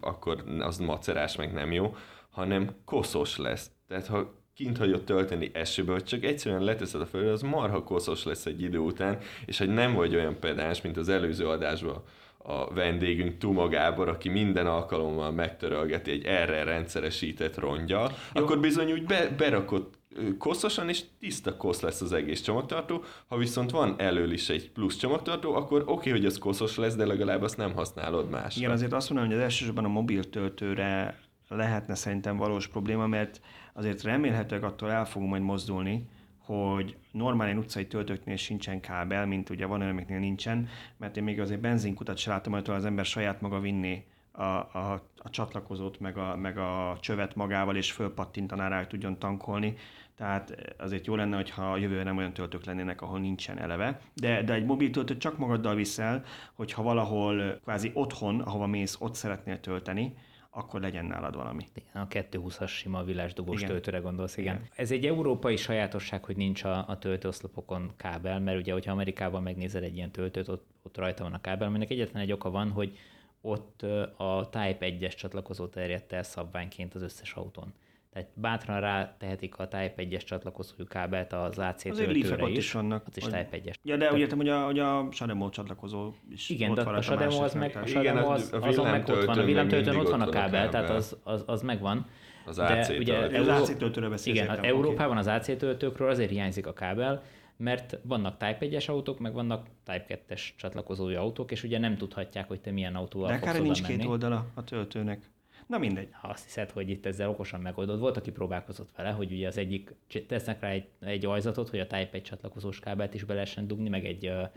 [0.00, 1.96] akkor az macerás meg nem jó,
[2.30, 3.70] hanem koszos lesz.
[3.88, 5.50] Tehát ha kint hagyod tölteni
[5.86, 9.68] hogy csak egyszerűen leteszed a földre, az marha koszos lesz egy idő után, és hogy
[9.68, 12.02] nem vagy olyan pedáns, mint az előző adásban
[12.42, 18.42] a vendégünk Tuma Gábor, aki minden alkalommal megtörölgeti egy erre rendszeresített rongya, Jó.
[18.42, 20.00] akkor bizony úgy be, berakott
[20.38, 23.04] koszosan, és tiszta kosz lesz az egész csomagtartó.
[23.28, 26.96] Ha viszont van elől is egy plusz csomagtartó, akkor oké, okay, hogy az koszos lesz,
[26.96, 28.56] de legalább azt nem használod más.
[28.56, 31.18] Igen, azért azt mondom, hogy az elsősorban a mobiltöltőre
[31.48, 33.40] lehetne szerintem valós probléma, mert
[33.72, 36.08] azért remélhetőleg attól el fogunk majd mozdulni,
[36.44, 41.60] hogy normál utcai töltőknél sincsen kábel, mint ugye van amiknél nincsen, mert én még azért
[41.60, 46.36] benzinkutat se látom, hogy az ember saját maga vinni a, a, a csatlakozót, meg a,
[46.36, 49.74] meg a csövet magával, és fölpattintaná rá, hogy tudjon tankolni.
[50.16, 54.00] Tehát azért jó lenne, hogyha a jövőben nem olyan töltők lennének, ahol nincsen eleve.
[54.14, 59.14] De, de egy mobil töltőt csak magaddal viszel, hogyha valahol kvázi otthon, ahova mész, ott
[59.14, 60.14] szeretnél tölteni,
[60.54, 61.66] akkor legyen nálad valami.
[61.74, 63.70] Igen, a 220-as sima villásdugós igen.
[63.70, 64.54] töltőre gondolsz, igen.
[64.54, 64.68] igen.
[64.76, 69.82] Ez egy európai sajátosság, hogy nincs a, a töltőoszlopokon kábel, mert ugye, hogyha Amerikában megnézed
[69.82, 72.98] egy ilyen töltőt, ott, ott rajta van a kábel, aminek egyetlen egy oka van, hogy
[73.40, 73.82] ott
[74.16, 77.72] a Type 1-es csatlakozó terjedt el szabványként az összes autón.
[78.12, 82.56] Tehát bátran rá tehetik a Type 1-es csatlakozójú kábelt az AC töltőre is.
[82.56, 83.06] is vannak.
[83.06, 83.74] Az is Type 1-es.
[83.82, 87.42] Ja, de úgy értem, hogy a, hogy a Sademo csatlakozó is Igen, de a Sademo
[87.42, 90.68] az meg, a Sademo az, azon meg ott van, a villamtöltőn ott van a kábel,
[90.68, 92.06] tehát az, az, az megvan.
[92.46, 94.36] Az AC ugye az AC töltőre beszélsz.
[94.36, 97.22] Igen, az Európában az AC töltőkről azért hiányzik a kábel,
[97.56, 102.48] mert vannak Type 1-es autók, meg vannak Type 2-es csatlakozói autók, és ugye nem tudhatják,
[102.48, 103.96] hogy te milyen autóval De akár nincs menni.
[103.96, 105.30] két oldala a töltőnek.
[105.66, 106.08] Na mindegy.
[106.12, 109.56] Ha azt hiszed, hogy itt ezzel okosan megoldod, volt, aki próbálkozott vele, hogy ugye az
[109.56, 109.94] egyik,
[110.26, 113.88] tesznek rá egy, egy ajzatot, hogy a Type 1 csatlakozós kábelt is be lehessen dugni,
[113.88, 114.48] meg egy uh,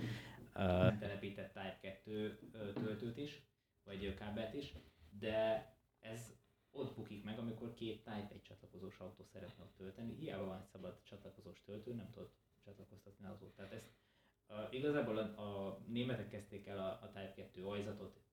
[0.56, 2.40] uh, telepített Type 2
[2.74, 3.42] töltőt is,
[3.84, 4.74] vagy kábelt is,
[5.20, 6.34] de ez
[6.72, 10.16] ott bukik meg, amikor két Type 1 csatlakozós autó szeretne ott tölteni.
[10.20, 12.30] Hiába van egy szabad csatlakozós töltő, nem tudod
[12.64, 13.90] csatlakoztatni az Tehát ezt
[14.50, 18.25] uh, igazából a, a németek kezdték el a, a Type 2 ajzatot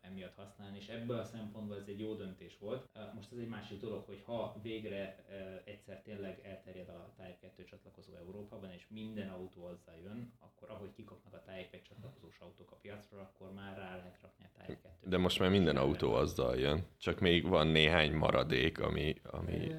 [0.00, 2.88] emiatt használni, és ebből a szempontból ez egy jó döntés volt.
[3.14, 5.24] Most ez egy másik dolog, hogy ha végre
[5.64, 10.92] egyszer tényleg elterjed a Type 2 csatlakozó Európában, és minden autó azzal jön, akkor ahogy
[10.92, 14.80] kikapnak a Type 1 csatlakozós autók a piacra, akkor már rá lehet rakni a Type
[14.82, 19.74] 2 De most már minden autó azzal jön, csak még van néhány maradék, ami, ami...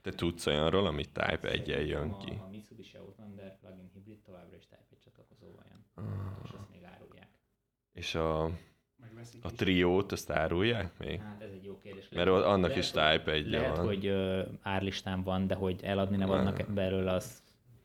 [0.00, 2.30] Te tudsz olyanról, ami Type 1 jön ki?
[2.30, 6.12] A, a Mitsubishi Outlander plug-in hibrid továbbra is Type 1 csatlakozóval jön, uh.
[6.44, 7.28] és ezt még árulják.
[7.92, 8.50] És a
[9.42, 11.20] a triót, azt árulják még?
[11.20, 12.08] Hát ez egy jó kérdés.
[12.10, 13.86] Mert lehet, annak lehet, is Type egy Lehet, van.
[13.86, 17.42] hogy uh, árlistán van, de hogy eladni nem adnak belőle, az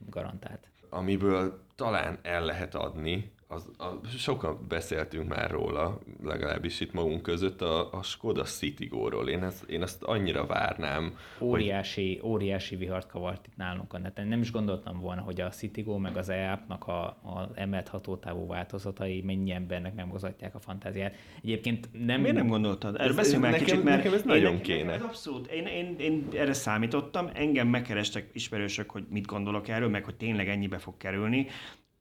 [0.10, 0.68] garantált.
[0.90, 7.62] Amiből talán el lehet adni, az, a, sokan beszéltünk már róla, legalábbis itt magunk között,
[7.62, 9.30] a, a Skoda Citigo-ról.
[9.30, 11.18] Én, ezt, én azt annyira várnám.
[11.40, 12.30] Óriási, hogy...
[12.30, 14.28] óriási vihart kavart itt nálunk a neten.
[14.28, 19.22] Nem is gondoltam volna, hogy a Citigo meg az EAP-nak a, a emelt hatótávú változatai
[19.22, 21.16] mennyi embernek megmozgatják a fantáziát.
[21.44, 22.22] Egyébként nem...
[22.22, 22.96] Miért nem gondoltad?
[23.00, 24.94] Erről beszéljünk már kicsit, mert nekem ez nagyon én, kéne.
[24.94, 25.48] Ez abszolút.
[25.48, 30.50] Én, én, én, erre számítottam, engem megkerestek ismerősök, hogy mit gondolok erről, meg hogy tényleg
[30.50, 31.48] ennyibe fog kerülni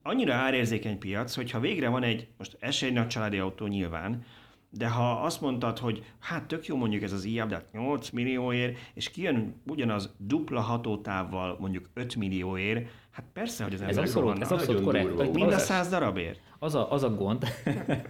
[0.07, 4.25] annyira árérzékeny piac, hogy ha végre van egy, most ez egy nagy családi autó nyilván,
[4.71, 8.79] de ha azt mondtad, hogy hát tök jó mondjuk ez az IAB, de 8 millióért,
[8.95, 14.53] és kijön ugyanaz dupla hatótávval mondjuk 5 millióért, hát persze, hogy az ez abszolút, ez
[14.53, 15.33] abszolút korrekt.
[15.33, 16.41] Mind a száz darabért.
[16.59, 17.45] Az a, az a gond,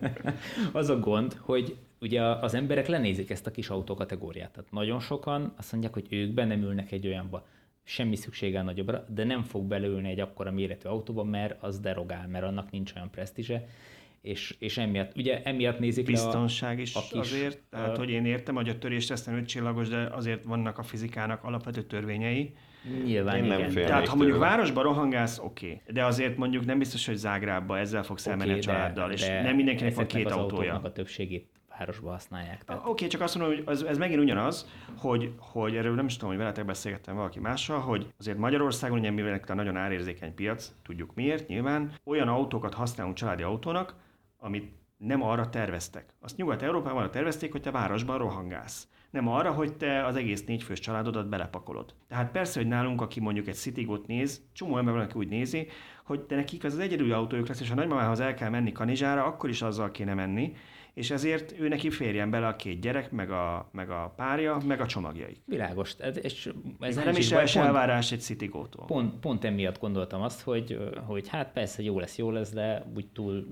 [0.73, 4.51] az a gond, hogy ugye az emberek lenézik ezt a kis autókategóriát.
[4.51, 7.47] Tehát nagyon sokan azt mondják, hogy ők benne ülnek egy olyanba
[7.85, 12.45] semmi szüksége nagyobbra, de nem fog belőlni egy akkora méretű autóba, mert az derogál, mert
[12.45, 13.67] annak nincs olyan presztízse,
[14.21, 17.99] és, és emiatt, ugye emiatt nézik Biztonság le a, is a kis, azért, tehát a,
[17.99, 21.83] hogy én értem, hogy a törés teszten öt csillagos, de azért vannak a fizikának alapvető
[21.83, 22.55] törvényei.
[23.05, 23.75] Nyilván, én igen.
[23.75, 25.95] Tehát ha mondjuk városba rohangálsz, oké, okay.
[25.95, 29.21] de azért mondjuk nem biztos, hogy Zágrábba ezzel fogsz okay, elmenni a családdal, de, és
[29.21, 30.81] de nem mindenkinek van két az autója.
[30.83, 32.65] a többségét városba használják.
[32.65, 32.83] Tehát...
[32.83, 36.15] Oké, okay, csak azt mondom, hogy ez, ez megint ugyanaz, hogy, hogy erről nem is
[36.15, 41.15] tudom, hogy veletek beszélgettem valaki mással, hogy azért Magyarországon, ugye mivel nagyon árérzékeny piac, tudjuk
[41.15, 43.95] miért, nyilván, olyan autókat használunk családi autónak,
[44.39, 46.15] amit nem arra terveztek.
[46.21, 48.89] Azt Nyugat-Európában arra tervezték, hogy te városban rohangálsz.
[49.11, 51.95] Nem arra, hogy te az egész négyfős családodat belepakolod.
[52.09, 55.69] Tehát persze, hogy nálunk, aki mondjuk egy Citigot néz, csomó ember van, aki úgy nézi,
[56.05, 59.25] hogy de nekik az az egyedüli autójuk lesz, és ha nagymamához el kell menni Kanizsára,
[59.25, 60.55] akkor is azzal kéne menni,
[60.95, 64.81] és ezért ő neki férjen bele a két gyerek, meg a, meg a párja, meg
[64.81, 65.41] a csomagjaik.
[65.45, 65.95] Világos.
[65.99, 68.85] Ez, és ez nem, nem is els elvárás egy Citigótól.
[68.85, 73.07] Pont, pont emiatt gondoltam azt, hogy, hogy hát persze jó lesz, jó lesz, de úgy
[73.07, 73.47] túl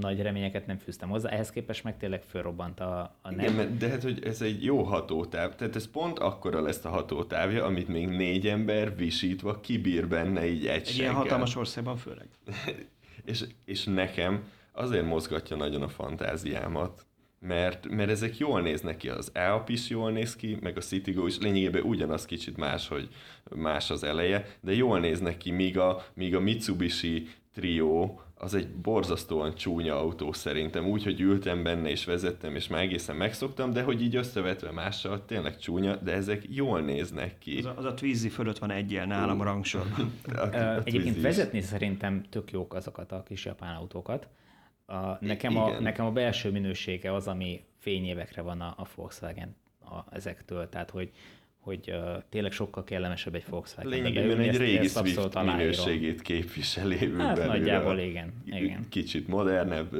[0.00, 1.28] nagy reményeket nem fűztem hozzá.
[1.28, 3.54] Ehhez képest meg tényleg fölrobbant a, a nem.
[3.54, 5.54] Igen, de hát, hogy ez egy jó hatótáv.
[5.54, 10.66] Tehát ez pont akkora lesz a hatótávja, amit még négy ember visítva kibír benne így
[10.66, 12.28] egy Egy ilyen hatalmas országban főleg.
[13.24, 14.42] és, és nekem
[14.78, 17.06] azért mozgatja nagyon a fantáziámat,
[17.40, 21.26] mert, mert ezek jól néznek ki, az Alp is jól néz ki, meg a Citigo
[21.26, 23.08] is lényegében ugyanaz kicsit más, hogy
[23.54, 28.68] más az eleje, de jól néznek ki, míg a, míg a Mitsubishi Trio az egy
[28.68, 33.82] borzasztóan csúnya autó szerintem, úgy, hogy ültem benne és vezettem, és már egészen megszoktam, de
[33.82, 37.58] hogy így összevetve mással tényleg csúnya, de ezek jól néznek ki.
[37.58, 40.12] Az a, az a Twizy fölött van egy ilyen nálam a rangsorban.
[40.84, 44.28] Egyébként vezetni szerintem tök jók azokat a kis japán autókat,
[44.88, 50.14] a, nekem, a, nekem a belső minősége az, ami fényévekre van a, a Volkswagen a,
[50.14, 51.10] ezektől, tehát hogy,
[51.58, 53.90] hogy uh, tényleg sokkal kellemesebb egy Volkswagen.
[53.90, 57.12] Lényegében egy régi Swift minőségét képviseli.
[57.18, 58.88] Hát nagyjából igen, igen.
[58.88, 59.96] Kicsit modernebb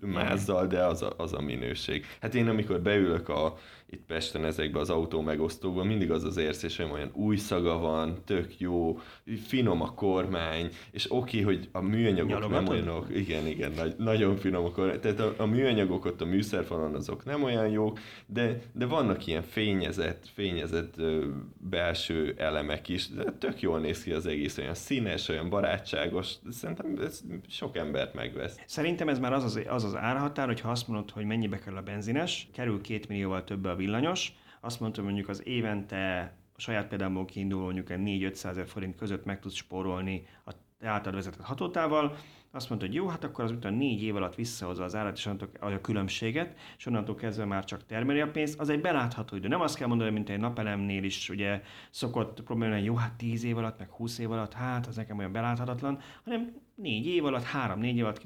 [0.00, 2.06] mázzal, de az a, az a minőség.
[2.20, 3.58] Hát én amikor beülök a,
[3.90, 8.58] itt Pesten ezekbe az autó megosztókban mindig az az érzésem, olyan új szaga van, tök
[8.58, 8.98] jó,
[9.46, 12.64] finom a kormány, és oké, hogy a műanyagok Nyalogatod?
[12.64, 16.24] nem olyanok, igen, igen, nagy, nagyon finom a kormány, tehát a, a műanyagok ott a
[16.24, 21.26] műszerfalon azok nem olyan jók, de, de vannak ilyen fényezett, fényezett ö,
[21.70, 26.98] belső elemek is, de tök jól néz ki az egész, olyan színes, olyan barátságos, szerintem
[27.04, 28.56] ez sok embert megvesz.
[28.66, 31.76] Szerintem ez már az az, az, az árhatár, hogy ha azt mondod, hogy mennyibe kell
[31.76, 36.88] a benzines, kerül két millióval több a villanyos, azt mondtam, mondjuk az évente a saját
[36.88, 42.16] példámból kiinduló mondjuk 4-500 ezer forint között meg tudsz spórolni a te által vezetett hatótával,
[42.52, 45.26] azt mondta, hogy jó, hát akkor az utána négy év alatt visszahozza az árat, és
[45.26, 49.48] onnantól a különbséget, és onnantól kezdve már csak termeli a pénzt, az egy belátható idő.
[49.48, 53.44] Nem azt kell mondani, mint egy napelemnél is ugye szokott probléma, hogy jó, hát 10
[53.44, 57.42] év alatt, meg 20 év alatt, hát az nekem olyan beláthatatlan, hanem négy év alatt,
[57.42, 58.22] három-négy év alatt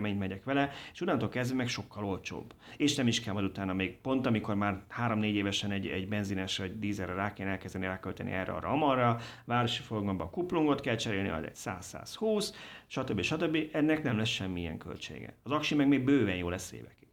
[0.00, 2.54] mennyit megyek vele, és onnantól kezdve meg sokkal olcsóbb.
[2.76, 6.58] És nem is kell majd utána még pont, amikor már 3-4 évesen egy, egy benzines
[6.58, 11.28] vagy dízelre rá kéne elkezdeni rákölteni erre, arra, amarra, városi forgalomban a kuplungot kell cserélni,
[11.28, 12.54] az egy 100-120,
[12.86, 13.20] stb.
[13.20, 13.56] stb.
[13.72, 15.34] Ennek nem lesz semmilyen költsége.
[15.42, 17.08] Az aksi meg még bőven jó lesz évekig.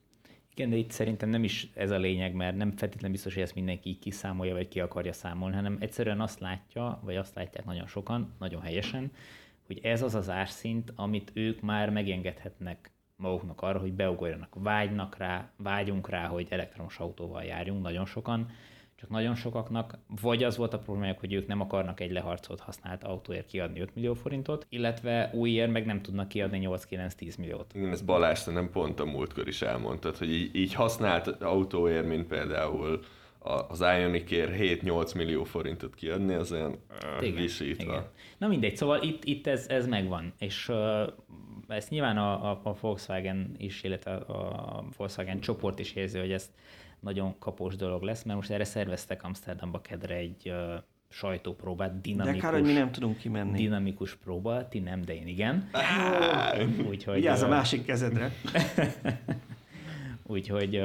[0.57, 3.55] Igen, de itt szerintem nem is ez a lényeg, mert nem feltétlenül biztos, hogy ezt
[3.55, 7.87] mindenki így kiszámolja, vagy ki akarja számolni, hanem egyszerűen azt látja, vagy azt látják nagyon
[7.87, 9.11] sokan, nagyon helyesen,
[9.65, 14.53] hogy ez az az árszint, amit ők már megengedhetnek maguknak arra, hogy beugorjanak.
[14.53, 18.49] Vágynak rá, vágyunk rá, hogy elektromos autóval járjunk, nagyon sokan,
[18.95, 23.03] csak nagyon sokaknak vagy az volt a problémájuk, hogy ők nem akarnak egy leharcolt használt
[23.03, 27.73] autóért kiadni 5 millió forintot, illetve újért meg nem tudnak kiadni 8-9-10 milliót.
[27.73, 32.27] Igen, ez Balázs nem pont a múltkor is elmondtad, hogy így, így használt autóért, mint
[32.27, 32.99] például
[33.45, 36.75] az Ionicért 7-8 millió forintot kiadni, az olyan
[37.21, 37.91] igen, visítva.
[37.91, 38.03] Igen.
[38.37, 41.01] Na mindegy, szóval itt, itt ez, ez megvan, és uh,
[41.67, 46.51] ezt nyilván a, a, a Volkswagen is, illetve a Volkswagen csoport is érzi, hogy ez
[46.99, 50.73] nagyon kapós dolog lesz, mert most erre szerveztek Amsterdamba kedre egy uh,
[51.09, 52.41] sajtópróbát, dinamikus.
[52.41, 53.57] De kár, hogy mi nem tudunk kimenni.
[53.57, 55.69] Dinamikus próba, ti nem, de én igen.
[56.89, 57.15] Úgyhogy...
[57.15, 58.31] Vigyázz a másik kezedre.
[60.27, 60.75] Úgyhogy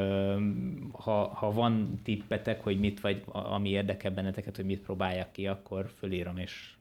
[0.92, 5.88] ha, ha van tippetek, hogy mit vagy, ami érdekel benneteket, hogy mit próbáljak ki, akkor
[5.88, 6.74] fölírom, és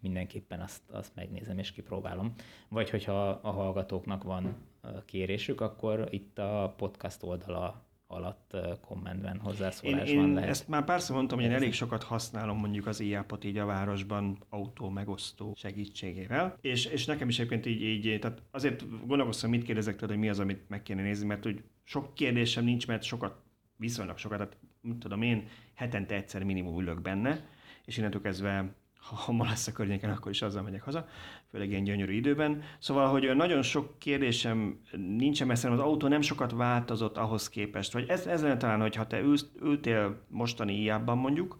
[0.00, 2.34] mindenképpen azt, azt megnézem és kipróbálom.
[2.68, 4.56] Vagy hogyha a hallgatóknak van
[5.04, 10.28] kérésük, akkor itt a podcast oldala alatt kommentben hozzászólás én, van.
[10.28, 10.48] Én lehet.
[10.48, 14.38] ezt már párszor mondtam, hogy én elég sokat használom mondjuk az iAppot így a városban
[14.48, 19.94] autó megosztó segítségével, és, és nekem is egyébként így, így, tehát azért gondolkoztam, mit kérdezek
[19.94, 23.42] tőled, hogy mi az, amit meg kéne nézni, mert hogy sok kérdésem nincs, mert sokat,
[23.76, 24.56] viszonylag sokat, tehát
[24.98, 27.46] tudom én, hetente egyszer minimum ülök benne,
[27.84, 28.74] és innentől kezdve
[29.04, 31.08] ha ma lesz a környéken, akkor is azzal megyek haza,
[31.50, 32.62] főleg ilyen gyönyörű időben.
[32.78, 34.80] Szóval, hogy nagyon sok kérdésem
[35.16, 38.96] nincsen, mert az autó nem sokat változott ahhoz képest, vagy ez, ez lenne talán, hogy
[38.96, 41.58] ha te ülsz, ültél mostani iában mondjuk,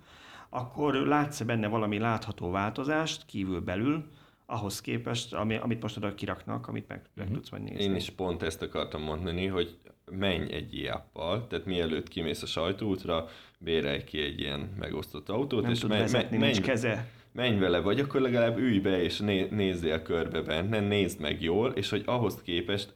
[0.49, 4.05] akkor látsz benne valami látható változást kívül-belül,
[4.47, 7.35] ahhoz képest, ami, amit most oda kiraknak, amit meg, meg uh-huh.
[7.35, 7.83] tudsz majd nézni.
[7.83, 9.79] Én is pont ezt akartam mondani, hogy
[10.11, 13.29] menj egy iappal, tehát mielőtt kimész a sajtóútra,
[13.59, 17.09] bérelj ki egy ilyen megosztott autót, Nem és tud menj, vezetni, menj, nincs keze.
[17.35, 21.71] Menj vele, vagy akkor legalább ülj be és né- nézzél körbe benne, nézd meg jól,
[21.71, 22.93] és hogy ahhoz képest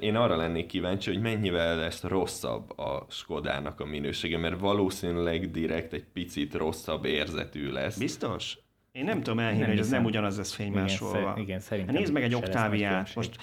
[0.00, 5.92] én arra lennék kíváncsi, hogy mennyivel lesz rosszabb a Skodának a minősége, mert valószínűleg direkt
[5.92, 7.98] egy picit rosszabb érzetű lesz.
[7.98, 8.58] Biztos?
[8.92, 11.18] Én nem tudom elhinni, Nem hogy ez nem ugyanaz lesz fénymásolva.
[11.18, 13.14] Igen, szer- igen, szerintem Hát nézd meg egy Octaviát.
[13.14, 13.36] Most,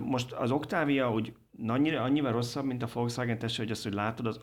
[0.00, 1.32] most az Octavia úgy
[1.66, 4.40] annyira, annyival rosszabb, mint a Volkswagen teste, hogy azt, hogy látod az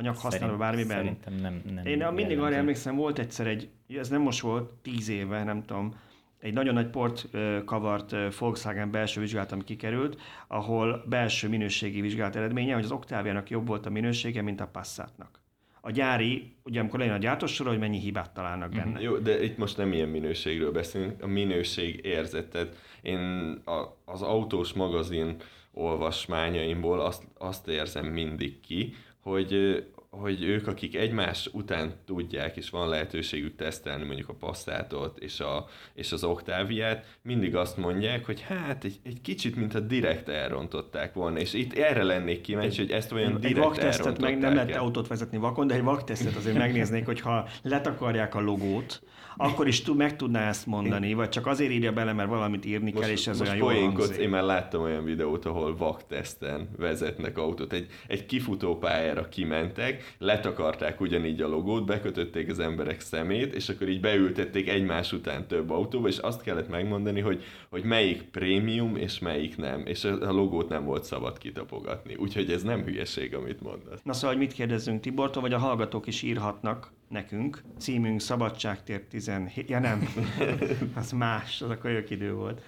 [0.00, 0.96] anyag bármiben.
[0.96, 5.08] Szerintem nem, nem Én mindig arra emlékszem, volt egyszer egy, ez nem most volt, tíz
[5.08, 5.94] éve, nem tudom,
[6.40, 7.28] egy nagyon nagy port
[7.64, 13.66] kavart Volkswagen belső vizsgálat, ami kikerült, ahol belső minőségi vizsgálat eredménye, hogy az Octaviának jobb
[13.66, 15.40] volt a minősége, mint a Passatnak.
[15.80, 19.00] A gyári, ugye amikor lejön a gyártósor, hogy mennyi hibát találnak benne.
[19.00, 22.76] Jó, de itt most nem ilyen minőségről beszélünk, a minőség érzetet.
[23.02, 23.18] Én
[23.64, 25.36] a, az autós magazin
[25.72, 32.88] olvasmányaimból azt, azt érzem mindig ki, hogy, hogy ők, akik egymás után tudják, és van
[32.88, 38.84] lehetőségük tesztelni mondjuk a Passatot és, a, és az Octaviát, mindig azt mondják, hogy hát
[38.84, 43.32] egy, egy kicsit, mintha direkt elrontották volna, és itt erre lennék kíváncsi, hogy ezt olyan
[43.32, 47.48] egy direkt vaktesztet meg nem lehet autót vezetni vakon, de egy vaktesztet azért megnéznék, hogyha
[47.62, 49.02] letakarják a logót,
[49.42, 52.92] akkor is tud, meg tudná ezt mondani, vagy csak azért írja bele, mert valamit írni
[52.92, 54.16] kell, és ez most olyan jól hangzik.
[54.16, 57.72] én már láttam olyan videót, ahol vakteszten vezetnek autót.
[57.72, 64.00] Egy, egy kifutópályára kimentek, letakarták ugyanígy a logót, bekötötték az emberek szemét, és akkor így
[64.00, 69.56] beültették egymás után több autóba, és azt kellett megmondani, hogy, hogy melyik prémium, és melyik
[69.56, 69.82] nem.
[69.86, 72.14] És a a logót nem volt szabad kitapogatni.
[72.14, 74.00] Úgyhogy ez nem hülyeség, amit mondasz.
[74.02, 77.62] Na szóval, hogy mit kérdezzünk Tibortól, vagy a hallgatók is írhatnak nekünk.
[77.78, 79.68] Címünk Szabadságtér 17...
[79.68, 80.02] Ja nem,
[80.94, 82.62] az más, az a kölyök idő volt.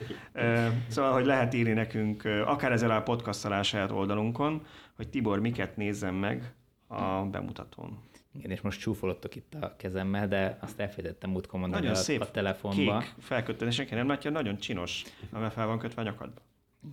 [0.89, 4.67] Szóval, hogy lehet írni nekünk, akár ezzel a podcast alá a saját oldalunkon,
[4.97, 6.55] hogy Tibor miket nézzen meg
[6.87, 7.99] a bemutatón.
[8.35, 12.21] Igen, és most csúfolottok itt a kezemmel, de azt elfelejtettem múltkor mondani Nagyon a, szép
[12.21, 12.99] a telefonba.
[12.99, 16.41] kék felkötő, senki nem látja, nagyon csinos, amivel fel van kötve a nyakadba.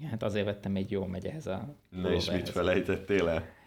[0.09, 3.57] Hát azért vettem egy jó megy ehhez a Na és mit felejtettél el?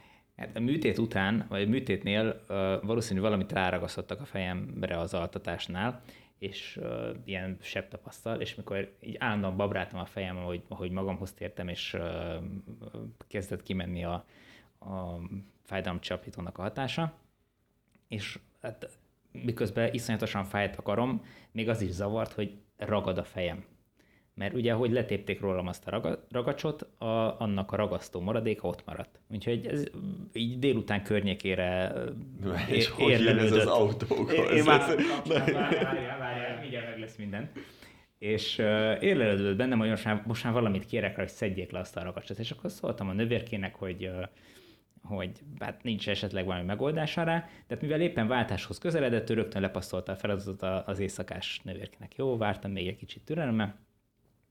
[0.43, 6.03] Hát a műtét után, vagy a műtétnél uh, valószínű valamit ráragasztottak a fejemre az altatásnál,
[6.38, 11.32] és uh, ilyen sebb tapasztal, és mikor így állandóan babráltam a fejem, ahogy, ahogy magamhoz
[11.32, 12.03] tértem, és uh,
[13.28, 14.24] kezdett kimenni a,
[14.78, 15.18] a
[15.62, 17.12] fájdalomcsapítónak a hatása,
[18.09, 18.99] és hát
[19.32, 23.64] miközben iszonyatosan fájt a karom, még az is zavart, hogy ragad a fejem.
[24.34, 28.84] Mert ugye, ahogy letépték rólam azt a raga, ragacsot, a, annak a ragasztó maradéka ott
[28.86, 29.20] maradt.
[29.30, 29.84] Úgyhogy ez
[30.32, 31.92] így délután környékére
[32.68, 34.32] És é- hogy jön ez az autókhoz?
[34.32, 34.86] Én- én már-
[35.28, 37.50] Várjál, várjál, mindjárt meg lesz minden.
[38.18, 41.78] És uh, érlelődött bennem, hogy most már, most már valamit kérek rá, hogy szedjék le
[41.78, 42.38] azt a ragacsot.
[42.38, 44.22] És akkor szóltam a nővérkének, hogy uh,
[45.02, 47.48] hogy hát nincs esetleg valami megoldása rá.
[47.66, 52.16] Tehát mivel éppen váltáshoz közeledett, ő rögtön lepasztolta a feladatot az éjszakás nővérkének.
[52.16, 53.78] Jó, vártam még egy kicsit türelemmel,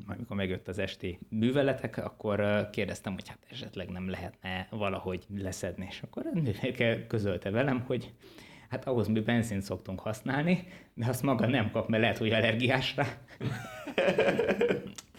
[0.06, 5.86] majd mikor megjött az esti műveletek, akkor kérdeztem, hogy hát esetleg nem lehetne valahogy leszedni,
[5.90, 8.14] és akkor a közölte velem, hogy
[8.70, 12.96] hát ahhoz mi benzint szoktunk használni, de azt maga nem kap, mert lehet, hogy allergiás
[12.96, 13.06] rá.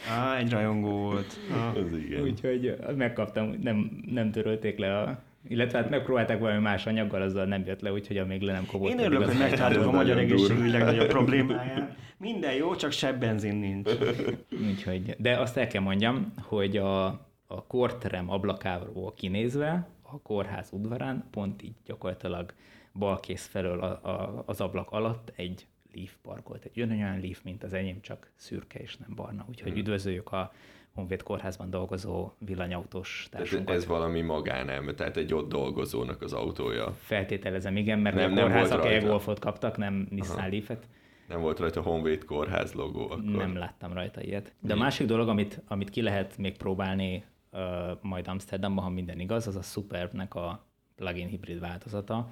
[0.09, 1.39] Á, egy rajongó volt.
[1.51, 1.77] Ah.
[1.77, 2.23] Az igen.
[2.23, 7.63] Úgyhogy megkaptam, nem, nem törölték le a illetve hát megpróbálták valami más anyaggal, azzal nem
[7.67, 8.91] jött le, úgyhogy amíg le nem kobott.
[8.91, 11.97] Én örülök, hogy megtaláltuk a magyar egészségügy legnagyobb problémáját.
[12.17, 13.91] Minden jó, csak sebb benzin nincs.
[14.69, 17.07] Úgyhogy, de azt el kell mondjam, hogy a,
[17.47, 22.55] a korterem ablakáról kinézve a kórház udvarán pont így gyakorlatilag
[22.93, 26.65] balkész felől a, a, az ablak alatt egy Leaf parkolt.
[26.65, 29.45] Egy olyan Leaf, mint az enyém, csak szürke és nem barna.
[29.49, 30.53] Úgyhogy üdvözöljük a
[30.95, 33.75] Honvéd kórházban dolgozó villanyautós társunkat.
[33.75, 36.93] ez valami magánelme, tehát egy ott dolgozónak az autója.
[36.93, 40.89] Feltételezem, igen, mert Nem, nem, a nem kórházak e-golfot kaptak, nem Nissan Leaf-et.
[41.29, 43.23] Nem volt rajta Honvéd kórház logó akkor.
[43.23, 44.55] Nem láttam rajta ilyet.
[44.61, 47.61] De a másik dolog, amit, amit ki lehet még próbálni uh,
[48.01, 52.31] majd Amsterdamban, ha minden igaz, az a Superbnek a plug-in hibrid változata,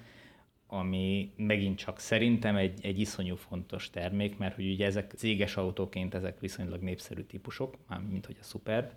[0.72, 6.14] ami megint csak szerintem egy, egy iszonyú fontos termék, mert hogy ugye ezek céges autóként
[6.14, 7.76] ezek viszonylag népszerű típusok,
[8.08, 8.90] mint hogy a Superb,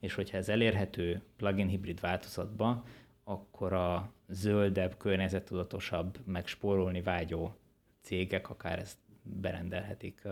[0.00, 2.84] és hogyha ez elérhető plug-in hibrid változatba,
[3.24, 7.54] akkor a zöldebb, környezettudatosabb, meg spórolni vágyó
[8.00, 10.22] cégek akár ezt berendelhetik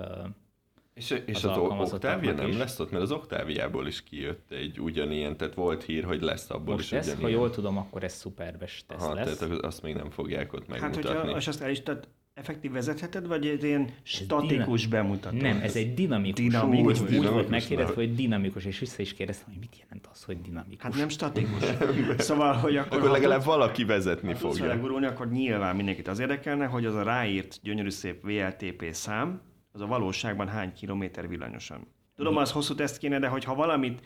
[0.95, 2.57] És, és az az, Octavia nem is.
[2.57, 6.75] lesz ott, mert az Octaviából is kijött egy ugyanilyen, tehát volt hír, hogy lesz abból
[6.75, 7.39] Most is ez, ha ugyanilyen.
[7.39, 9.37] jól tudom, akkor ez szuperbes teszt Aha, lesz.
[9.37, 11.19] tehát azt még nem fogják ott Hát, megmutatni.
[11.19, 15.37] hogyha, és azt el is, tehát effektív vezetheted, vagy egy ilyen statikus bemutató?
[15.37, 16.45] Nem, ez egy dinamikus.
[16.45, 20.09] Dinamikus, úgy, úgy dinamikus, volt megkérdezve, hogy dinamikus, és vissza is kérdeztem, hogy mit jelent
[20.13, 20.83] az, hogy dinamikus.
[20.83, 21.63] Hát nem statikus.
[22.27, 24.79] szóval, hogy akkor, Akkor ha legalább valaki vezetni ha fogja.
[24.79, 29.41] gurulni, akkor nyilván mindenkit az érdekelne, hogy az a ráírt gyönyörű szép VLTP szám,
[29.73, 31.87] az a valóságban hány kilométer villanyosan.
[32.17, 34.03] Tudom, az hosszú teszt kéne, de hogyha valamit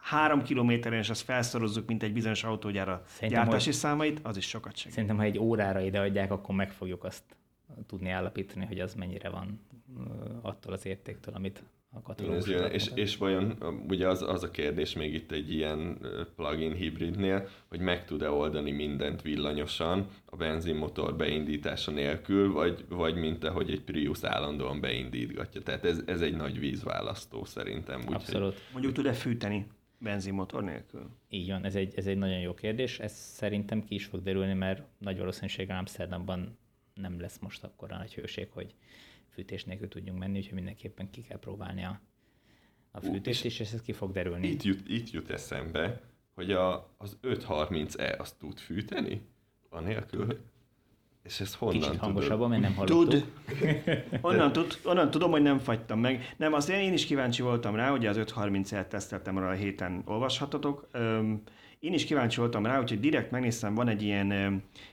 [0.00, 4.48] három kilométeren, és azt felszorozzuk, mint egy bizonyos autógyára Szerintem, gyártási hogy- számait, az is
[4.48, 4.92] sokat segít.
[4.92, 7.22] Szerintem, ha egy órára ideadják, akkor meg fogjuk azt
[7.86, 9.60] tudni állapítani, hogy az mennyire van
[10.42, 11.62] attól az értéktől, amit
[11.96, 12.48] a katalógus.
[12.72, 15.98] és, és vajon ugye az, az a kérdés még itt egy ilyen
[16.36, 23.38] plug-in hibridnél, hogy meg tud-e oldani mindent villanyosan a benzinmotor beindítása nélkül, vagy, vagy mint
[23.38, 25.62] te, hogy egy Prius állandóan beindítgatja.
[25.62, 27.98] Tehát ez, ez egy nagy vízválasztó szerintem.
[27.98, 28.56] Úgyhogy Abszolút.
[28.72, 29.66] Mondjuk tud-e fűteni
[29.98, 31.10] benzinmotor nélkül?
[31.28, 32.98] Így van, ez egy, ez egy nagyon jó kérdés.
[32.98, 36.58] Ez szerintem ki is fog derülni, mert nagy valószínűséggel Amsterdamban
[36.94, 38.74] nem lesz most akkor nagy hőség, hogy
[39.36, 42.00] fűtés nélkül tudjunk menni, úgyhogy mindenképpen ki kell próbálni a,
[42.90, 44.46] a Ú, fűtést, és ez ki fog derülni.
[44.46, 46.00] Itt jut, itt jut eszembe,
[46.34, 49.20] hogy a, az 530e azt tud fűteni?
[49.68, 50.38] Anélkül?
[51.22, 52.04] És ez honnan Kicsit tudod?
[52.04, 53.10] hangosabban, mert nem hallottuk.
[53.10, 53.26] Tud.
[54.20, 56.34] Onnan, tud, onnan tudom, hogy nem fagytam meg.
[56.36, 60.88] Nem, azt én is kíváncsi voltam rá, ugye az 5.30-et teszteltem arra a héten, olvashatotok.
[60.92, 61.42] Öm,
[61.86, 64.32] én is kíváncsi voltam rá, úgyhogy direkt megnéztem, van egy ilyen,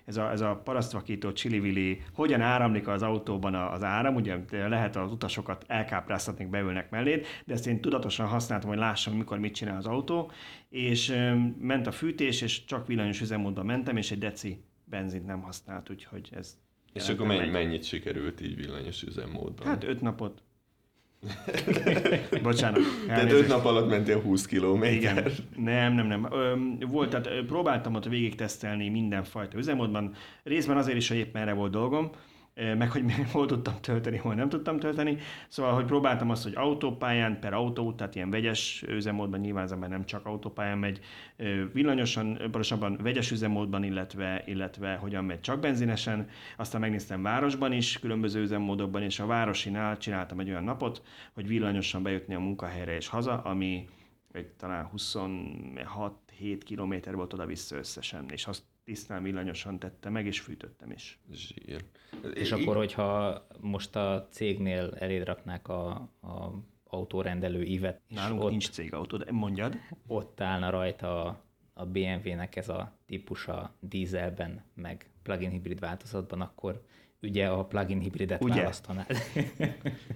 [0.05, 5.11] ez a, ez a parasztvakító csili hogyan áramlik az autóban az áram, ugye lehet az
[5.11, 9.85] utasokat elkápráztatni, beülnek melléd, de ezt én tudatosan használtam, hogy lássam, mikor mit csinál az
[9.85, 10.31] autó,
[10.69, 11.13] és
[11.59, 16.29] ment a fűtés, és csak villanyos üzemmódban mentem, és egy deci benzint nem használt, úgyhogy
[16.35, 16.57] ez
[16.93, 19.67] És akkor mennyi, egy- mennyit sikerült így villanyos üzemmódban?
[19.67, 20.43] Hát öt napot.
[22.43, 22.81] Bocsánat.
[23.07, 25.17] Tehát öt nap alatt mentél 20 kilométer.
[25.17, 25.31] Igen.
[25.55, 26.27] Nem, nem, nem.
[26.31, 26.55] Ö,
[26.87, 30.13] volt, tehát próbáltam ott végig tesztelni mindenfajta üzemmódban.
[30.43, 32.09] Részben azért is, hogy éppen erre volt dolgom,
[32.55, 35.17] meg hogy hol tudtam tölteni, hol nem tudtam tölteni.
[35.47, 40.05] Szóval, hogy próbáltam azt, hogy autópályán per autó, tehát ilyen vegyes üzemmódban, nyilván az nem
[40.05, 40.99] csak autópályán megy,
[41.73, 46.29] villanyosan, pontosabban vegyes üzemmódban, illetve, illetve hogyan megy csak benzinesen.
[46.57, 51.01] Aztán megnéztem városban is, különböző üzemmódokban, és a városinál csináltam egy olyan napot,
[51.33, 53.87] hogy villanyosan bejutni a munkahelyre és haza, ami
[54.31, 60.91] egy talán 26-7 kilométer volt oda-vissza összesen, és azt tisztán villanyosan tette meg, és fűtöttem
[60.91, 61.19] is.
[61.31, 61.83] Zsír.
[62.33, 65.89] És akkor, hogyha most a cégnél eléd raknák a,
[66.21, 66.51] a
[66.83, 69.77] autórendelő ívet, és Nálunk ott, nincs cégautó, de mondjad.
[70.07, 76.85] ott állna rajta a, a BMW-nek ez a típusa dízelben, meg plug-in hibrid változatban, akkor
[77.21, 78.55] ugye a plug-in hibridet Ugye?
[78.55, 79.05] választanád.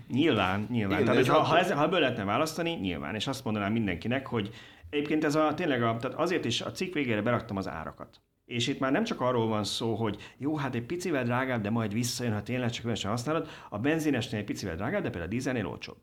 [0.07, 1.01] Nyilván, nyilván.
[1.01, 3.15] Igen, Tehát, ez ha, ha, ez, ha ebből lehetne választani, nyilván.
[3.15, 4.53] És azt mondanám mindenkinek, hogy
[4.89, 8.21] egyébként ez a tényleg, a, tehát azért is a cikk végére beraktam az árakat.
[8.47, 11.69] És itt már nem csak arról van szó, hogy jó, hát egy picivel drágább, de
[11.69, 13.47] majd visszajön, ha tényleg csak olyan használod.
[13.69, 15.97] A benzinesnél egy picivel drágább, de például a dízelnél olcsóbb.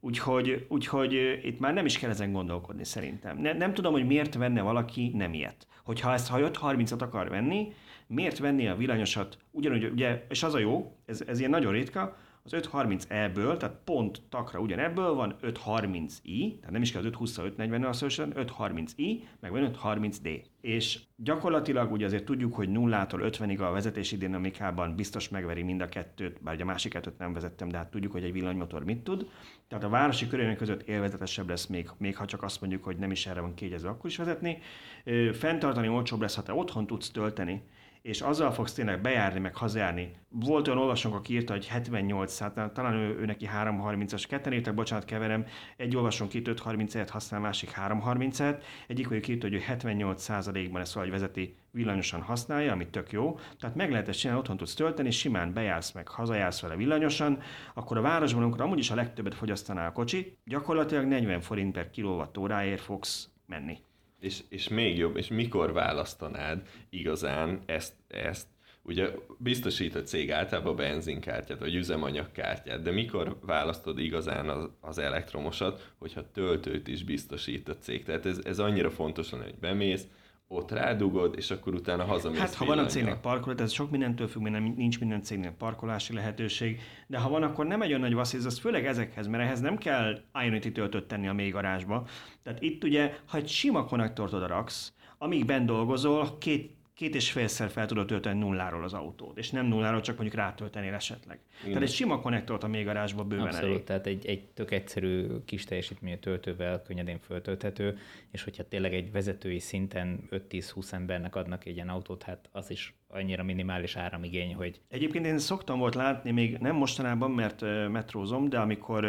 [0.00, 3.38] Úgyhogy, úgyhogy itt már nem is kell ezen gondolkodni szerintem.
[3.38, 5.66] Ne, nem tudom, hogy miért venne valaki nem ilyet.
[5.84, 7.72] Hogyha ezt ha 5.30-at akar venni,
[8.06, 12.16] miért venni a villanyosat ugyanúgy, ugye, és az a jó, ez, ez ilyen nagyon ritka,
[12.46, 18.32] az 530E-ből, tehát pont takra ugyanebből van 530i, tehát nem is kell az 520-540 asszosan,
[18.36, 20.42] 530i, meg van 530D.
[20.60, 25.88] És gyakorlatilag ugye azért tudjuk, hogy nullától 50-ig a vezetési dinamikában biztos megveri mind a
[25.88, 28.98] kettőt, bár ugye a másik kettőt nem vezettem, de hát tudjuk, hogy egy villanymotor mit
[28.98, 29.28] tud.
[29.68, 33.10] Tehát a városi körülmények között élvezetesebb lesz, még, még ha csak azt mondjuk, hogy nem
[33.10, 34.58] is erre van kiegyezve, akkor is vezetni.
[35.04, 37.62] Ö, Fenntartani olcsóbb lesz, ha te otthon tudsz tölteni,
[38.06, 40.14] és azzal fogsz tényleg bejárni, meg hazajárni.
[40.28, 44.74] Volt olyan olvasónk, aki írta, hogy 78, hát talán ő, ő neki 330-as, ketten írtak,
[44.74, 45.46] bocsánat, keverem,
[45.76, 51.14] egy olvasónk itt 530-et használ, másik 330-et, egyik vagy írta, hogy ő 78%-ban ezt valahogy
[51.14, 53.38] vezeti, villanyosan használja, ami tök jó.
[53.60, 57.38] Tehát meg lehet ezt csinálni, otthon tudsz tölteni, simán bejársz meg, hazajársz vele villanyosan,
[57.74, 61.90] akkor a városban, amikor amúgy is a legtöbbet fogyasztaná a kocsi, gyakorlatilag 40 forint per
[61.90, 63.78] kilovattóráért fogsz menni.
[64.26, 68.46] És, és még jobb, és mikor választanád igazán ezt, ezt
[68.82, 75.92] ugye biztosít a cég általában benzinkártyát, vagy üzemanyagkártyát, de mikor választod igazán az, az elektromosat,
[75.98, 78.04] hogyha töltőt is biztosít a cég.
[78.04, 80.06] Tehát ez, ez annyira fontos lenne, hogy bemész,
[80.48, 84.28] ott rádugod, és akkor utána hazamész Hát, ha van a cégnek parkoló, ez sok mindentől
[84.28, 88.14] függ, mert nincs minden cégnek parkolási lehetőség, de ha van, akkor nem egy olyan nagy
[88.14, 92.06] vasszíz, az főleg ezekhez, mert ehhez nem kell Ionity töltőt tenni a mély garázsba.
[92.42, 97.30] Tehát itt ugye, ha egy sima konnektort oda raksz, amíg bent dolgozol, két, két és
[97.32, 101.38] félszer fel tudod tölteni nulláról az autót, és nem nulláról, csak mondjuk rátöltenél esetleg.
[101.58, 101.72] Igen.
[101.72, 103.84] Tehát egy sima konnektort a mély garázsba bőven Abszolút, elég.
[103.84, 107.98] tehát egy, egy tök egyszerű kis teljesítményű töltővel könnyedén föltölthető,
[108.30, 112.94] és hogyha tényleg egy vezetői szinten 5-10-20 embernek adnak egy ilyen autót, hát az is
[113.08, 114.80] annyira minimális áramigény, hogy...
[114.88, 119.06] Egyébként én szoktam volt látni, még nem mostanában, mert metrózom, de amikor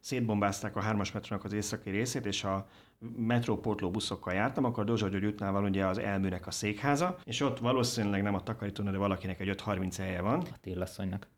[0.00, 2.68] szétbombázták a hármas metrónak az északi részét, és a
[3.16, 7.58] metróportló buszokkal jártam, akkor Dozsa György útnál van ugye az elműnek a székháza, és ott
[7.58, 10.42] valószínűleg nem a takarítónál, de valakinek egy 5.30 elje van.
[10.60, 11.28] Tillasszonynak.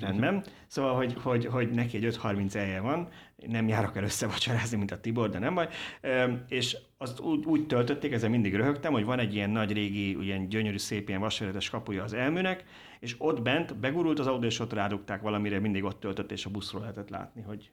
[0.00, 0.44] Rendben.
[0.66, 5.00] Szóval, hogy, hogy, hogy neki egy 5.30 elje van, nem járok el összevacsorázni, mint a
[5.00, 5.68] Tibor, de nem baj.
[6.48, 10.48] És azt úgy, úgy töltötték, ezzel mindig röhögtem, hogy van egy ilyen nagy régi, ilyen
[10.48, 12.64] gyönyörű, szép ilyen vasveretes kapuja az elműnek,
[13.00, 16.50] és ott bent begurult az autó, és ott rádugták valamire, mindig ott töltött, és a
[16.50, 17.70] buszról lehetett látni, hogy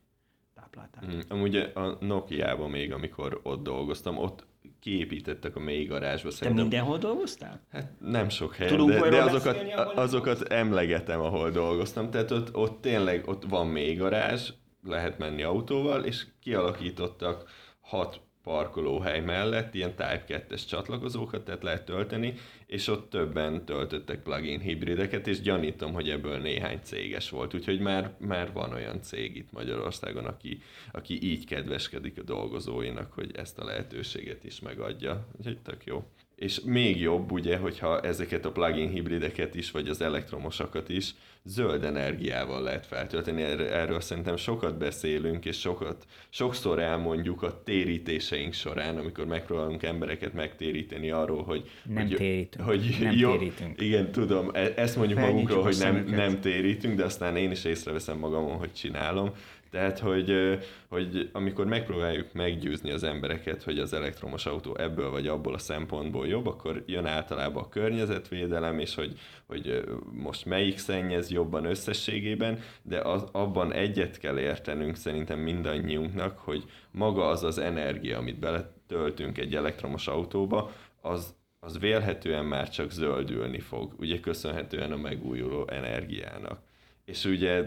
[0.77, 1.15] táplálták.
[1.15, 4.45] Mm, amúgy a Nokia-ban még, amikor ott dolgoztam, ott
[4.79, 6.31] kiépítettek a mély garázsba.
[6.31, 6.55] Szerintem...
[6.55, 7.61] Te mindenhol dolgoztál?
[7.71, 9.57] Hát nem sok helyen, Tudunk de, de azokat,
[9.95, 12.09] azokat emlegetem, ahol dolgoztam.
[12.09, 14.49] Tehát ott, ott tényleg ott van mély garázs,
[14.83, 17.49] lehet menni autóval, és kialakítottak
[17.79, 22.33] hat parkolóhely mellett ilyen Type 2-es csatlakozókat, tehát lehet tölteni,
[22.65, 28.13] és ott többen töltöttek plugin hibrideket, és gyanítom, hogy ebből néhány céges volt, úgyhogy már,
[28.17, 33.65] már van olyan cég itt Magyarországon, aki, aki így kedveskedik a dolgozóinak, hogy ezt a
[33.65, 36.03] lehetőséget is megadja, úgyhogy tök jó.
[36.35, 41.13] És még jobb, ugye, hogyha ezeket a plugin hibrideket is, vagy az elektromosakat is
[41.47, 43.41] zöld energiával lehet feltölteni.
[43.41, 51.11] Erről szerintem sokat beszélünk, és sokat, sokszor elmondjuk a térítéseink során, amikor megpróbálunk embereket megtéríteni
[51.11, 51.69] arról, hogy...
[51.83, 52.65] Nem hogy, térítünk.
[52.65, 53.81] Hogy nem jó, térítünk.
[53.81, 58.17] Igen, tudom, e- ezt mondjuk magunkról, hogy nem, nem térítünk, de aztán én is észreveszem
[58.17, 59.31] magamon, hogy csinálom.
[59.69, 60.59] Tehát, hogy,
[60.89, 66.27] hogy amikor megpróbáljuk meggyőzni az embereket, hogy az elektromos autó ebből vagy abból a szempontból
[66.27, 72.99] jobb, akkor jön általában a környezetvédelem, és hogy, hogy most melyik szennyez jobban összességében, de
[72.99, 79.55] az, abban egyet kell értenünk szerintem mindannyiunknak, hogy maga az az energia, amit beletöltünk egy
[79.55, 86.59] elektromos autóba, az, az vélhetően már csak zöldülni fog, ugye köszönhetően a megújuló energiának.
[87.05, 87.63] És ugye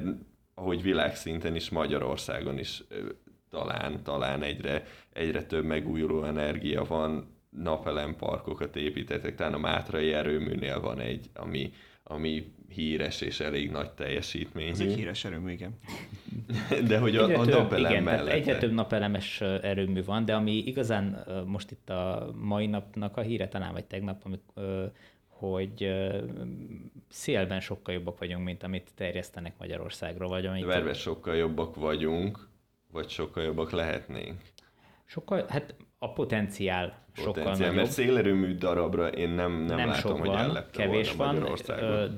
[0.55, 2.82] ahogy világszinten is Magyarországon is
[3.51, 11.01] talán, talán egyre, egyre több megújuló energia van, napelemparkokat építettek, talán a Mátrai erőműnél van
[11.01, 11.72] egy, ami,
[12.03, 14.70] ami híres és elég nagy teljesítményű.
[14.70, 15.78] Ez egy híres erőmű, igen.
[16.88, 18.34] De hogy a, a napelem igen, mellett.
[18.34, 23.48] Egyre több napelemes erőmű van, de ami igazán most itt a mai napnak a híre
[23.48, 24.92] talán, vagy tegnap, amikor
[25.41, 25.93] hogy
[27.09, 30.28] szélben sokkal jobbak vagyunk, mint amit terjesztenek Magyarországról.
[30.28, 32.49] Vagy amit Verve sokkal jobbak vagyunk,
[32.93, 34.41] vagy sokkal jobbak lehetnénk.
[35.05, 37.74] Sokkal, hát a potenciál, potenciál sokkal nagyobb.
[37.74, 41.57] Mert szélerőmű darabra én nem, nem, nem látom, sok hogy van, kevés van,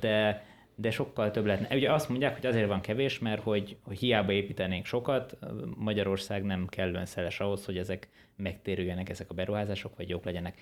[0.00, 0.44] de,
[0.74, 1.76] de sokkal több lehetne.
[1.76, 5.36] Ugye azt mondják, hogy azért van kevés, mert hogy, hogy hiába építenénk sokat,
[5.76, 10.58] Magyarország nem kellően szeles ahhoz, hogy ezek megtérüljenek ezek a beruházások, vagy jók legyenek.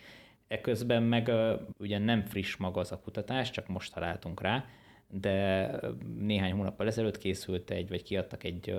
[0.50, 1.30] Eközben meg
[1.78, 4.64] ugye nem friss maga az a kutatás, csak most találtunk rá,
[5.08, 5.70] de
[6.18, 8.74] néhány hónappal ezelőtt készült egy, vagy kiadtak egy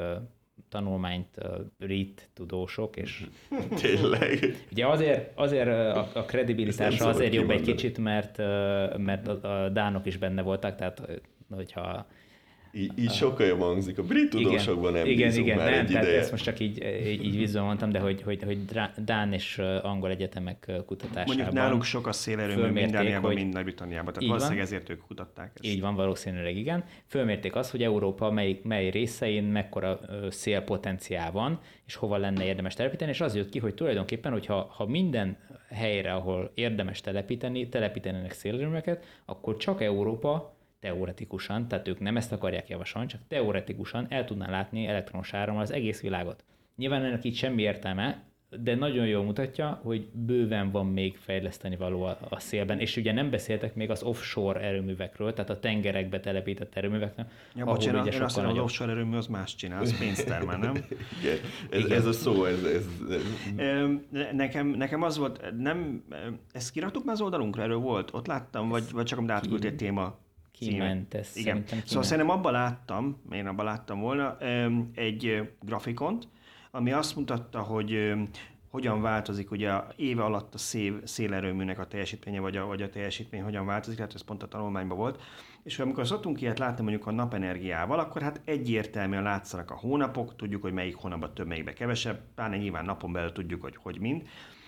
[0.70, 1.38] tanulmányt
[1.78, 3.26] brit tudósok, és
[3.82, 4.40] Tényleg?
[4.72, 8.38] Ugye azért, azért a, a kredibilitása azért jobb egy kicsit, mert,
[8.98, 11.02] mert a, a dánok is benne voltak, tehát
[11.50, 12.08] hogyha
[12.74, 13.98] így, így sokkal jobban hangzik.
[13.98, 16.20] A brit tudósokban nem igen, igen, igen, már nem, egy tehát ideje.
[16.20, 18.60] ezt most csak így, így, vízben mondtam, de hogy, hogy, hogy
[18.98, 23.36] Dán és angol egyetemek kutatásában Mondjuk nálunk sok a szélerőmű minden hogy...
[23.36, 25.74] mind Nagy-Britanniában, tehát valószínűleg ezért ők kutatták ezt.
[25.74, 26.84] Így van, valószínűleg igen.
[27.08, 30.00] Fölmérték azt, hogy Európa mely, mely részein mekkora
[30.30, 34.86] szélpotenciál van, és hova lenne érdemes telepíteni, és az jött ki, hogy tulajdonképpen, hogyha ha
[34.86, 35.38] minden
[35.70, 42.70] helyre, ahol érdemes telepíteni, telepítenének szélerőműveket, akkor csak Európa teoretikusan, tehát ők nem ezt akarják
[42.70, 46.44] javasolni, csak teoretikusan el tudná látni elektromos árammal az egész világot.
[46.76, 48.24] Nyilván ennek itt semmi értelme,
[48.60, 53.12] de nagyon jól mutatja, hogy bőven van még fejleszteni való a, a szélben, és ugye
[53.12, 57.26] nem beszéltek még az offshore erőművekről, tehát a tengerekbe telepített erőművekről.
[57.56, 60.76] Ja, bocsánat, én azt mondom, az offshore erőmű az más csinál, az pénzt termel, nem?
[61.22, 61.38] Igen.
[61.70, 61.98] Ez, Igen.
[61.98, 62.64] ez a szó, ez...
[62.64, 62.88] ez,
[63.58, 63.88] ez...
[64.32, 66.04] Nekem, nekem az volt, nem,
[66.52, 68.14] ezt kiraktuk már az oldalunkra, erről volt?
[68.14, 70.20] Ott láttam, vagy, vagy csak amit átküldtél téma
[70.70, 71.36] Kiment ez.
[71.36, 71.64] Igen.
[71.66, 71.88] Kiment.
[71.88, 74.38] Szóval szerintem abban láttam, én abban láttam volna,
[74.96, 76.28] egy grafikont,
[76.72, 78.14] ami azt mutatta, hogy
[78.72, 82.90] hogyan változik ugye a éve alatt a szél, szélerőműnek a teljesítménye, vagy a, vagy a
[82.90, 85.22] teljesítmény hogyan változik, hát ez pont a tanulmányban volt.
[85.64, 90.62] És amikor szoktunk ilyet látni mondjuk a napenergiával, akkor hát egyértelműen látszanak a hónapok, tudjuk,
[90.62, 94.28] hogy melyik hónapban több, melyikben kevesebb, pláne nyilván napon belül tudjuk, hogy hogy mind.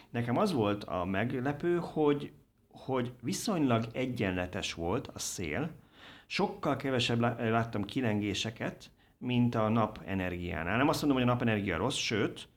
[0.10, 2.32] Nekem az volt a meglepő, hogy,
[2.72, 5.70] hogy viszonylag egyenletes volt a szél,
[6.34, 10.78] sokkal kevesebb láttam kilengéseket, mint a napenergiánál.
[10.78, 12.48] Nem azt mondom, hogy a napenergia rossz, sőt,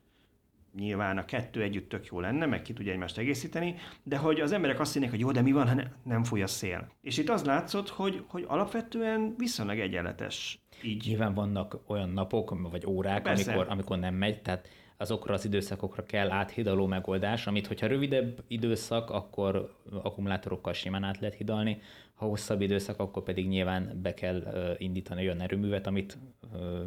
[0.75, 4.53] nyilván a kettő együtt tök jó lenne, meg ki tudja egymást egészíteni, de hogy az
[4.53, 6.93] emberek azt hinnék, hogy jó, de mi van, ha ne, nem fúj a szél.
[7.01, 11.05] És itt az látszott, hogy, hogy alapvetően viszonylag egyenletes így.
[11.07, 16.31] Nyilván vannak olyan napok, vagy órák, amikor, amikor nem megy, tehát azokra az időszakokra kell
[16.31, 21.81] áthidaló megoldás, amit hogyha rövidebb időszak, akkor akkumulátorokkal simán át lehet hidalni,
[22.15, 26.19] ha hosszabb időszak, akkor pedig nyilván be kell indítani olyan erőművet, amit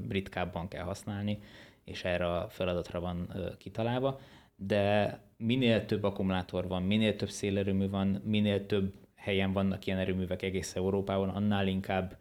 [0.10, 1.40] ritkábban kell használni,
[1.84, 4.20] és erre a feladatra van kitalálva.
[4.56, 10.42] De minél több akkumulátor van, minél több szélerőmű van, minél több helyen vannak ilyen erőművek
[10.42, 12.18] egész Európában, annál inkább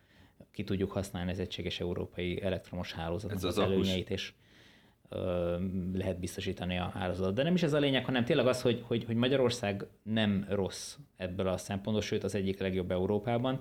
[0.51, 4.33] ki tudjuk használni az egységes európai elektromos hálózatnak az, az előnyeit, és
[5.95, 7.35] lehet biztosítani a hálózatot.
[7.35, 10.97] De nem is ez a lényeg, hanem tényleg az, hogy, hogy, hogy Magyarország nem rossz
[11.17, 13.61] ebből a szempontból, sőt az egyik legjobb Európában,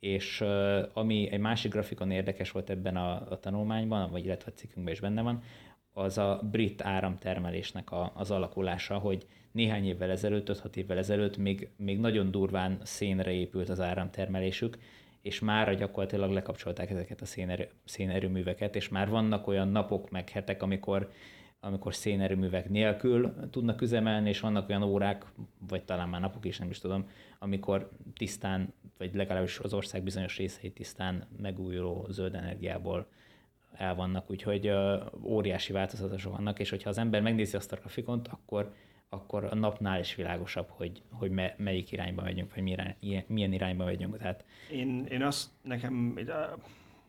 [0.00, 0.44] és
[0.92, 5.00] ami egy másik grafikon érdekes volt ebben a, a tanulmányban, vagy illetve a cikkünkben is
[5.00, 5.42] benne van,
[5.92, 11.68] az a brit áramtermelésnek a, az alakulása, hogy néhány évvel ezelőtt, 5-6 évvel ezelőtt még,
[11.76, 14.78] még nagyon durván szénre épült az áramtermelésük,
[15.28, 20.62] és már gyakorlatilag lekapcsolták ezeket a szénerő, szénerőműveket, és már vannak olyan napok, meg hetek,
[20.62, 21.10] amikor,
[21.60, 25.24] amikor szénerőművek nélkül tudnak üzemelni, és vannak olyan órák,
[25.68, 27.08] vagy talán már napok is, nem is tudom,
[27.38, 33.06] amikor tisztán, vagy legalábbis az ország bizonyos részei tisztán megújuló zöld energiából
[33.72, 34.72] el vannak, úgyhogy
[35.22, 38.74] óriási változatosok vannak, és hogyha az ember megnézi azt a grafikont, akkor
[39.08, 42.96] akkor a napnál is világosabb, hogy, hogy me, melyik irányba megyünk, vagy milyen,
[43.26, 44.18] milyen irányba megyünk.
[44.18, 44.44] Tehát...
[44.72, 46.18] Én, én azt nekem,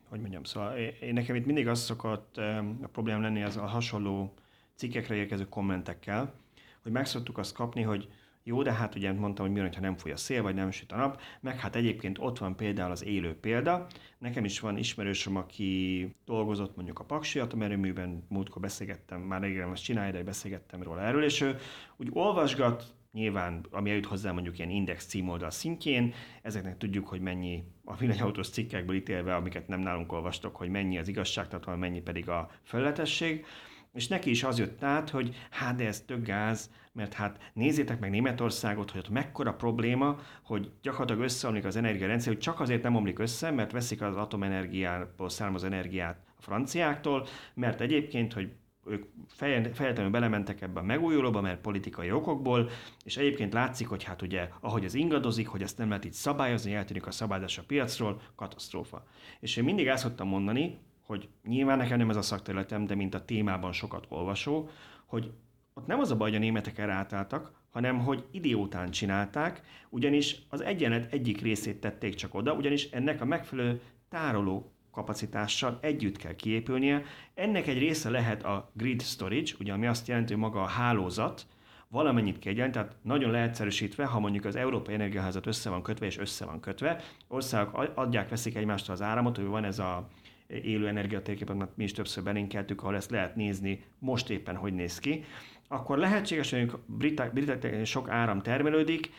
[0.08, 2.36] hogy mondjam, szóval én nekem itt mindig az szokott
[2.82, 4.34] a problémám lenni az a hasonló
[4.74, 6.32] cikkekre érkező kommentekkel,
[6.82, 8.08] hogy meg szoktuk azt kapni, hogy
[8.42, 10.70] jó, de hát ugye mondtam, hogy mi van, ha nem fúj a szél, vagy nem
[10.70, 13.86] süt a nap, meg hát egyébként ott van például az élő példa.
[14.18, 19.84] Nekem is van ismerősöm, aki dolgozott mondjuk a Paksi atomerőműben, múltkor beszélgettem, már régen most
[19.84, 21.56] csinálja, de beszélgettem róla erről, és ő
[21.96, 27.64] úgy olvasgat, nyilván, ami eljut hozzá mondjuk ilyen index címoldal szintjén, ezeknek tudjuk, hogy mennyi
[27.84, 32.50] a villanyautós cikkekből ítélve, amiket nem nálunk olvastok, hogy mennyi az igazságtartalma, mennyi pedig a
[32.62, 33.44] felletesség.
[33.92, 38.00] És neki is az jött át, hogy hát de ez tök gáz, mert hát nézzétek
[38.00, 42.96] meg Németországot, hogy ott mekkora probléma, hogy gyakorlatilag összeomlik az energiarendszer, hogy csak azért nem
[42.96, 48.52] omlik össze, mert veszik az atomenergiából származó energiát a franciáktól, mert egyébként, hogy
[48.86, 49.04] ők
[49.72, 52.70] fejletlenül belementek ebbe a megújulóba, mert politikai okokból,
[53.04, 56.74] és egyébként látszik, hogy hát ugye, ahogy ez ingadozik, hogy ezt nem lehet így szabályozni,
[56.74, 59.06] eltűnik a szabályozás a piacról, katasztrófa.
[59.40, 60.78] És én mindig ezt szoktam mondani,
[61.10, 64.68] hogy nyilván nekem nem ez a szakterületem, de mint a témában sokat olvasó,
[65.06, 65.32] hogy
[65.74, 70.42] ott nem az a baj, hogy a németek erre átálltak, hanem hogy idiótán csinálták, ugyanis
[70.48, 76.34] az egyenlet egyik részét tették csak oda, ugyanis ennek a megfelelő tároló kapacitással együtt kell
[76.34, 77.02] kiépülnie.
[77.34, 81.46] Ennek egy része lehet a grid storage, ugye ami azt jelenti, hogy maga a hálózat
[81.88, 86.44] valamennyit kiegyenlít, tehát nagyon leegyszerűsítve, ha mondjuk az Európai Energiaházat össze van kötve és össze
[86.44, 90.08] van kötve, országok adják, veszik egymástól az áramot, hogy van ez a
[90.50, 94.98] élő energiatérkép, amit mi is többször belinkeltük, ahol ezt lehet nézni, most éppen hogy néz
[94.98, 95.24] ki,
[95.68, 99.10] akkor lehetséges, hogy britek sok áram termelődik,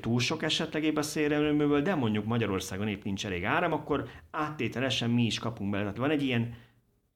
[0.00, 5.10] túl sok esetleg épp a szélerőműből, de mondjuk Magyarországon épp nincs elég áram, akkor áttételesen
[5.10, 5.82] mi is kapunk bele.
[5.82, 6.54] Tehát van egy ilyen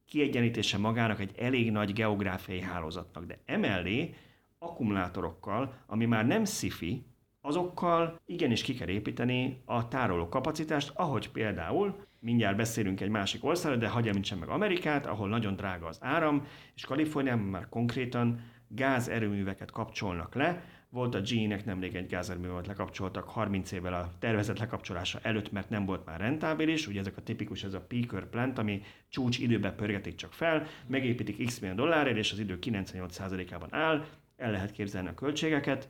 [0.06, 4.14] kiegyenítése magának egy elég nagy geográfiai hálózatnak, de emellé
[4.58, 7.04] akkumulátorokkal, ami már nem szifi,
[7.40, 11.96] azokkal igenis ki kell építeni a tároló kapacitást, ahogy például
[12.26, 16.46] mindjárt beszélünk egy másik országról, de hagyja említsem meg Amerikát, ahol nagyon drága az áram,
[16.74, 20.64] és Kaliforniában már konkrétan gázerőműveket kapcsolnak le.
[20.88, 25.84] Volt a GE-nek nemrég egy gázerőművet lekapcsoltak 30 évvel a tervezett lekapcsolása előtt, mert nem
[25.84, 26.86] volt már rentábilis.
[26.86, 31.46] Ugye ezek a tipikus, ez a peaker plant, ami csúcs időben pörgetik csak fel, megépítik
[31.46, 34.04] x millió dollárért, és az idő 98%-ában áll,
[34.36, 35.88] el lehet képzelni a költségeket.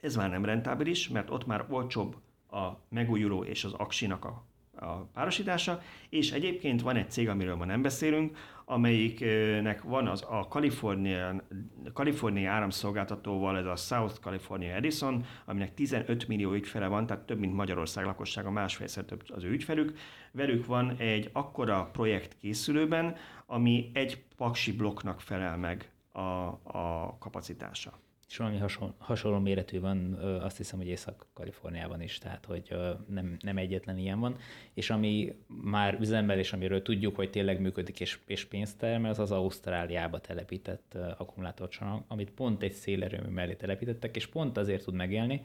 [0.00, 2.16] Ez már nem rentábilis, mert ott már olcsóbb
[2.50, 4.48] a megújuló és az aksinak a
[4.80, 10.46] a párosítása, és egyébként van egy cég, amiről ma nem beszélünk, amelyiknek van az a
[10.48, 11.42] Kalifornia,
[11.92, 17.54] Kalifornia áramszolgáltatóval, ez a South California Edison, aminek 15 millió ügyfele van, tehát több, mint
[17.54, 19.98] Magyarország lakossága, másfélszer több az ő ügyfelük.
[20.32, 23.16] Velük van egy akkora projekt készülőben,
[23.46, 26.20] ami egy paksi blokknak felel meg a,
[26.62, 27.98] a kapacitása
[28.30, 30.12] és valami hasonló, hasonló méretű van,
[30.42, 32.74] azt hiszem, hogy Észak-Kaliforniában is, tehát hogy
[33.06, 34.36] nem, nem egyetlen ilyen van,
[34.74, 39.18] és ami már üzemben, és amiről tudjuk, hogy tényleg működik és, és pénzt termel, az
[39.18, 45.42] az Ausztráliába telepített akkumulátorcsomag, amit pont egy szélerőmű mellé telepítettek, és pont azért tud megélni,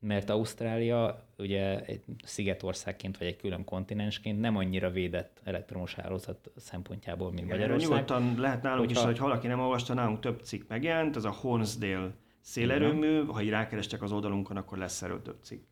[0.00, 7.32] mert Ausztrália ugye egy szigetországként vagy egy külön kontinensként nem annyira védett elektromos hálózat szempontjából,
[7.32, 7.90] mint Igen, Magyarország.
[7.90, 9.00] Nyugodtan lehet nálunk Hogyha...
[9.00, 13.42] is, hogy ha valaki nem olvasta, nálunk több cikk megjelent, ez a Hornsdale szélerőmű, ha
[13.42, 15.62] így rákerestek az oldalunkon, akkor lesz erről több cikk.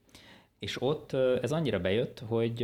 [0.59, 2.63] És ott ez annyira bejött, hogy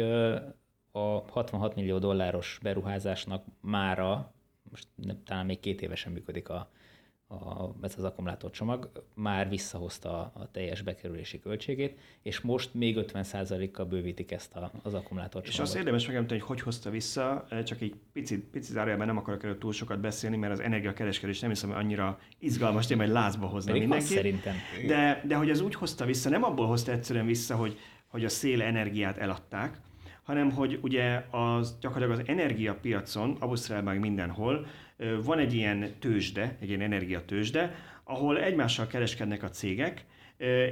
[0.92, 4.34] a 66 millió dolláros beruházásnak mára,
[4.70, 4.88] most
[5.24, 6.70] talán még két évesen működik a,
[7.29, 13.85] a, ez az akkumulátorcsomag már visszahozta a, a teljes bekerülési költségét, és most még 50%-kal
[13.85, 15.53] bővítik ezt a, az akkumulátorcsomagot.
[15.53, 19.16] És azt érdemes megemlíteni, hogy hogy hozta vissza, eh, csak egy picit, picit zárójelben nem
[19.16, 23.12] akarok erről túl sokat beszélni, mert az energiakereskedés nem hiszem, hogy annyira izgalmas téma, hogy
[23.12, 24.14] lázba hozna Pedig mindenki.
[24.14, 24.55] szerintem.
[24.87, 28.29] De, de hogy ez úgy hozta vissza, nem abból hozta egyszerűen vissza, hogy, hogy a
[28.29, 29.81] szél energiát eladták,
[30.25, 34.66] hanem hogy ugye az, gyakorlatilag az energiapiacon, Ausztrálban mindenhol
[35.25, 40.05] van egy ilyen tőzsde, egy ilyen energiatőzsde, ahol egymással kereskednek a cégek,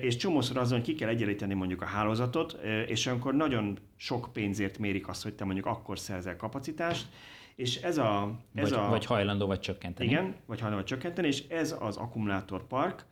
[0.01, 5.09] és csomószor azon, ki kell egyenlíteni mondjuk a hálózatot, és akkor nagyon sok pénzért mérik
[5.09, 7.07] azt, hogy te mondjuk akkor szerzel kapacitást,
[7.55, 8.41] és ez a...
[8.55, 10.09] Ez vagy, a vagy hajlandó vagy csökkenteni.
[10.09, 13.05] Igen, vagy hajlandó vagy csökkenteni, és ez az akkumulátorpark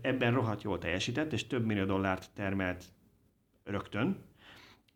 [0.00, 2.84] ebben rohadt jól teljesített, és több millió dollárt termelt
[3.64, 4.24] rögtön.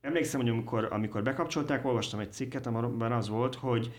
[0.00, 3.92] Emlékszem, hogy amikor, amikor bekapcsolták, olvastam egy cikket, amiben az volt, hogy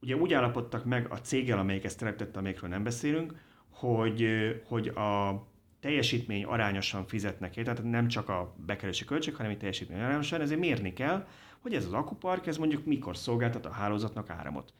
[0.00, 3.34] ugye úgy állapodtak meg a céggel, amelyik ezt teremtette, amelyikről nem beszélünk,
[3.70, 4.28] hogy,
[4.64, 5.42] hogy a
[5.80, 10.92] teljesítmény arányosan fizetnek tehát nem csak a bekerülési költség, hanem a teljesítmény arányosan, ezért mérni
[10.92, 11.26] kell,
[11.60, 14.72] hogy ez az akupark, ez mondjuk mikor szolgáltat a hálózatnak áramot.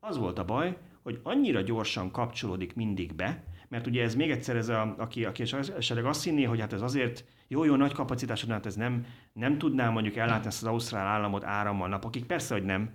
[0.00, 4.56] Az volt a baj, hogy annyira gyorsan kapcsolódik mindig be, mert ugye ez még egyszer
[4.56, 8.66] ez a, aki, aki esetleg azt hinné, hogy hát ez azért jó-jó nagy kapacitásod, hát
[8.66, 12.90] ez nem, nem tudná mondjuk ellátni ezt az ausztrál államot árammal napokig, persze, hogy nem,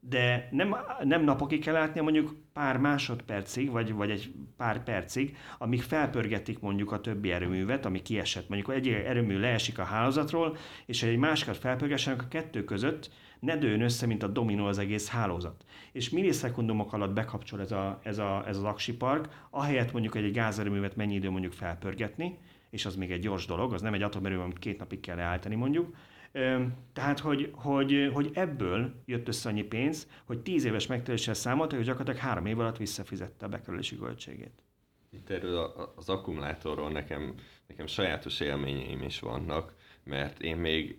[0.00, 5.82] de nem, nem napokig kell látnia, mondjuk pár másodpercig, vagy, vagy egy pár percig, amíg
[5.82, 8.48] felpörgetik mondjuk a többi erőművet, ami kiesett.
[8.48, 10.56] Mondjuk egy erőmű leesik a hálózatról,
[10.86, 13.10] és egy másikat felpörgessenek a kettő között,
[13.40, 15.64] ne dőjön össze, mint a dominó az egész hálózat.
[15.92, 20.32] És millisekundumok alatt bekapcsol ez, a, ez, a, ez az aksi park, ahelyett mondjuk egy
[20.32, 22.38] gázerőművet mennyi idő mondjuk felpörgetni,
[22.70, 25.54] és az még egy gyors dolog, az nem egy atomerőmű, amit két napig kell leállítani
[25.54, 25.94] mondjuk,
[26.92, 31.84] tehát, hogy, hogy, hogy ebből jött össze annyi pénz, hogy tíz éves megtérüléssel számolt, hogy
[31.84, 34.62] gyakorlatilag három év alatt visszafizette a bekerülési költségét.
[35.10, 37.34] Itt erről az akkumulátorról nekem,
[37.66, 39.74] nekem sajátos élményeim is vannak,
[40.04, 40.98] mert én még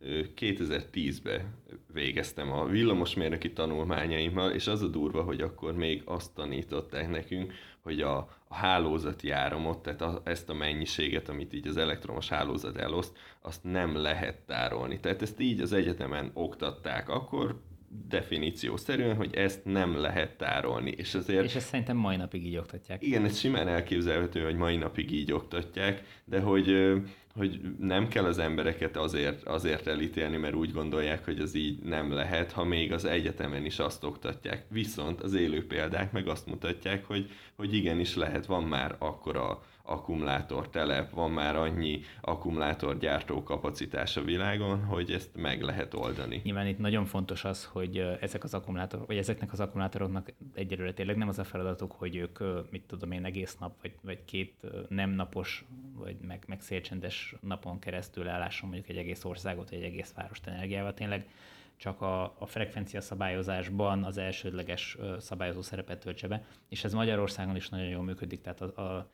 [0.00, 1.54] 2010-ben
[1.92, 8.00] végeztem a villamosmérnöki tanulmányaimmal, és az a durva, hogy akkor még azt tanították nekünk, hogy
[8.00, 8.16] a,
[8.48, 13.64] a hálózati áramot, tehát a, ezt a mennyiséget, amit így az elektromos hálózat eloszt, azt
[13.64, 15.00] nem lehet tárolni.
[15.00, 17.60] Tehát ezt így az egyetemen oktatták akkor,
[18.08, 20.90] definíció szerűen, hogy ezt nem lehet tárolni.
[20.96, 23.02] És, azért, és ezt szerintem mai napig így oktatják.
[23.02, 26.92] Igen, ez simán elképzelhető, hogy mai napig így oktatják, de hogy,
[27.36, 32.12] hogy nem kell az embereket azért, azért elítélni, mert úgy gondolják, hogy az így nem
[32.12, 34.64] lehet, ha még az egyetemen is azt oktatják.
[34.68, 41.10] Viszont az élő példák meg azt mutatják, hogy, hogy igenis lehet, van már akkora akkumulátortelep,
[41.10, 46.40] van már annyi akkumulátorgyártó kapacitás a világon, hogy ezt meg lehet oldani.
[46.44, 51.16] Nyilván itt nagyon fontos az, hogy ezek az akkumulátorok, vagy ezeknek az akkumulátoroknak egyelőre tényleg
[51.16, 52.38] nem az a feladatuk, hogy ők,
[52.70, 54.54] mit tudom én, egész nap, vagy, vagy két
[54.88, 55.64] nem napos,
[55.94, 60.46] vagy meg, meg szélcsendes napon keresztül ellásson mondjuk egy egész országot, vagy egy egész várost
[60.46, 60.94] energiával.
[60.94, 61.28] Tényleg
[61.76, 67.68] csak a, a frekvencia szabályozásban az elsődleges szabályozó szerepet töltse be, és ez Magyarországon is
[67.68, 69.10] nagyon jól működik, tehát a, a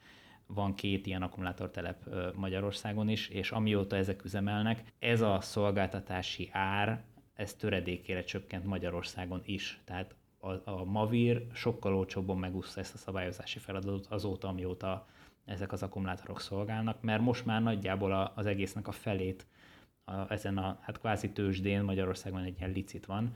[0.46, 7.04] van két ilyen akkumulátortelep Magyarországon is, és amióta ezek üzemelnek, ez a szolgáltatási ár,
[7.34, 9.80] ez töredékére csökkent Magyarországon is.
[9.84, 15.06] Tehát a, a Mavir sokkal olcsóbban megúszta ezt a szabályozási feladatot azóta, amióta
[15.44, 19.46] ezek az akkumulátorok szolgálnak, mert most már nagyjából a, az egésznek a felét
[20.04, 23.34] a, ezen a hát kvázi tőzsdén Magyarországon egy ilyen licit van,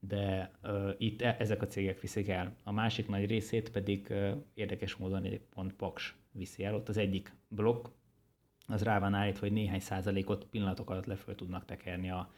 [0.00, 2.54] de uh, itt e, ezek a cégek viszik el.
[2.62, 6.74] A másik nagy részét pedig uh, érdekes módon egy pont Paks viszi el.
[6.74, 7.86] Ott az egyik blokk,
[8.66, 12.32] az rá van állítva, hogy néhány százalékot pillanatok alatt le tudnak tekerni a,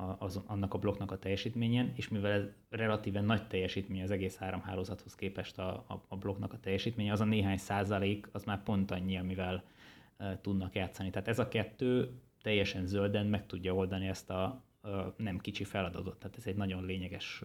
[0.00, 4.40] a, az, annak a blokknak a teljesítményen, és mivel ez relatíven nagy teljesítmény az egész
[4.40, 8.90] áramhálózathoz képest a, a, a blokknak a teljesítménye, az a néhány százalék az már pont
[8.90, 9.64] annyi, amivel
[10.16, 11.10] e, tudnak játszani.
[11.10, 12.10] Tehát ez a kettő
[12.42, 14.64] teljesen zölden meg tudja oldani ezt a,
[15.16, 17.42] nem kicsi feladatot, tehát ez egy nagyon lényeges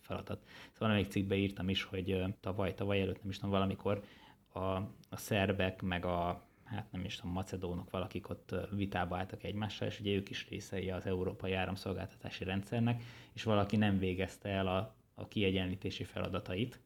[0.00, 0.48] feladat.
[0.72, 4.02] Szóval még cikkbe írtam is, hogy tavaly, tavaly előtt nem is tudom, valamikor
[4.52, 4.60] a,
[5.10, 10.00] a szerbek, meg a hát nem is tudom, macedónok valakik ott vitába álltak egymással, és
[10.00, 15.28] ugye ők is részei az európai áramszolgáltatási rendszernek, és valaki nem végezte el a, a
[15.28, 16.80] kiegyenlítési feladatait,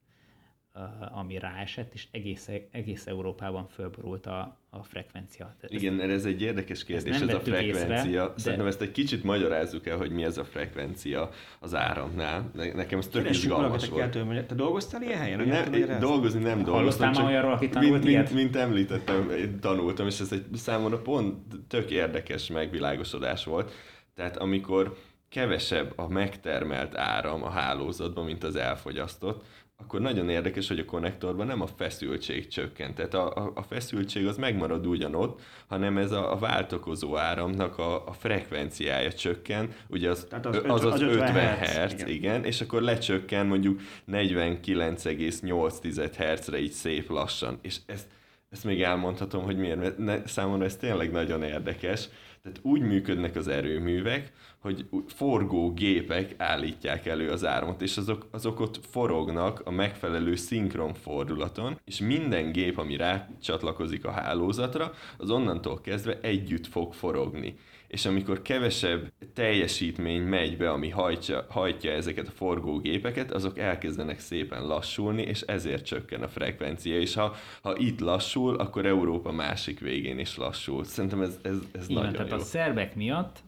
[1.12, 5.55] ami ráesett, és egész, egész Európában fölborult a, a frekvencia.
[5.61, 8.23] Tehát Igen, ez egy érdekes kérdés, ez a frekvencia.
[8.23, 8.70] Észre, Szerintem de...
[8.70, 11.31] ezt egy kicsit magyarázzuk el, hogy mi ez a frekvencia
[11.61, 12.51] az áramnál.
[12.74, 14.03] Nekem ez tök izgalmas volt.
[14.03, 15.40] Eltől, te dolgoztál ilyen helyen?
[15.40, 17.07] Nem, dolgozni nem dolgoztam.
[17.07, 19.31] Hallottál olyanról, aki tanult mint, mint, mint, említettem,
[19.61, 21.36] tanultam, és ez egy számomra pont
[21.69, 23.73] tök érdekes megvilágosodás volt.
[24.15, 24.97] Tehát amikor
[25.28, 29.45] kevesebb a megtermelt áram a hálózatban, mint az elfogyasztott,
[29.82, 32.94] akkor nagyon érdekes, hogy a konnektorban nem a feszültség csökkent.
[32.94, 38.06] Tehát a, a, a feszültség az megmarad ugyanott, hanem ez a, a váltokozó áramnak a,
[38.06, 42.09] a frekvenciája csökken, ugye az Tehát az, az, az, az 50, 50 Hz, igen.
[42.09, 43.80] igen, és akkor lecsökken mondjuk
[44.12, 47.59] 49,8 Hz-re így szép lassan.
[47.62, 48.06] És ezt,
[48.50, 52.09] ezt még elmondhatom, hogy miért, mert ne, számomra ez tényleg nagyon érdekes.
[52.48, 58.60] Tehát úgy működnek az erőművek, hogy forgó gépek állítják elő az áramot, és azok, azok
[58.60, 65.80] ott forognak a megfelelő szinkron fordulaton, és minden gép, ami rácsatlakozik a hálózatra, az onnantól
[65.80, 67.56] kezdve együtt fog forogni
[67.89, 74.66] és amikor kevesebb teljesítmény megy be, ami hajtja, hajtja ezeket a forgógépeket, azok elkezdenek szépen
[74.66, 80.19] lassulni, és ezért csökken a frekvencia, és ha, ha itt lassul, akkor Európa másik végén
[80.19, 80.85] is lassul.
[80.85, 82.36] Szerintem ez, ez, ez Igen, nagyon tehát jó.
[82.36, 83.43] a szerbek miatt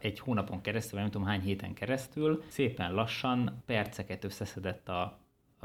[0.00, 5.00] egy hónapon keresztül, nem tudom hány héten keresztül, szépen lassan perceket összeszedett a,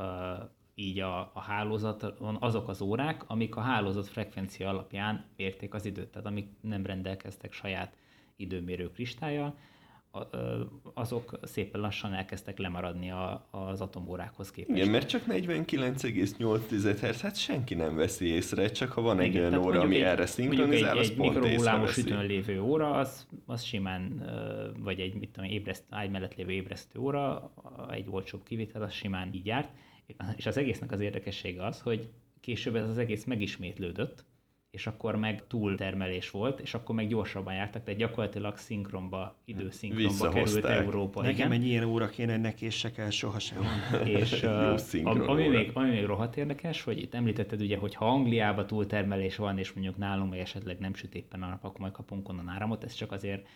[0.01, 5.85] a így a, a hálózaton azok az órák, amik a hálózat frekvencia alapján érték az
[5.85, 7.95] időt, tehát amik nem rendelkeztek saját
[8.41, 9.55] időmérő kristályjal,
[10.93, 14.77] azok szépen lassan elkezdtek lemaradni a, az atomórákhoz képest.
[14.77, 19.53] Igen, mert csak 49,8 Hz, hát senki nem veszi észre, csak ha van egy olyan
[19.53, 24.29] óra, ami egy, erre szinkronizál, az egy, egy mikrohullámos sütőn lévő óra, az, az simán,
[24.79, 27.53] vagy egy mit tudom, ébreszt, ágy mellett lévő ébresztő óra,
[27.91, 29.69] egy olcsóbb kivétel, az simán így járt.
[30.35, 32.09] És az egésznek az érdekessége az, hogy
[32.39, 34.25] később ez az egész megismétlődött,
[34.71, 40.65] és akkor meg túltermelés volt, és akkor meg gyorsabban jártak, tehát gyakorlatilag szinkronba, időszinkronba került
[40.65, 41.21] Európa.
[41.21, 41.51] Nekem igen.
[41.51, 43.63] egy ilyen óra kéne, hogy ne késsek el sohasem.
[44.05, 48.67] és uh, ami, még, ami még rohadt érdekes, hogy itt említetted ugye, hogy ha Angliában
[48.67, 52.29] túltermelés van, és mondjuk nálunk meg esetleg nem süt éppen a nap, akkor majd kapunk
[52.29, 53.47] onnan áramot, ez csak azért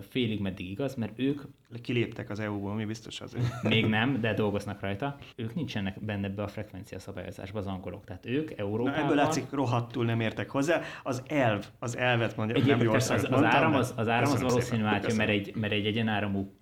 [0.00, 1.42] félig meddig igaz, mert ők...
[1.82, 3.62] Kiléptek az EU-ból, mi biztos azért.
[3.62, 5.16] Még nem, de dolgoznak rajta.
[5.36, 8.04] Ők nincsenek benne be a frekvencia szabályozásba az angolok.
[8.04, 8.98] Tehát ők Európában...
[8.98, 10.80] Na, ebből látszik, rohadtul nem értek hozzá.
[11.02, 14.32] Az elv, az elvet mondja, Egyébként nem jó az, az, az, áram az, az áram
[14.32, 16.56] az valószínű átjön, mert egy, mert egy egyenáramú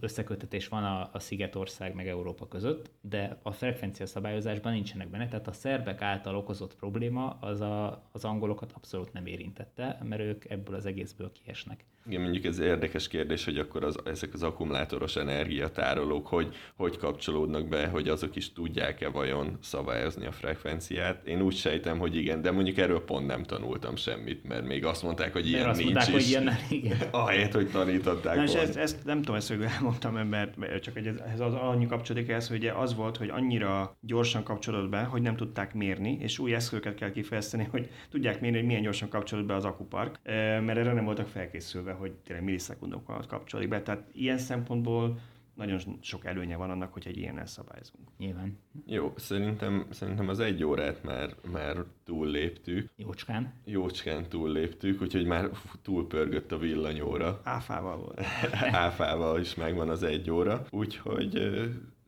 [0.00, 5.48] összekötetés van a, a Szigetország meg Európa között, de a frekvencia szabályozásban nincsenek benne, tehát
[5.48, 10.74] a szerbek által okozott probléma az a, az angolokat abszolút nem érintette, mert ők ebből
[10.74, 11.84] az egészből kiesnek.
[12.06, 17.68] Igen, mondjuk ez érdekes kérdés, hogy akkor az, ezek az akkumulátoros energiatárolók hogy, hogy kapcsolódnak
[17.68, 21.26] be, hogy azok is tudják-e vajon szabályozni a frekvenciát.
[21.26, 25.02] Én úgy sejtem, hogy igen, de mondjuk erről pont nem tanultam semmit, mert még azt
[25.02, 26.34] mondták, hogy ilyen azt nincs mondták, is.
[26.34, 26.98] Hogy ilyen, igen.
[27.10, 31.40] Ahelyett, hogy tanították Na, és ezt, ezt, nem tudom, ezt elmondtam, mert csak egy, ez
[31.40, 35.74] az annyi kapcsolódik ehhez, hogy az volt, hogy annyira gyorsan kapcsolódott be, hogy nem tudták
[35.74, 39.64] mérni, és új eszközöket kell kifejleszteni, hogy tudják mérni, hogy milyen gyorsan kapcsolódott be az
[39.64, 43.82] akupark, mert erre nem voltak felkészülve hogy tényleg millisekundok alatt kapcsolódik be.
[43.82, 45.18] Tehát ilyen szempontból
[45.54, 48.08] nagyon sok előnye van annak, hogy egy ilyennel szabályzunk.
[48.18, 48.58] Nyilván.
[48.86, 52.90] Jó, szerintem, szerintem az egy órát már, már túlléptük.
[52.96, 53.52] Jócskán.
[53.64, 55.50] Jócskán túlléptük, úgyhogy már
[55.82, 57.40] túlpörgött a villanyóra.
[57.44, 58.20] Áfával volt.
[58.86, 61.52] Áfával is megvan az egy óra, úgyhogy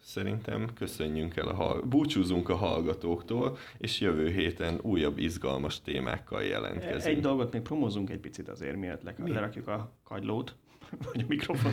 [0.07, 7.17] szerintem köszönjünk el, a hall- búcsúzunk a hallgatóktól, és jövő héten újabb izgalmas témákkal jelentkezünk.
[7.17, 10.55] Egy dolgot még promózunk egy picit azért, miért le- lerakjuk a kagylót,
[11.13, 11.73] vagy a mikrofon,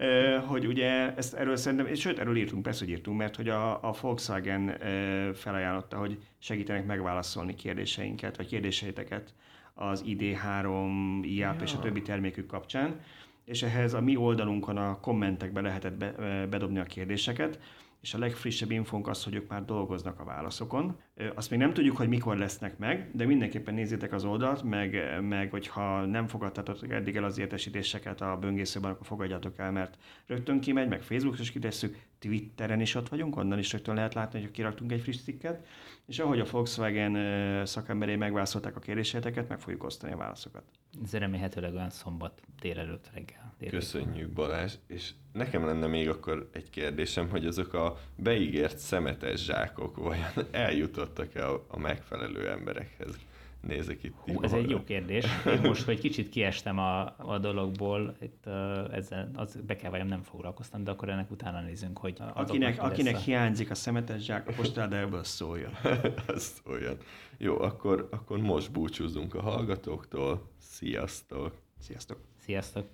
[0.50, 3.88] hogy ugye ezt erről szerintem, és sőt, erről írtunk, persze, hogy írtunk, mert hogy a,
[3.88, 4.78] a Volkswagen
[5.34, 9.34] felajánlotta, hogy segítenek megválaszolni kérdéseinket, vagy kérdéseiteket
[9.74, 11.62] az ID3, IAP ja.
[11.62, 13.00] és a többi termékük kapcsán
[13.46, 16.10] és ehhez a mi oldalunkon a kommentekbe lehetett be,
[16.50, 17.58] bedobni a kérdéseket,
[18.00, 20.98] és a legfrissebb infónk az, hogy ők már dolgoznak a válaszokon.
[21.34, 25.50] Azt még nem tudjuk, hogy mikor lesznek meg, de mindenképpen nézzétek az oldalt, meg, meg
[25.50, 30.88] hogyha nem fogadtatok eddig el az értesítéseket a böngészőben, akkor fogadjatok el, mert rögtön kimegy,
[30.88, 34.92] meg Facebookon is kitesszük, Twitteren is ott vagyunk, onnan is rögtön lehet látni, hogy kiraktunk
[34.92, 35.66] egy friss cikket,
[36.06, 40.62] és ahogy a Volkswagen szakemberé megválaszolták a kérdéseteket, meg fogjuk osztani a válaszokat.
[41.04, 43.54] Ez remélhetőleg olyan szombat délelőtt reggel.
[43.58, 43.80] Délelőtt.
[43.80, 49.96] Köszönjük Balázs, és nekem lenne még akkor egy kérdésem, hogy azok a beígért szemetes zsákok
[49.96, 53.18] vajon eljutottak-e a megfelelő emberekhez?
[53.66, 54.14] Nézek itt.
[54.16, 55.24] Hú, ez egy jó kérdés.
[55.46, 60.06] Én most, hogy kicsit kiestem a, a dologból, itt uh, ezzel az be kell vajon
[60.06, 63.18] nem foglalkoztam, de akkor ennek utána nézünk, hogy Akinek, akinek a...
[63.18, 65.72] hiányzik a szemetes zsák, a postáda ebből szóljon.
[66.34, 66.96] Ez olyan.
[67.38, 70.50] Jó, akkor, akkor most búcsúzunk a hallgatóktól.
[70.58, 71.54] Sziasztok!
[71.78, 72.18] Sziasztok!
[72.38, 72.86] Sziasztok!